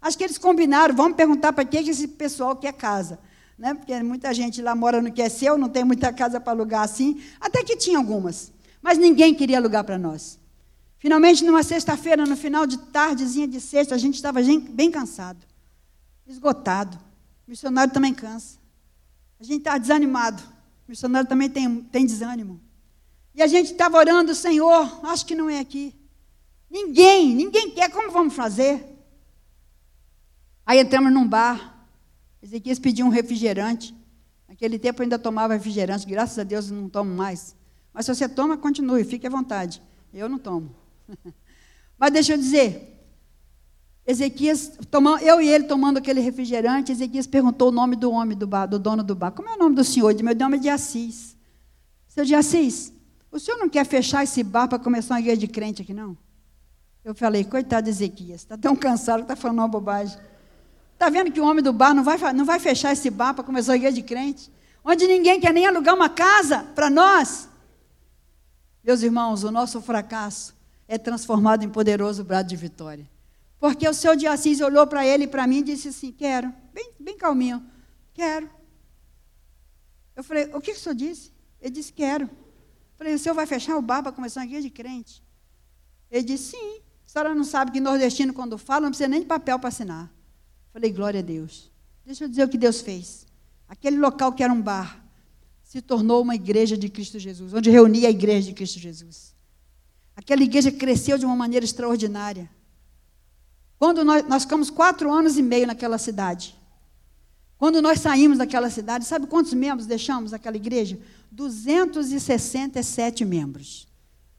Acho 0.00 0.18
que 0.18 0.24
eles 0.24 0.36
combinaram, 0.36 0.94
vamos 0.94 1.16
perguntar 1.16 1.52
para 1.52 1.64
que 1.64 1.78
esse 1.78 2.08
pessoal 2.08 2.56
quer 2.56 2.72
casa. 2.72 3.18
Né? 3.56 3.72
Porque 3.72 3.94
muita 4.02 4.34
gente 4.34 4.60
lá 4.60 4.74
mora 4.74 5.00
no 5.00 5.12
que 5.12 5.22
é 5.22 5.28
seu, 5.28 5.56
não 5.56 5.68
tem 5.68 5.84
muita 5.84 6.12
casa 6.12 6.40
para 6.40 6.52
alugar 6.52 6.82
assim. 6.82 7.22
Até 7.40 7.62
que 7.62 7.76
tinha 7.76 7.96
algumas. 7.96 8.52
Mas 8.82 8.98
ninguém 8.98 9.32
queria 9.32 9.58
alugar 9.58 9.84
para 9.84 9.96
nós. 9.96 10.40
Finalmente, 10.98 11.44
numa 11.44 11.62
sexta-feira, 11.62 12.26
no 12.26 12.36
final 12.36 12.66
de 12.66 12.78
tardezinha 12.78 13.46
de 13.46 13.60
sexta, 13.60 13.94
a 13.94 13.98
gente 13.98 14.16
estava 14.16 14.40
bem 14.70 14.90
cansado, 14.90 15.38
esgotado. 16.26 16.98
O 17.46 17.50
missionário 17.50 17.92
também 17.92 18.14
cansa. 18.14 18.58
A 19.40 19.44
gente 19.44 19.58
está 19.58 19.78
desanimado. 19.78 20.42
O 20.86 20.90
missionário 20.90 21.28
também 21.28 21.50
tem, 21.50 21.82
tem 21.84 22.06
desânimo. 22.06 22.60
E 23.34 23.42
a 23.42 23.46
gente 23.46 23.72
estava 23.72 23.98
orando, 23.98 24.34
Senhor, 24.34 25.00
acho 25.06 25.24
que 25.26 25.34
não 25.34 25.48
é 25.48 25.58
aqui. 25.58 25.94
Ninguém, 26.70 27.34
ninguém 27.34 27.70
quer, 27.70 27.90
como 27.90 28.10
vamos 28.10 28.34
fazer? 28.34 28.84
Aí 30.64 30.78
entramos 30.78 31.12
num 31.12 31.26
bar. 31.26 31.86
Ezequias 32.42 32.78
pediu 32.78 33.06
um 33.06 33.10
refrigerante. 33.10 33.94
Naquele 34.48 34.78
tempo 34.78 35.00
eu 35.00 35.04
ainda 35.04 35.18
tomava 35.18 35.54
refrigerante, 35.54 36.06
graças 36.06 36.38
a 36.38 36.42
Deus 36.42 36.70
eu 36.70 36.76
não 36.76 36.88
tomo 36.88 37.14
mais. 37.14 37.56
Mas 37.92 38.06
se 38.06 38.14
você 38.14 38.28
toma, 38.28 38.56
continue, 38.56 39.04
fique 39.04 39.26
à 39.26 39.30
vontade. 39.30 39.82
Eu 40.12 40.28
não 40.28 40.38
tomo. 40.38 40.74
Mas 41.98 42.12
deixa 42.12 42.34
eu 42.34 42.38
dizer, 42.38 43.01
Ezequias, 44.04 44.72
eu 45.22 45.40
e 45.40 45.48
ele 45.48 45.64
tomando 45.64 45.98
aquele 45.98 46.20
refrigerante, 46.20 46.90
Ezequias 46.90 47.26
perguntou 47.26 47.68
o 47.68 47.72
nome 47.72 47.94
do 47.94 48.10
homem 48.10 48.36
do 48.36 48.46
bar, 48.46 48.66
do 48.66 48.78
dono 48.78 49.02
do 49.02 49.14
bar. 49.14 49.30
Como 49.30 49.48
é 49.48 49.54
o 49.54 49.58
nome 49.58 49.76
do 49.76 49.84
senhor? 49.84 50.12
Meu 50.22 50.34
nome 50.34 50.56
é 50.56 50.60
de 50.60 50.68
Assis. 50.68 51.36
Seu 52.08 52.24
de 52.24 52.34
Assis, 52.34 52.92
o 53.30 53.38
senhor 53.38 53.58
não 53.58 53.68
quer 53.68 53.86
fechar 53.86 54.24
esse 54.24 54.42
bar 54.42 54.68
para 54.68 54.78
começar 54.78 55.14
uma 55.14 55.20
igreja 55.20 55.38
de 55.38 55.48
crente 55.48 55.82
aqui, 55.82 55.94
não? 55.94 56.16
Eu 57.04 57.14
falei, 57.14 57.44
coitado 57.44 57.84
de 57.84 57.90
Ezequias, 57.90 58.42
está 58.42 58.58
tão 58.58 58.74
cansado 58.76 59.18
que 59.18 59.24
está 59.24 59.36
falando 59.36 59.58
uma 59.58 59.68
bobagem. 59.68 60.18
Está 60.94 61.08
vendo 61.08 61.32
que 61.32 61.40
o 61.40 61.46
homem 61.46 61.62
do 61.62 61.72
bar 61.72 61.94
não 61.94 62.04
vai, 62.04 62.18
não 62.32 62.44
vai 62.44 62.58
fechar 62.58 62.92
esse 62.92 63.08
bar 63.08 63.34
para 63.34 63.44
começar 63.44 63.72
a 63.72 63.76
igreja 63.76 63.94
de 63.94 64.02
crente? 64.02 64.50
Onde 64.84 65.06
ninguém 65.06 65.40
quer 65.40 65.52
nem 65.54 65.66
alugar 65.66 65.94
uma 65.94 66.08
casa 66.08 66.64
para 66.74 66.90
nós. 66.90 67.48
Meus 68.82 69.02
irmãos, 69.02 69.44
o 69.44 69.50
nosso 69.50 69.80
fracasso 69.80 70.54
é 70.88 70.98
transformado 70.98 71.64
em 71.64 71.68
poderoso 71.68 72.24
brado 72.24 72.48
de 72.48 72.56
vitória. 72.56 73.08
Porque 73.62 73.88
o 73.88 73.94
seu 73.94 74.16
de 74.16 74.26
Assis 74.26 74.60
olhou 74.60 74.88
para 74.88 75.06
ele 75.06 75.22
e 75.22 75.26
para 75.28 75.46
mim 75.46 75.58
e 75.58 75.62
disse 75.62 75.86
assim: 75.86 76.10
Quero, 76.10 76.52
bem, 76.74 76.90
bem 76.98 77.16
calminho, 77.16 77.64
quero. 78.12 78.50
Eu 80.16 80.24
falei: 80.24 80.50
O 80.52 80.60
que, 80.60 80.72
o 80.72 80.76
senhor 80.76 80.96
disse? 80.96 81.30
Ele 81.60 81.70
disse: 81.70 81.92
Quero. 81.92 82.24
Eu 82.24 82.96
falei: 82.98 83.14
O 83.14 83.18
senhor 83.20 83.36
vai 83.36 83.46
fechar 83.46 83.76
o 83.76 83.80
bar 83.80 84.02
para 84.02 84.10
começar 84.10 84.40
uma 84.40 84.46
igreja 84.46 84.62
de 84.62 84.70
crente? 84.70 85.22
Ele 86.10 86.24
disse: 86.24 86.56
Sim. 86.56 86.80
A 87.06 87.08
senhora 87.08 87.36
não 87.36 87.44
sabe 87.44 87.70
que 87.70 87.78
nordestino, 87.78 88.34
quando 88.34 88.58
fala, 88.58 88.80
não 88.80 88.88
precisa 88.88 89.08
nem 89.08 89.20
de 89.20 89.26
papel 89.26 89.56
para 89.60 89.68
assinar. 89.68 90.06
Eu 90.06 90.72
falei: 90.72 90.90
Glória 90.90 91.20
a 91.20 91.22
Deus. 91.22 91.70
Deixa 92.04 92.24
eu 92.24 92.28
dizer 92.28 92.42
o 92.42 92.48
que 92.48 92.58
Deus 92.58 92.80
fez. 92.80 93.28
Aquele 93.68 93.96
local 93.96 94.32
que 94.32 94.42
era 94.42 94.52
um 94.52 94.60
bar 94.60 95.00
se 95.62 95.80
tornou 95.80 96.20
uma 96.22 96.34
igreja 96.34 96.76
de 96.76 96.88
Cristo 96.88 97.16
Jesus, 97.16 97.54
onde 97.54 97.70
reunia 97.70 98.08
a 98.08 98.10
igreja 98.10 98.48
de 98.48 98.54
Cristo 98.54 98.80
Jesus. 98.80 99.36
Aquela 100.16 100.42
igreja 100.42 100.72
cresceu 100.72 101.16
de 101.16 101.24
uma 101.24 101.36
maneira 101.36 101.64
extraordinária. 101.64 102.50
Quando 103.82 104.04
nós, 104.04 104.24
nós 104.28 104.44
ficamos 104.44 104.70
quatro 104.70 105.12
anos 105.12 105.36
e 105.36 105.42
meio 105.42 105.66
naquela 105.66 105.98
cidade. 105.98 106.56
Quando 107.58 107.82
nós 107.82 107.98
saímos 107.98 108.38
daquela 108.38 108.70
cidade, 108.70 109.04
sabe 109.04 109.26
quantos 109.26 109.52
membros 109.54 109.86
deixamos 109.88 110.32
aquela 110.32 110.54
igreja? 110.54 111.00
267 111.32 113.24
membros. 113.24 113.88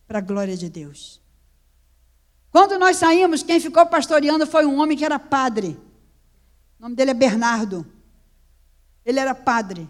Para 0.07 0.19
a 0.19 0.21
glória 0.21 0.55
de 0.55 0.69
Deus. 0.69 1.19
Quando 2.51 2.79
nós 2.79 2.95
saímos, 2.95 3.43
quem 3.43 3.59
ficou 3.59 3.85
pastoreando 3.85 4.47
foi 4.47 4.65
um 4.65 4.79
homem 4.79 4.97
que 4.97 5.03
era 5.03 5.19
padre. 5.19 5.77
O 6.79 6.83
nome 6.83 6.95
dele 6.95 7.11
é 7.11 7.13
Bernardo. 7.13 7.85
Ele 9.05 9.19
era 9.19 9.35
padre. 9.35 9.89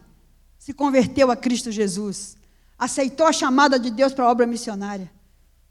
Se 0.58 0.74
converteu 0.74 1.30
a 1.30 1.36
Cristo 1.36 1.72
Jesus. 1.72 2.38
Aceitou 2.76 3.28
a 3.28 3.32
chamada 3.32 3.78
de 3.78 3.91
Deus 3.91 4.14
para 4.14 4.26
a 4.26 4.32
obra 4.32 4.47
missionária. 4.47 5.12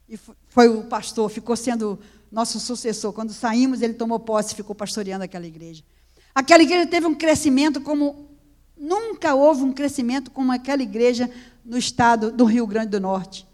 E 0.09 0.17
foi 0.47 0.69
o 0.69 0.85
pastor, 0.85 1.29
ficou 1.29 1.57
sendo 1.57 1.99
nosso 2.33 2.59
sucessor. 2.59 3.13
Quando 3.13 3.33
saímos, 3.33 3.83
ele 3.83 3.93
tomou 3.93 4.19
posse 4.19 4.55
e 4.55 4.57
ficou 4.57 4.75
pastoreando 4.75 5.23
aquela 5.23 5.47
igreja. 5.47 5.85
Aquela 6.35 6.63
igreja 6.63 6.87
teve 6.87 7.07
um 7.07 7.15
crescimento 7.15 7.81
como 7.83 8.31
nunca 8.77 9.35
houve 9.35 9.63
um 9.63 9.73
crescimento 9.73 10.31
como 10.31 10.51
aquela 10.51 10.83
igreja 10.83 11.31
no 11.63 11.77
estado 11.77 12.33
do 12.33 12.47
Rio 12.47 12.67
Grande 12.67 12.89
do 12.89 13.01
Norte. 13.01 13.47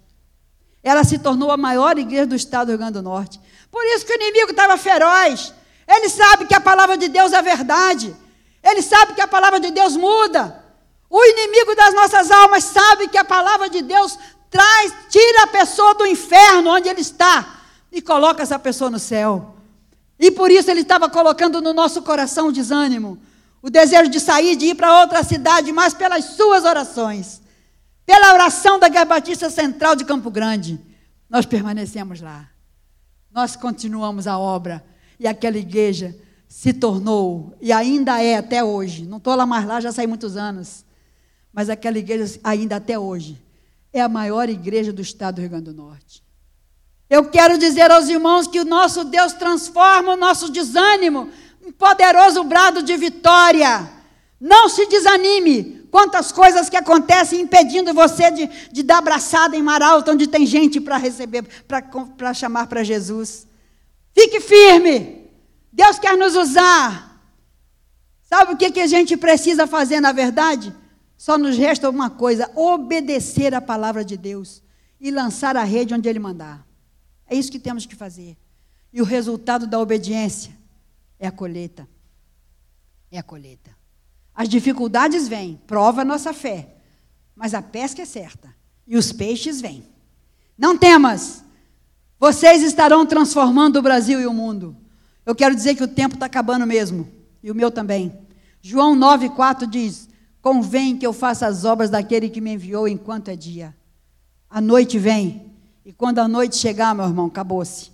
Ela 0.81 1.03
se 1.03 1.19
tornou 1.19 1.51
a 1.51 1.57
maior 1.57 1.99
igreja 1.99 2.25
do 2.25 2.37
estado 2.37 2.67
do 2.67 2.71
Rio 2.71 2.79
Grande 2.79 2.93
do 2.95 3.03
Norte. 3.03 3.41
Por 3.71 3.85
isso 3.85 4.07
que 4.07 4.13
o 4.13 4.15
inimigo 4.15 4.53
estava 4.53 4.79
feroz. 4.79 5.53
Ele 5.87 6.09
sabe 6.09 6.47
que 6.47 6.55
a 6.55 6.61
palavra 6.61 6.97
de 6.97 7.09
Deus 7.09 7.33
é 7.33 7.43
verdade. 7.43 8.15
Ele 8.63 8.81
sabe 8.81 9.15
que 9.15 9.21
a 9.21 9.29
palavra 9.29 9.59
de 9.59 9.73
Deus 9.73 9.97
muda. 9.97 10.65
O 11.11 11.25
inimigo 11.25 11.75
das 11.75 11.95
nossas 11.95 12.31
almas 12.31 12.65
sabe 12.65 13.09
que 13.09 13.19
a 13.19 13.25
palavra 13.25 13.69
de 13.69 13.83
Deus 13.83 14.17
traz, 14.49 14.93
tira 15.11 15.43
a 15.43 15.47
pessoa 15.49 15.95
do 15.95 16.07
inferno 16.07 16.71
onde 16.71 16.89
ele 16.89 17.01
está 17.01 17.58
e 17.91 18.03
coloca 18.03 18.43
essa 18.43 18.59
pessoa 18.59 18.91
no 18.91 18.99
céu. 18.99 19.55
E 20.19 20.31
por 20.31 20.51
isso 20.51 20.71
ele 20.71 20.81
estava 20.81 21.09
colocando 21.09 21.61
no 21.61 21.73
nosso 21.73 22.03
coração 22.03 22.49
o 22.49 22.53
desânimo, 22.53 23.19
o 23.63 23.71
desejo 23.71 24.11
de 24.11 24.21
sair, 24.21 24.57
de 24.57 24.67
ir 24.67 24.75
para 24.75 25.01
outra 25.01 25.23
cidade, 25.23 25.73
mas 25.73 25.95
pelas 25.95 26.25
suas 26.25 26.65
orações, 26.65 27.41
pela 28.05 28.33
oração 28.33 28.79
da 28.79 28.89
Batista 29.05 29.51
Central 29.51 29.95
de 29.95 30.05
Campo 30.05 30.31
Grande, 30.31 30.81
nós 31.29 31.47
permanecemos 31.47 32.21
lá. 32.21 32.49
Nós 33.31 33.55
continuamos 33.55 34.27
a 34.27 34.39
obra 34.39 34.85
e 35.21 35.27
aquela 35.27 35.59
igreja 35.59 36.17
se 36.49 36.73
tornou 36.73 37.55
e 37.61 37.71
ainda 37.71 38.23
é 38.23 38.37
até 38.37 38.65
hoje. 38.65 39.05
Não 39.05 39.19
estou 39.19 39.35
lá 39.35 39.45
mais 39.45 39.67
lá, 39.67 39.81
já 39.81 39.93
saí 39.93 40.07
muitos 40.07 40.37
anos. 40.37 40.85
Mas 41.53 41.69
aquela 41.69 41.99
igreja 41.99 42.41
ainda 42.43 42.77
até 42.77 42.99
hoje 42.99 43.41
é 43.93 44.01
a 44.01 44.09
maior 44.09 44.49
igreja 44.49 44.93
do 44.93 45.03
estado 45.03 45.37
do 45.37 45.41
Rio 45.41 45.51
Grande 45.51 45.67
do 45.67 45.75
Norte. 45.75 46.23
Eu 47.11 47.25
quero 47.31 47.57
dizer 47.57 47.91
aos 47.91 48.09
irmãos 48.09 48.47
que 48.47 48.61
o 48.61 48.65
nosso 48.65 49.05
Deus 49.05 49.33
transforma 49.33 50.13
o 50.13 50.17
nosso 50.17 50.51
desânimo 50.51 51.31
em 51.65 51.73
poderoso 51.73 52.45
brado 52.45 52.83
de 52.83 52.97
vitória. 52.97 53.91
Não 54.41 54.69
se 54.69 54.87
desanime. 54.87 55.87
Quantas 55.91 56.31
coisas 56.31 56.69
que 56.69 56.77
acontecem 56.77 57.41
impedindo 57.41 57.95
você 57.95 58.31
de, 58.31 58.47
de 58.71 58.83
dar 58.83 58.99
abraçada 58.99 59.57
em 59.57 59.63
mar 59.63 59.83
alto, 59.83 60.11
onde 60.11 60.27
tem 60.27 60.45
gente 60.45 60.81
para 60.81 60.99
receber, 60.99 61.45
para 62.17 62.35
chamar 62.35 62.67
para 62.67 62.85
Jesus. 62.85 63.47
Fique 64.15 64.39
firme. 64.39 65.31
Deus 65.73 65.99
quer 65.99 66.17
nos 66.17 66.37
usar. 66.37 67.09
Sabe 68.23 68.53
o 68.53 68.57
que, 68.57 68.71
que 68.71 68.81
a 68.81 68.87
gente 68.87 69.17
precisa 69.17 69.67
fazer 69.67 70.01
na 70.01 70.13
verdade? 70.13 70.75
Só 71.17 71.39
nos 71.39 71.57
resta 71.57 71.89
uma 71.89 72.11
coisa: 72.11 72.51
obedecer 72.55 73.55
a 73.55 73.61
palavra 73.61 74.05
de 74.05 74.17
Deus 74.17 74.63
e 75.01 75.11
lançar 75.11 75.57
a 75.57 75.65
rede 75.65 75.95
onde 75.95 76.07
Ele 76.07 76.19
mandar. 76.19 76.68
É 77.29 77.37
isso 77.37 77.53
que 77.53 77.59
temos 77.59 77.85
que 77.87 77.95
fazer. 77.95 78.37
E 78.93 79.03
o 79.03 79.05
resultado 79.05 79.67
da 79.67 79.79
obediência 79.79 80.57
é 81.19 81.27
a 81.27 81.33
colheita. 81.33 81.87
É 83.11 83.19
a 83.19 83.23
colheita. 83.23 83.71
As 84.35 84.49
dificuldades 84.49 85.29
vêm, 85.29 85.61
prova 85.67 86.03
a 86.03 86.05
nossa 86.05 86.33
fé. 86.33 86.75
Mas 87.35 87.55
a 87.55 87.61
pesca 87.61 88.03
é 88.03 88.05
certa. 88.05 88.55
E 88.87 88.97
os 88.97 89.13
peixes 89.13 89.61
vêm. 89.61 89.85
Não 90.57 90.77
temas. 90.77 91.45
Vocês 92.19 92.63
estarão 92.63 93.05
transformando 93.05 93.77
o 93.77 93.83
Brasil 93.83 94.21
e 94.21 94.27
o 94.27 94.33
mundo. 94.33 94.77
Eu 95.25 95.35
quero 95.35 95.55
dizer 95.55 95.75
que 95.75 95.85
o 95.85 95.89
tempo 95.89 96.15
está 96.15 96.27
acabando 96.27 96.67
mesmo. 96.67 97.09
E 97.43 97.51
o 97.51 97.55
meu 97.55 97.71
também. 97.71 98.13
João 98.63 98.97
9,4 98.97 99.67
diz: 99.69 100.09
Convém 100.41 100.97
que 100.97 101.07
eu 101.07 101.13
faça 101.13 101.47
as 101.47 101.65
obras 101.65 101.91
daquele 101.91 102.29
que 102.29 102.41
me 102.41 102.55
enviou 102.55 102.89
enquanto 102.89 103.29
é 103.29 103.37
dia. 103.37 103.77
A 104.49 104.61
noite 104.61 104.99
vem 104.99 105.53
e 105.89 105.93
quando 105.95 106.19
a 106.19 106.29
noite 106.29 106.55
chegar, 106.55 106.95
meu 106.95 107.07
irmão, 107.07 107.29
acabou-se. 107.29 107.91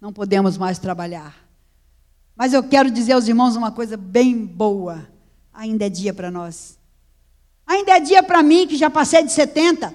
Não 0.00 0.12
podemos 0.12 0.58
mais 0.58 0.80
trabalhar. 0.80 1.32
Mas 2.34 2.52
eu 2.52 2.60
quero 2.60 2.90
dizer 2.90 3.12
aos 3.12 3.28
irmãos 3.28 3.54
uma 3.54 3.70
coisa 3.70 3.96
bem 3.96 4.44
boa. 4.44 5.08
Ainda 5.54 5.86
é 5.86 5.88
dia 5.88 6.12
para 6.12 6.28
nós. 6.28 6.76
Ainda 7.64 7.92
é 7.92 8.00
dia 8.00 8.20
para 8.20 8.42
mim, 8.42 8.66
que 8.66 8.76
já 8.76 8.90
passei 8.90 9.22
de 9.22 9.30
70. 9.30 9.94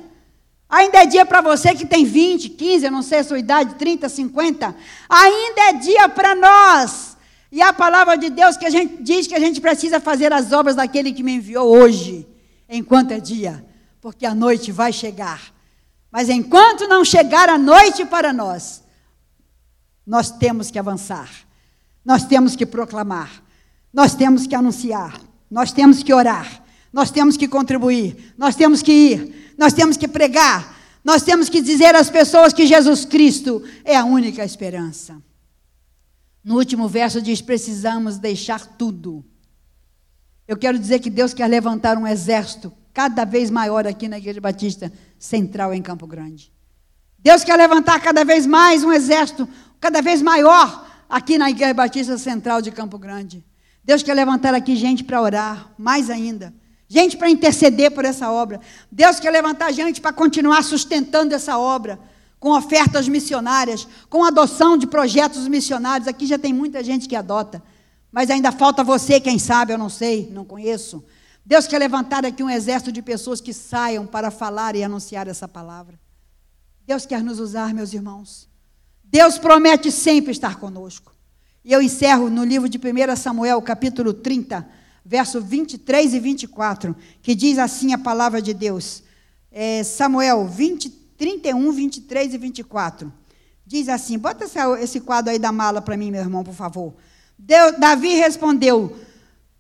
Ainda 0.70 1.00
é 1.00 1.06
dia 1.06 1.26
para 1.26 1.42
você 1.42 1.76
que 1.76 1.86
tem 1.86 2.06
20, 2.06 2.52
15, 2.52 2.86
eu 2.86 2.92
não 2.92 3.02
sei 3.02 3.20
a 3.20 3.24
sua 3.26 3.40
idade, 3.40 3.76
30, 3.76 4.08
50. 4.08 4.74
Ainda 5.10 5.62
é 5.64 5.74
dia 5.74 6.08
para 6.08 6.34
nós. 6.34 7.18
E 7.52 7.62
a 7.62 7.74
palavra 7.74 8.18
de 8.18 8.30
Deus 8.30 8.56
que 8.56 8.66
a 8.66 8.70
gente 8.70 9.04
diz 9.04 9.28
que 9.28 9.36
a 9.36 9.40
gente 9.42 9.60
precisa 9.60 10.00
fazer 10.00 10.32
as 10.32 10.54
obras 10.54 10.78
daquele 10.78 11.12
que 11.12 11.22
me 11.22 11.34
enviou 11.34 11.68
hoje, 11.68 12.26
enquanto 12.70 13.12
é 13.12 13.20
dia, 13.20 13.66
porque 14.00 14.26
a 14.26 14.34
noite 14.34 14.72
vai 14.72 14.94
chegar. 14.94 15.51
Mas 16.12 16.30
enquanto 16.30 16.88
não 16.88 17.06
chegar 17.06 17.48
a 17.48 17.58
noite 17.58 18.06
para 18.06 18.34
nós, 18.34 18.84
nós 20.06 20.30
temos 20.30 20.70
que 20.70 20.78
avançar, 20.78 21.30
nós 22.04 22.26
temos 22.26 22.56
que 22.56 22.66
proclamar, 22.66 23.42
nós 23.94 24.14
temos 24.14 24.46
que 24.46 24.56
anunciar, 24.56 25.20
nós 25.50 25.72
temos 25.72 26.04
que 26.04 26.14
orar, 26.14 26.64
nós 26.92 27.10
temos 27.12 27.38
que 27.38 27.48
contribuir, 27.48 28.34
nós 28.38 28.56
temos 28.56 28.82
que 28.82 28.92
ir, 28.92 29.54
nós 29.58 29.72
temos 29.72 29.96
que 29.96 30.08
pregar, 30.08 30.76
nós 31.04 31.24
temos 31.24 31.48
que 31.48 31.62
dizer 31.62 31.96
às 31.96 32.10
pessoas 32.10 32.52
que 32.52 32.68
Jesus 32.68 33.06
Cristo 33.06 33.64
é 33.86 33.96
a 33.96 34.04
única 34.04 34.44
esperança. 34.44 35.22
No 36.44 36.58
último 36.58 36.88
verso 36.88 37.22
diz: 37.22 37.42
precisamos 37.42 38.18
deixar 38.18 38.66
tudo. 38.78 39.24
Eu 40.48 40.58
quero 40.58 40.78
dizer 40.78 41.00
que 41.00 41.10
Deus 41.10 41.34
quer 41.34 41.48
levantar 41.48 41.98
um 41.98 42.06
exército 42.06 42.74
cada 42.94 43.24
vez 43.24 43.50
maior 43.50 43.88
aqui 43.88 44.08
na 44.08 44.18
Igreja 44.18 44.42
Batista 44.42 44.92
Central 45.22 45.72
em 45.72 45.84
Campo 45.84 46.08
Grande. 46.08 46.52
Deus 47.20 47.44
quer 47.44 47.56
levantar 47.56 48.00
cada 48.02 48.26
vez 48.26 48.48
mais 48.48 48.84
um 48.84 48.92
exército, 48.92 49.48
cada 49.80 50.02
vez 50.02 50.20
maior 50.20 50.88
aqui 51.08 51.38
na 51.38 51.48
Igreja 51.48 51.76
Batista 51.76 52.18
Central 52.18 52.60
de 52.60 52.72
Campo 52.72 52.98
Grande. 52.98 53.46
Deus 53.84 54.02
quer 54.02 54.16
levantar 54.16 54.56
aqui 54.56 54.76
gente 54.76 55.04
para 55.04 55.22
orar, 55.22 55.72
mais 55.78 56.10
ainda. 56.10 56.52
Gente 56.88 57.18
para 57.18 57.30
interceder 57.30 57.92
por 57.92 58.04
essa 58.04 58.32
obra. 58.32 58.60
Deus 58.92 59.20
quer 59.20 59.30
levantar 59.30 59.72
gente 59.72 60.02
para 60.02 60.12
continuar 60.12 60.64
sustentando 60.64 61.36
essa 61.36 61.56
obra, 61.56 62.00
com 62.40 62.50
ofertas 62.58 63.08
missionárias, 63.08 63.88
com 64.10 64.24
adoção 64.24 64.76
de 64.76 64.88
projetos 64.88 65.48
missionários. 65.48 66.08
Aqui 66.08 66.26
já 66.26 66.40
tem 66.40 66.52
muita 66.52 66.84
gente 66.84 67.08
que 67.08 67.16
adota. 67.16 67.62
Mas 68.12 68.32
ainda 68.32 68.52
falta 68.52 68.84
você, 68.84 69.20
quem 69.20 69.38
sabe, 69.38 69.72
eu 69.72 69.78
não 69.78 69.88
sei, 69.88 70.32
não 70.34 70.44
conheço. 70.44 71.04
Deus 71.52 71.68
quer 71.68 71.80
levantar 71.80 72.26
aqui 72.26 72.42
um 72.42 72.50
exército 72.50 72.94
de 72.94 73.02
pessoas 73.02 73.42
que 73.42 73.52
saiam 73.52 74.08
para 74.08 74.32
falar 74.32 74.74
e 74.74 74.86
anunciar 74.86 75.28
essa 75.28 75.50
palavra. 75.50 76.00
Deus 76.88 77.06
quer 77.06 77.22
nos 77.22 77.42
usar, 77.42 77.74
meus 77.74 77.94
irmãos. 77.94 78.48
Deus 79.04 79.38
promete 79.38 79.92
sempre 79.92 80.32
estar 80.32 80.56
conosco. 80.56 81.14
E 81.62 81.74
eu 81.74 81.82
encerro 81.82 82.30
no 82.30 82.46
livro 82.46 82.70
de 82.70 82.78
1 82.78 83.18
Samuel, 83.18 83.62
capítulo 83.62 84.14
30, 84.14 84.66
verso 85.04 85.42
23 85.42 86.14
e 86.14 86.20
24, 86.22 86.96
que 87.22 87.36
diz 87.36 87.60
assim 87.60 87.92
a 87.92 87.98
palavra 87.98 88.42
de 88.42 88.54
Deus. 88.54 89.04
É 89.52 89.84
Samuel 89.84 90.48
20, 90.48 90.90
31, 90.90 91.70
23 91.74 92.34
e 92.34 92.38
24. 92.38 93.12
Diz 93.66 93.90
assim: 93.90 94.18
bota 94.18 94.46
esse 94.80 95.02
quadro 95.02 95.34
aí 95.34 95.38
da 95.38 95.52
mala 95.52 95.82
para 95.82 95.98
mim, 95.98 96.12
meu 96.12 96.22
irmão, 96.22 96.46
por 96.46 96.56
favor. 96.56 96.94
Deus, 97.38 97.78
Davi 97.78 98.14
respondeu: 98.14 98.98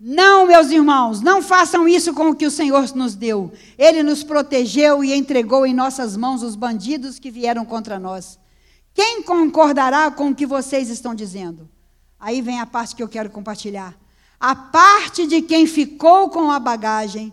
não, 0.03 0.47
meus 0.47 0.71
irmãos, 0.71 1.21
não 1.21 1.43
façam 1.43 1.87
isso 1.87 2.11
com 2.11 2.31
o 2.31 2.35
que 2.35 2.47
o 2.47 2.49
Senhor 2.49 2.91
nos 2.95 3.13
deu. 3.13 3.53
Ele 3.77 4.01
nos 4.01 4.23
protegeu 4.23 5.03
e 5.03 5.13
entregou 5.13 5.63
em 5.63 5.75
nossas 5.75 6.17
mãos 6.17 6.41
os 6.41 6.55
bandidos 6.55 7.19
que 7.19 7.29
vieram 7.29 7.63
contra 7.63 7.99
nós. 7.99 8.39
Quem 8.95 9.21
concordará 9.21 10.09
com 10.09 10.29
o 10.29 10.35
que 10.35 10.47
vocês 10.47 10.89
estão 10.89 11.13
dizendo? 11.13 11.69
Aí 12.19 12.41
vem 12.41 12.59
a 12.59 12.65
parte 12.65 12.95
que 12.95 13.03
eu 13.03 13.07
quero 13.07 13.29
compartilhar. 13.29 13.95
A 14.39 14.55
parte 14.55 15.27
de 15.27 15.39
quem 15.39 15.67
ficou 15.67 16.31
com 16.31 16.49
a 16.49 16.57
bagagem 16.57 17.31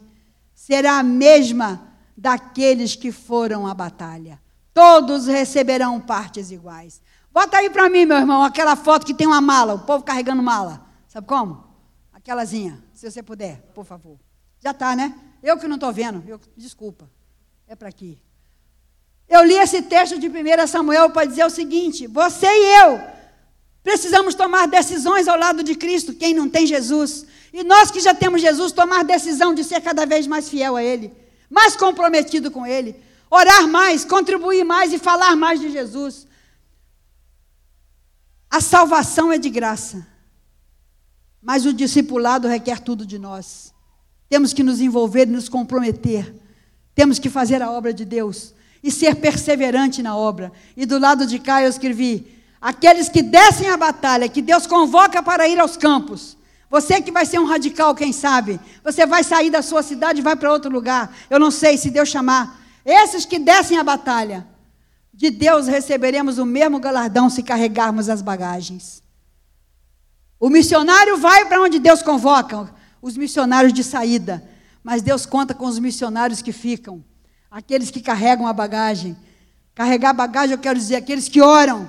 será 0.55 0.99
a 0.99 1.03
mesma 1.03 1.89
daqueles 2.15 2.95
que 2.95 3.11
foram 3.11 3.67
à 3.67 3.73
batalha. 3.73 4.39
Todos 4.75 5.27
receberão 5.27 5.99
partes 5.99 6.51
iguais. 6.51 7.01
Bota 7.33 7.57
aí 7.57 7.71
para 7.71 7.89
mim, 7.89 8.05
meu 8.05 8.19
irmão, 8.19 8.43
aquela 8.43 8.77
foto 8.77 9.07
que 9.07 9.15
tem 9.15 9.27
uma 9.27 9.41
mala, 9.41 9.73
o 9.73 9.79
povo 9.79 10.05
carregando 10.05 10.43
mala. 10.43 10.87
Sabe 11.09 11.27
como? 11.27 11.68
Aquelazinha, 12.19 12.83
se 12.93 13.09
você 13.09 13.23
puder, 13.23 13.59
por 13.73 13.85
favor. 13.85 14.19
Já 14.61 14.73
está, 14.73 14.97
né? 14.97 15.17
Eu 15.41 15.57
que 15.57 15.69
não 15.69 15.77
estou 15.77 15.93
vendo, 15.93 16.23
eu, 16.27 16.41
desculpa. 16.57 17.09
É 17.69 17.77
para 17.77 17.89
aqui. 17.89 18.21
Eu 19.29 19.45
li 19.45 19.55
esse 19.55 19.83
texto 19.83 20.19
de 20.19 20.29
1 20.29 20.67
Samuel 20.67 21.11
para 21.11 21.29
dizer 21.29 21.45
o 21.45 21.51
seguinte: 21.51 22.09
você 22.09 22.47
e 22.47 22.83
eu 22.83 23.01
precisamos 23.85 24.35
tomar 24.35 24.67
decisões 24.67 25.29
ao 25.29 25.39
lado 25.39 25.63
de 25.63 25.77
Cristo, 25.77 26.13
quem 26.13 26.35
não 26.35 26.49
tem 26.49 26.67
Jesus. 26.67 27.25
E 27.53 27.63
nós 27.63 27.91
que 27.91 28.01
já 28.01 28.13
temos 28.13 28.43
Jesus, 28.43 28.73
tomar 28.73 29.05
decisão 29.05 29.55
de 29.55 29.63
ser 29.63 29.81
cada 29.81 30.05
vez 30.05 30.27
mais 30.27 30.49
fiel 30.49 30.75
a 30.75 30.83
Ele, 30.83 31.13
mais 31.49 31.77
comprometido 31.77 32.51
com 32.51 32.67
Ele, 32.67 33.01
orar 33.31 33.69
mais, 33.69 34.05
contribuir 34.05 34.65
mais 34.65 34.93
e 34.93 34.99
falar 34.99 35.37
mais 35.37 35.61
de 35.61 35.71
Jesus. 35.71 36.27
A 38.51 38.61
salvação 38.61 39.31
é 39.31 39.39
de 39.39 39.49
graça, 39.49 40.05
mas 41.43 41.67
o 41.67 41.73
discipulado 41.73 42.49
requer 42.49 42.81
tudo 42.81 43.07
de 43.07 43.19
nós. 43.19 43.73
Temos 44.29 44.53
que 44.53 44.63
nos 44.63 44.81
envolver 44.81 45.27
e 45.27 45.33
nos 45.33 45.49
comprometer. 45.49 46.35
Temos 46.95 47.19
que 47.19 47.31
fazer 47.31 47.63
a 47.63 47.71
obra 47.71 47.93
de 47.93 48.05
Deus 48.05 48.55
e 48.83 48.91
ser 48.91 49.17
perseverante 49.17 50.03
na 50.03 50.17
obra. 50.17 50.53
E 50.77 50.85
do 50.85 50.99
lado 50.99 51.27
de 51.27 51.39
cá 51.39 51.63
eu 51.63 51.71
escrevi: 51.71 52.27
aqueles 52.61 53.09
que 53.09 53.23
descem 53.23 53.71
a 53.71 53.77
batalha, 53.77 54.29
que 54.29 54.43
Deus 54.43 54.67
convoca 54.67 55.23
para 55.23 55.49
ir 55.49 55.59
aos 55.59 55.77
campos. 55.77 56.37
Você 56.71 57.01
que 57.01 57.11
vai 57.11 57.25
ser 57.25 57.39
um 57.39 57.47
radical, 57.47 57.95
quem 57.95 58.13
sabe? 58.13 58.61
Você 58.85 59.07
vai 59.07 59.25
sair 59.25 59.49
da 59.49 59.63
sua 59.63 59.83
cidade 59.83 60.21
e 60.21 60.23
vai 60.23 60.37
para 60.37 60.53
outro 60.53 60.71
lugar. 60.71 61.17
Eu 61.31 61.39
não 61.39 61.51
sei 61.51 61.79
se 61.79 61.91
Deus 61.91 62.11
chamar. 62.11 62.61
Esses 62.85 63.25
que 63.25 63.39
descem 63.39 63.79
a 63.79 63.85
batalha, 63.85 64.47
de 65.13 65.31
Deus 65.31 65.67
receberemos 65.67 66.39
o 66.39 66.45
mesmo 66.45 66.79
galardão 66.79 67.31
se 67.31 67.43
carregarmos 67.43 68.09
as 68.09 68.21
bagagens. 68.21 69.03
O 70.41 70.49
missionário 70.49 71.17
vai 71.17 71.47
para 71.47 71.61
onde 71.61 71.79
Deus 71.79 72.03
convoca, 72.03 72.73
os 73.03 73.17
missionários 73.17 73.73
de 73.73 73.83
saída, 73.83 74.43
mas 74.83 75.03
Deus 75.03 75.27
conta 75.27 75.55
com 75.55 75.67
os 75.67 75.79
missionários 75.79 76.41
que 76.41 76.53
ficam, 76.53 77.05
aqueles 77.51 77.91
que 77.91 78.01
carregam 78.01 78.47
a 78.47 78.53
bagagem. 78.53 79.17
Carregar 79.75 80.13
bagagem, 80.13 80.53
eu 80.53 80.59
quero 80.59 80.79
dizer, 80.79 80.97
aqueles 80.97 81.29
que 81.29 81.41
oram, 81.41 81.89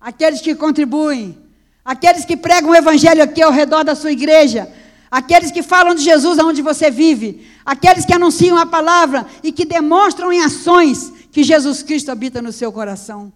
aqueles 0.00 0.40
que 0.40 0.54
contribuem, 0.54 1.36
aqueles 1.84 2.24
que 2.24 2.36
pregam 2.36 2.70
o 2.70 2.74
evangelho 2.74 3.22
aqui 3.22 3.42
ao 3.42 3.52
redor 3.52 3.82
da 3.82 3.94
sua 3.94 4.12
igreja, 4.12 4.72
aqueles 5.10 5.50
que 5.50 5.62
falam 5.62 5.94
de 5.94 6.02
Jesus 6.02 6.38
aonde 6.38 6.62
você 6.62 6.90
vive, 6.90 7.48
aqueles 7.64 8.04
que 8.04 8.12
anunciam 8.12 8.56
a 8.56 8.66
palavra 8.66 9.26
e 9.42 9.50
que 9.50 9.64
demonstram 9.64 10.32
em 10.32 10.40
ações 10.40 11.12
que 11.30 11.42
Jesus 11.42 11.82
Cristo 11.82 12.10
habita 12.10 12.40
no 12.40 12.52
seu 12.52 12.72
coração. 12.72 13.32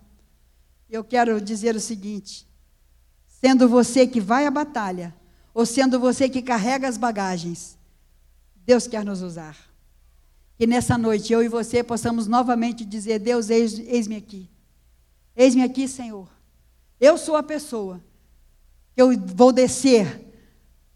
Eu 0.88 1.04
quero 1.04 1.40
dizer 1.40 1.74
o 1.76 1.80
seguinte: 1.80 2.46
sendo 3.40 3.68
você 3.68 4.06
que 4.06 4.20
vai 4.20 4.46
à 4.46 4.50
batalha, 4.50 5.14
ou 5.54 5.64
sendo 5.64 5.98
você 5.98 6.28
que 6.28 6.42
carrega 6.42 6.86
as 6.88 6.96
bagagens, 6.96 7.78
Deus 8.64 8.86
quer 8.86 9.04
nos 9.04 9.22
usar. 9.22 9.56
Que 10.56 10.66
nessa 10.66 10.98
noite 10.98 11.32
eu 11.32 11.42
e 11.42 11.48
você 11.48 11.82
possamos 11.82 12.26
novamente 12.26 12.84
dizer: 12.84 13.18
Deus, 13.18 13.48
eis-me 13.48 14.16
aqui. 14.16 14.48
Eis-me 15.34 15.62
aqui, 15.62 15.88
Senhor. 15.88 16.28
Eu 17.00 17.16
sou 17.16 17.34
a 17.34 17.42
pessoa 17.42 18.00
que 18.94 19.00
eu 19.00 19.18
vou 19.34 19.52
descer, 19.52 20.30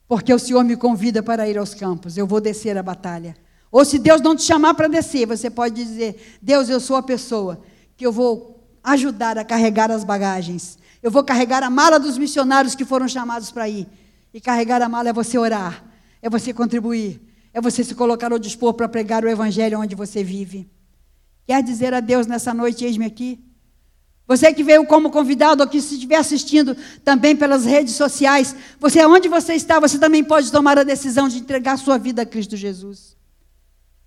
porque 0.07 0.33
o 0.35 0.39
Senhor 0.39 0.63
me 0.63 0.77
convida 0.77 1.23
para 1.23 1.49
ir 1.49 1.57
aos 1.57 1.75
campos. 1.75 2.19
Eu 2.19 2.27
vou 2.27 2.41
descer 2.41 2.77
a 2.77 2.83
batalha. 2.83 3.35
Ou 3.73 3.85
se 3.85 3.99
Deus 3.99 4.21
não 4.21 4.37
te 4.37 4.43
chamar 4.43 4.75
para 4.75 4.87
descer, 4.87 5.27
você 5.27 5.49
pode 5.49 5.83
dizer: 5.83 6.39
Deus, 6.43 6.69
eu 6.69 6.79
sou 6.79 6.97
a 6.97 7.03
pessoa 7.03 7.61
que 7.97 8.05
eu 8.05 8.13
vou 8.13 8.63
ajudar 8.83 9.39
a 9.39 9.45
carregar 9.45 9.91
as 9.91 10.05
bagagens. 10.05 10.79
Eu 11.05 11.11
vou 11.11 11.23
carregar 11.23 11.63
a 11.63 11.69
mala 11.69 12.01
dos 12.01 12.17
missionários 12.17 12.75
que 12.75 12.83
foram 12.83 13.07
chamados 13.07 13.51
para 13.51 13.69
ir. 13.69 13.87
E 14.33 14.41
carregar 14.41 14.81
a 14.81 14.89
mala 14.89 15.11
é 15.11 15.13
você 15.13 15.37
orar, 15.37 15.85
é 16.23 16.31
você 16.31 16.51
contribuir, 16.51 17.21
é 17.53 17.61
você 17.61 17.85
se 17.85 17.95
colocar 17.95 18.33
ao 18.33 18.39
dispor 18.39 18.73
para 18.73 18.89
pregar 18.89 19.23
o 19.23 19.29
evangelho 19.29 19.79
onde 19.79 19.95
você 19.95 20.25
vive. 20.25 20.67
Quer 21.47 21.63
dizer 21.63 21.93
a 21.93 22.01
Deus 22.01 22.27
nessa 22.27 22.55
noite, 22.55 22.87
eis-me 22.87 23.05
aqui? 23.05 23.39
Você 24.27 24.51
que 24.55 24.65
veio 24.65 24.87
como 24.87 25.11
convidado, 25.11 25.63
ou 25.63 25.69
que 25.69 25.79
se 25.79 25.97
estiver 25.97 26.17
assistindo 26.17 26.75
também 27.05 27.37
pelas 27.37 27.67
redes 27.67 27.95
sociais, 27.97 28.57
você 28.81 29.05
onde 29.05 29.29
você 29.29 29.53
está, 29.53 29.79
você 29.79 29.99
também 29.99 30.25
pode 30.25 30.51
tomar 30.51 30.79
a 30.79 30.85
decisão 30.85 31.29
de 31.29 31.37
entregar 31.37 31.77
sua 31.77 31.99
vida 31.99 32.23
a 32.23 32.27
Cristo 32.27 32.57
Jesus. 32.57 33.15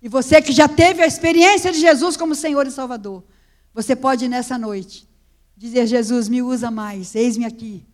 E 0.02 0.08
você 0.08 0.42
que 0.42 0.50
já 0.50 0.66
teve 0.66 1.00
a 1.00 1.06
experiência 1.06 1.70
de 1.70 1.78
Jesus 1.78 2.16
como 2.16 2.34
Senhor 2.34 2.66
e 2.66 2.72
Salvador, 2.72 3.22
você 3.72 3.94
pode 3.94 4.26
nessa 4.26 4.58
noite 4.58 5.07
dizer: 5.58 5.86
Jesus, 5.86 6.28
me 6.28 6.40
usa 6.40 6.70
mais, 6.70 7.14
eis-me 7.14 7.44
aqui. 7.44 7.84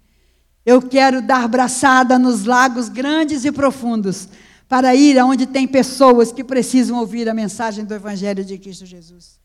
Eu 0.65 0.81
quero 0.83 1.21
dar 1.21 1.49
braçada 1.49 2.19
nos 2.19 2.45
lagos 2.45 2.89
grandes 2.89 3.45
e 3.45 3.53
profundos 3.53 4.29
para 4.69 4.95
ir 4.95 5.19
aonde 5.19 5.47
tem 5.47 5.67
pessoas 5.67 6.33
que 6.33 6.45
precisam 6.45 6.99
ouvir 6.99 7.29
a 7.29 7.35
mensagem 7.35 7.85
do 7.85 7.95
Evangelho 7.95 8.45
de 8.45 8.57
Cristo 8.59 8.87
Jesus. 8.87 9.41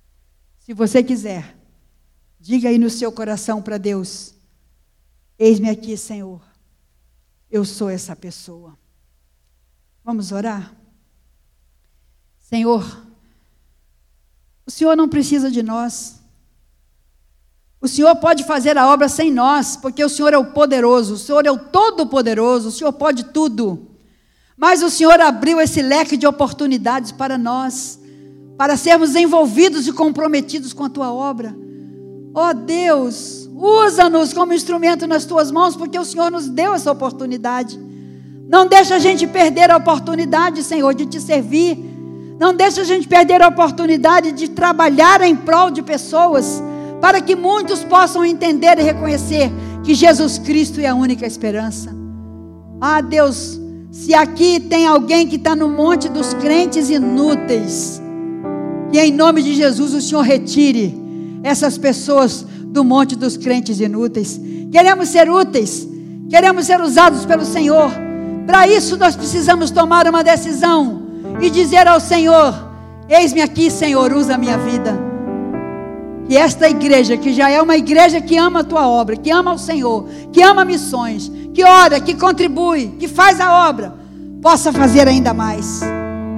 Se 0.59 0.73
você 0.73 1.03
quiser, 1.03 1.57
diga 2.39 2.69
aí 2.69 2.77
no 2.77 2.89
seu 2.89 3.11
coração 3.11 3.61
para 3.61 3.77
Deus: 3.77 4.33
Eis-me 5.37 5.69
aqui, 5.69 5.95
Senhor. 5.97 6.41
Eu 7.49 7.65
sou 7.65 7.89
essa 7.89 8.15
pessoa. 8.15 8.77
Vamos 10.03 10.31
orar? 10.31 10.75
Senhor, 12.39 13.05
o 14.65 14.71
Senhor 14.71 14.95
não 14.95 15.09
precisa 15.09 15.49
de 15.49 15.63
nós. 15.63 16.18
O 17.81 17.87
Senhor 17.87 18.13
pode 18.17 18.43
fazer 18.43 18.77
a 18.77 18.87
obra 18.87 19.07
sem 19.07 19.31
nós, 19.31 19.77
porque 19.77 20.03
o 20.03 20.09
Senhor 20.09 20.33
é 20.33 20.37
o 20.37 20.47
poderoso, 20.47 21.13
o 21.13 21.17
Senhor 21.17 21.45
é 21.45 21.51
o 21.51 21.57
todo-poderoso, 21.57 22.67
o 22.67 22.71
Senhor 22.71 22.91
pode 22.91 23.25
tudo. 23.25 23.87
Mas 24.57 24.83
o 24.83 24.89
Senhor 24.89 25.19
abriu 25.21 25.61
esse 25.61 25.81
leque 25.81 26.17
de 26.17 26.27
oportunidades 26.27 27.13
para 27.13 27.37
nós, 27.37 27.97
para 28.57 28.75
sermos 28.75 29.15
envolvidos 29.15 29.87
e 29.87 29.93
comprometidos 29.93 30.73
com 30.73 30.83
a 30.83 30.89
tua 30.89 31.13
obra. 31.13 31.55
Ó 32.33 32.49
oh 32.49 32.53
Deus, 32.53 33.49
usa-nos 33.55 34.33
como 34.33 34.53
instrumento 34.53 35.07
nas 35.07 35.23
tuas 35.23 35.49
mãos, 35.49 35.77
porque 35.77 35.97
o 35.97 36.03
Senhor 36.03 36.29
nos 36.29 36.49
deu 36.49 36.73
essa 36.73 36.91
oportunidade. 36.91 37.79
Não 38.49 38.67
deixa 38.67 38.95
a 38.95 38.99
gente 38.99 39.25
perder 39.25 39.71
a 39.71 39.77
oportunidade, 39.77 40.63
Senhor, 40.63 40.93
de 40.93 41.05
te 41.05 41.21
servir. 41.21 41.77
Não 42.37 42.53
deixa 42.53 42.81
a 42.81 42.83
gente 42.83 43.07
perder 43.07 43.41
a 43.41 43.47
oportunidade 43.47 44.33
de 44.33 44.49
trabalhar 44.49 45.21
em 45.21 45.33
prol 45.33 45.71
de 45.71 45.81
pessoas 45.81 46.61
para 47.01 47.21
que 47.21 47.35
muitos 47.35 47.83
possam 47.83 48.25
entender 48.25 48.77
e 48.77 48.83
reconhecer 48.83 49.51
que 49.83 49.93
Jesus 49.93 50.37
Cristo 50.37 50.79
é 50.79 50.87
a 50.87 50.95
única 50.95 51.25
esperança. 51.25 51.95
Ah, 52.81 53.01
Deus, 53.01 53.59
se 53.91 54.13
aqui 54.13 54.59
tem 54.59 54.85
alguém 54.85 55.27
que 55.27 55.35
está 55.35 55.55
no 55.55 55.67
monte 55.67 56.09
dos 56.09 56.33
crentes 56.33 56.89
inúteis, 56.89 58.01
que 58.91 58.99
em 58.99 59.11
nome 59.11 59.41
de 59.41 59.55
Jesus 59.55 59.93
o 59.93 60.01
Senhor 60.01 60.21
retire 60.21 60.97
essas 61.43 61.77
pessoas 61.77 62.45
do 62.65 62.83
monte 62.83 63.15
dos 63.15 63.37
crentes 63.37 63.79
inúteis. 63.79 64.39
Queremos 64.71 65.09
ser 65.09 65.29
úteis, 65.29 65.87
queremos 66.29 66.65
ser 66.65 66.79
usados 66.81 67.25
pelo 67.25 67.45
Senhor. 67.45 67.91
Para 68.45 68.67
isso 68.67 68.97
nós 68.97 69.15
precisamos 69.15 69.71
tomar 69.71 70.07
uma 70.07 70.23
decisão 70.23 71.01
e 71.41 71.49
dizer 71.49 71.87
ao 71.87 71.99
Senhor: 71.99 72.53
Eis-me 73.09 73.41
aqui, 73.41 73.71
Senhor, 73.71 74.13
usa 74.13 74.35
a 74.35 74.37
minha 74.37 74.57
vida. 74.57 75.08
E 76.29 76.37
esta 76.37 76.69
igreja, 76.69 77.17
que 77.17 77.33
já 77.33 77.49
é 77.49 77.59
uma 77.59 77.75
igreja 77.75 78.21
que 78.21 78.37
ama 78.37 78.59
a 78.59 78.63
tua 78.63 78.87
obra, 78.87 79.17
que 79.17 79.31
ama 79.31 79.51
o 79.51 79.57
Senhor, 79.57 80.07
que 80.31 80.43
ama 80.43 80.63
missões, 80.63 81.31
que 81.55 81.63
ora, 81.63 81.99
que 81.99 82.13
contribui, 82.13 82.89
que 82.99 83.07
faz 83.07 83.41
a 83.41 83.67
obra, 83.67 83.95
possa 84.39 84.71
fazer 84.71 85.07
ainda 85.07 85.33
mais. 85.33 85.81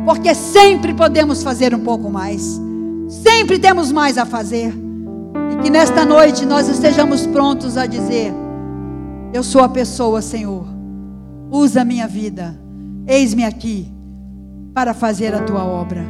Porque 0.05 0.33
sempre 0.33 0.93
podemos 0.93 1.43
fazer 1.43 1.75
um 1.75 1.81
pouco 1.81 2.09
mais. 2.09 2.57
Sempre 3.09 3.59
temos 3.59 3.91
mais 3.91 4.17
a 4.17 4.25
fazer. 4.25 4.73
E 5.51 5.61
que 5.61 5.69
nesta 5.69 6.05
noite 6.05 6.45
nós 6.45 6.69
estejamos 6.69 7.27
prontos 7.27 7.75
a 7.75 7.85
dizer: 7.85 8.33
Eu 9.33 9.43
sou 9.43 9.61
a 9.61 9.67
pessoa, 9.67 10.21
Senhor. 10.21 10.65
Usa 11.51 11.81
a 11.81 11.85
minha 11.85 12.07
vida. 12.07 12.57
Eis-me 13.05 13.43
aqui 13.43 13.91
para 14.73 14.93
fazer 14.93 15.35
a 15.35 15.41
tua 15.41 15.65
obra. 15.65 16.05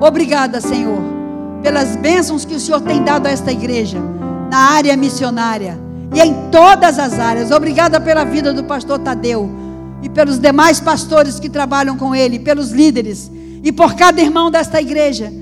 Obrigada, 0.00 0.60
Senhor 0.60 1.21
pelas 1.62 1.96
bênçãos 1.96 2.44
que 2.44 2.54
o 2.54 2.60
Senhor 2.60 2.80
tem 2.80 3.02
dado 3.02 3.26
a 3.26 3.30
esta 3.30 3.52
igreja, 3.52 3.98
na 4.50 4.58
área 4.58 4.96
missionária 4.96 5.78
e 6.12 6.20
em 6.20 6.50
todas 6.50 6.98
as 6.98 7.18
áreas. 7.18 7.50
Obrigada 7.50 8.00
pela 8.00 8.24
vida 8.24 8.52
do 8.52 8.64
pastor 8.64 8.98
Tadeu 8.98 9.48
e 10.02 10.08
pelos 10.08 10.38
demais 10.38 10.80
pastores 10.80 11.38
que 11.38 11.48
trabalham 11.48 11.96
com 11.96 12.14
ele, 12.14 12.38
pelos 12.38 12.70
líderes 12.70 13.30
e 13.62 13.70
por 13.70 13.94
cada 13.94 14.20
irmão 14.20 14.50
desta 14.50 14.80
igreja. 14.80 15.32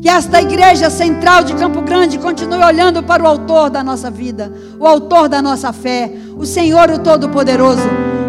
Que 0.00 0.08
esta 0.08 0.40
igreja 0.40 0.88
central 0.88 1.42
de 1.42 1.54
Campo 1.54 1.80
Grande 1.82 2.18
continue 2.18 2.62
olhando 2.62 3.02
para 3.02 3.24
o 3.24 3.26
autor 3.26 3.68
da 3.68 3.82
nossa 3.82 4.10
vida, 4.10 4.52
o 4.78 4.86
autor 4.86 5.28
da 5.28 5.42
nossa 5.42 5.72
fé, 5.72 6.12
o 6.36 6.46
Senhor 6.46 6.90
o 6.90 6.98
Todo-Poderoso. 7.00 7.82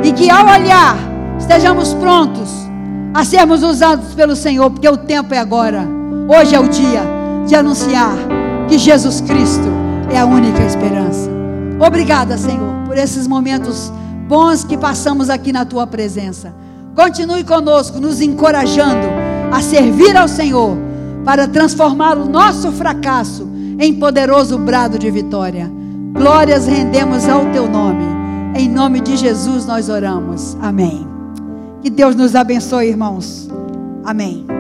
E 0.04 0.12
que 0.12 0.30
ao 0.30 0.48
olhar, 0.48 0.98
estejamos 1.38 1.94
prontos 1.94 2.50
a 3.14 3.24
sermos 3.24 3.62
usados 3.64 4.16
pelo 4.16 4.36
Senhor, 4.36 4.72
porque 4.72 4.90
o 4.90 4.98
tempo 4.98 5.34
é 5.34 5.38
agora. 5.38 5.88
Hoje 6.28 6.56
é 6.56 6.60
o 6.60 6.68
dia 6.68 7.17
de 7.48 7.56
anunciar 7.56 8.16
que 8.68 8.78
Jesus 8.78 9.22
Cristo 9.22 9.68
é 10.12 10.20
a 10.20 10.26
única 10.26 10.62
esperança. 10.64 11.30
Obrigada, 11.80 12.38
Senhor, 12.38 12.86
por 12.86 12.98
esses 12.98 13.28
momentos 13.28 13.92
bons 14.28 14.64
que 14.64 14.78
passamos 14.78 15.30
aqui 15.30 15.52
na 15.52 15.66
tua 15.66 15.88
presença. 15.88 16.54
Continue 16.96 17.44
conosco, 17.44 18.00
nos 18.00 18.22
encorajando 18.22 19.08
a 19.52 19.62
servir 19.62 20.18
ao 20.18 20.28
Senhor 20.28 20.78
para 21.24 21.48
transformar 21.48 22.18
o 22.18 22.28
nosso 22.28 22.72
fracasso 22.72 23.48
em 23.80 23.94
poderoso 23.94 24.58
brado 24.58 24.98
de 24.98 25.10
vitória. 25.10 25.72
Glórias 26.14 26.66
rendemos 26.66 27.30
ao 27.30 27.46
teu 27.52 27.70
nome. 27.70 28.06
Em 28.56 28.68
nome 28.68 29.00
de 29.00 29.16
Jesus 29.16 29.66
nós 29.66 29.88
oramos. 29.88 30.58
Amém. 30.62 31.08
Que 31.82 31.90
Deus 31.90 32.16
nos 32.16 32.36
abençoe, 32.36 32.88
irmãos. 32.88 33.48
Amém. 34.04 34.57